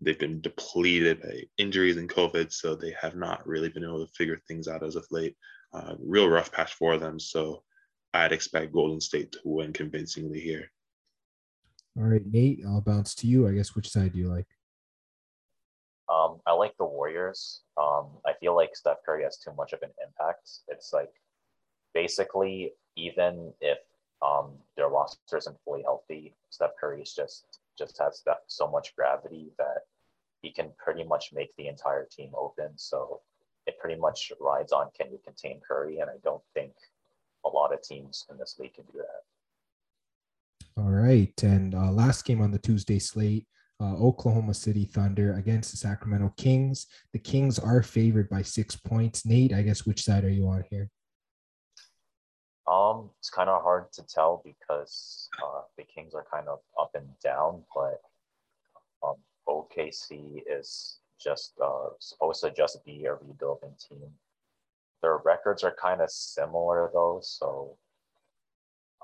[0.00, 4.12] they've been depleted by injuries and COVID, so they have not really been able to
[4.12, 5.36] figure things out as of late.
[5.72, 7.18] Uh, real rough patch for them.
[7.18, 7.62] So
[8.12, 10.70] I'd expect Golden State to win convincingly here.
[11.98, 13.48] All right, Nate, I'll bounce to you.
[13.48, 14.46] I guess which side do you like?
[16.10, 17.62] Um, I like the Warriors.
[17.80, 20.50] Um, I feel like Steph Curry has too much of an impact.
[20.68, 21.10] It's like
[21.94, 23.78] basically even if
[24.22, 28.94] um, their roster isn't fully healthy, Steph Curry is just just has that so much
[28.94, 29.82] gravity that
[30.42, 32.70] he can pretty much make the entire team open.
[32.76, 33.20] So
[33.66, 36.72] it pretty much rides on can you contain Curry, and I don't think
[37.44, 39.22] a lot of teams in this league can do that.
[40.82, 41.42] All right.
[41.42, 43.46] And uh, last game on the Tuesday slate,
[43.80, 46.86] uh, Oklahoma City Thunder against the Sacramento Kings.
[47.12, 49.26] The Kings are favored by six points.
[49.26, 50.88] Nate, I guess which side are you on here?
[52.72, 56.92] Um, it's kind of hard to tell because uh, the Kings are kind of up
[56.94, 58.00] and down, but
[59.06, 59.16] um,
[59.48, 64.10] OKC is just uh, supposed to just be a rebuilding team
[65.02, 67.76] their records are kind of similar though, so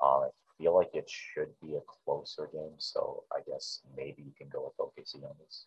[0.02, 2.74] uh, I feel like it should be a closer game.
[2.78, 5.66] So I guess maybe you can go with OKC on this.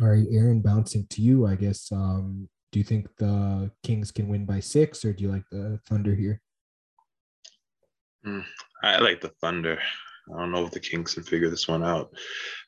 [0.00, 1.46] All right, Aaron, bouncing to you.
[1.46, 1.92] I guess.
[1.92, 5.78] Um, do you think the Kings can win by six, or do you like the
[5.86, 6.40] Thunder here?
[8.26, 8.44] Mm,
[8.82, 9.78] I like the Thunder.
[10.34, 12.12] I don't know if the Kings can figure this one out.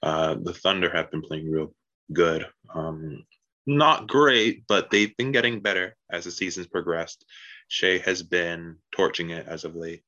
[0.02, 1.74] Uh, the Thunder have been playing real
[2.12, 2.46] good.
[2.74, 3.24] Um,
[3.66, 7.24] not great, but they've been getting better as the season's progressed.
[7.68, 10.02] Shai has been torching it as of late.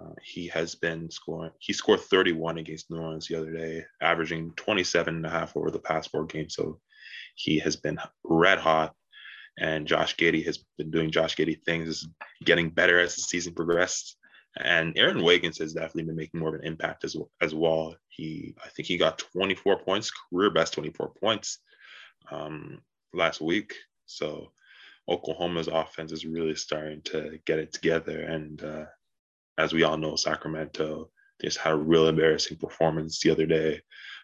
[0.00, 1.50] Uh, he has been scoring.
[1.58, 5.70] He scored 31 against New Orleans the other day, averaging 27 and a half over
[5.70, 6.54] the past four games.
[6.54, 6.80] So
[7.34, 8.94] he has been red hot.
[9.60, 12.08] And Josh Giddey has been doing Josh Giddey things, is
[12.44, 14.16] getting better as the season progressed.
[14.60, 17.96] And Aaron Wiggins has definitely been making more of an impact as, as well.
[18.08, 21.58] He, I think he got 24 points, career best 24 points
[22.30, 22.80] um,
[23.12, 23.74] last week.
[24.06, 24.52] So
[25.08, 28.20] Oklahoma's offense is really starting to get it together.
[28.20, 28.84] And uh,
[29.56, 31.10] as we all know, Sacramento
[31.40, 33.80] just had a real embarrassing performance the other day.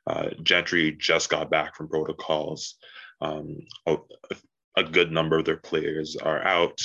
[0.07, 2.77] Uh, Gentry just got back from protocols.
[3.21, 3.97] Um, a,
[4.77, 6.79] a, good number of their players are out.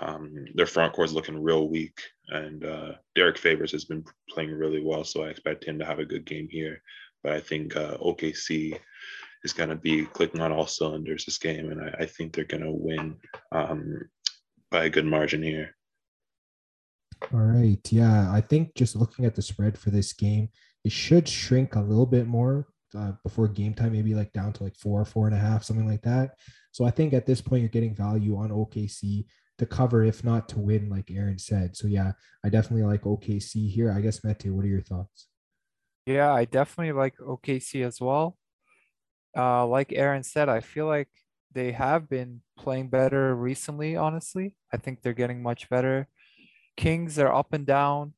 [0.00, 1.98] Um, their front court is looking real weak,
[2.28, 5.98] and uh, Derrick Favors has been playing really well, so I expect him to have
[5.98, 6.82] a good game here.
[7.22, 8.78] But I think uh, OKC
[9.44, 12.44] is going to be clicking on all cylinders this game, and I, I think they're
[12.44, 13.16] going to win
[13.52, 14.08] um,
[14.70, 15.74] by a good margin here.
[17.32, 17.80] All right.
[17.90, 20.50] Yeah, I think just looking at the spread for this game,
[20.84, 24.62] it should shrink a little bit more uh, before game time, maybe like down to
[24.62, 26.36] like four, four and a half, something like that.
[26.72, 29.26] So I think at this point, you're getting value on OKC
[29.58, 31.76] to cover, if not to win, like Aaron said.
[31.76, 32.12] So yeah,
[32.44, 33.92] I definitely like OKC here.
[33.92, 35.28] I guess Mete, what are your thoughts?
[36.06, 38.38] Yeah, I definitely like OKC as well
[39.36, 41.08] uh, like Aaron said, I feel like
[41.52, 44.54] they have been playing better recently, honestly.
[44.72, 46.08] I think they're getting much better.
[46.76, 48.14] Kings are up and down.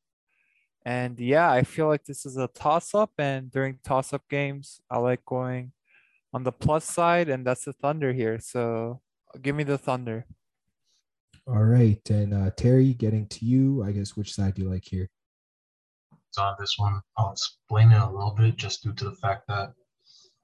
[0.83, 3.11] And yeah, I feel like this is a toss up.
[3.17, 5.73] And during toss up games, I like going
[6.33, 8.39] on the plus side, and that's the Thunder here.
[8.39, 9.01] So
[9.41, 10.25] give me the Thunder.
[11.47, 12.01] All right.
[12.09, 15.09] And uh, Terry, getting to you, I guess, which side do you like here?
[16.31, 19.47] So on this one, I'll explain it a little bit just due to the fact
[19.47, 19.73] that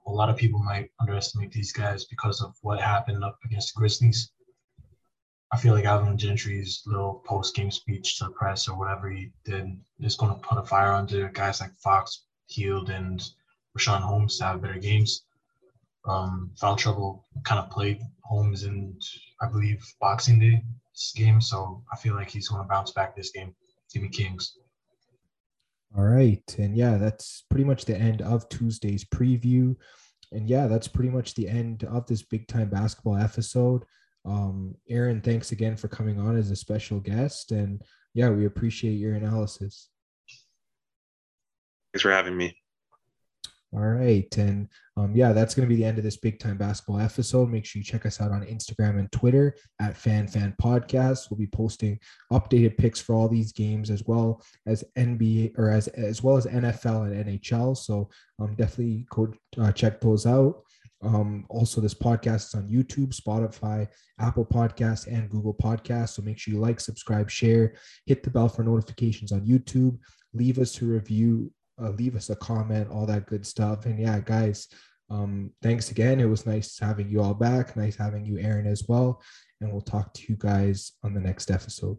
[0.06, 3.80] a lot of people might underestimate these guys because of what happened up against the
[3.80, 4.32] Grizzlies.
[5.52, 9.32] I feel like Alvin Gentry's little post game speech to the press or whatever he
[9.46, 13.24] did is going to put a fire under guys like Fox, Hield, and
[13.78, 15.24] Richaun Holmes to have better games.
[16.06, 18.98] Um, foul trouble kind of played Holmes in,
[19.42, 20.64] I believe, Boxing Day
[21.16, 21.42] game.
[21.42, 23.56] So I feel like he's going to bounce back this game.
[23.94, 24.58] Give me Kings.
[25.98, 26.44] All right.
[26.58, 29.76] And yeah, that's pretty much the end of Tuesday's preview.
[30.32, 33.84] And yeah, that's pretty much the end of this big time basketball episode.
[34.26, 37.52] Um, Aaron, thanks again for coming on as a special guest.
[37.52, 37.82] And
[38.14, 39.90] yeah, we appreciate your analysis.
[41.94, 42.58] Thanks for having me.
[43.74, 44.38] All right.
[44.38, 47.50] And um, yeah, that's going to be the end of this big time basketball episode.
[47.50, 51.30] Make sure you check us out on Instagram and Twitter at Fan Fan Podcast.
[51.30, 52.00] We'll be posting
[52.32, 56.46] updated picks for all these games as well as NBA or as as well as
[56.46, 57.76] NFL and NHL.
[57.76, 60.64] So um, definitely go uh, check those out.
[61.04, 63.88] Um, also, this podcast is on YouTube, Spotify,
[64.20, 66.16] Apple Podcasts, and Google Podcasts.
[66.16, 67.76] So make sure you like, subscribe, share,
[68.06, 70.00] hit the bell for notifications on YouTube.
[70.34, 73.86] Leave us a review uh, leave us a comment, all that good stuff.
[73.86, 74.68] And yeah, guys,
[75.10, 76.20] um, thanks again.
[76.20, 77.76] It was nice having you all back.
[77.76, 79.22] Nice having you, Aaron, as well.
[79.62, 81.98] And we'll talk to you guys on the next episode.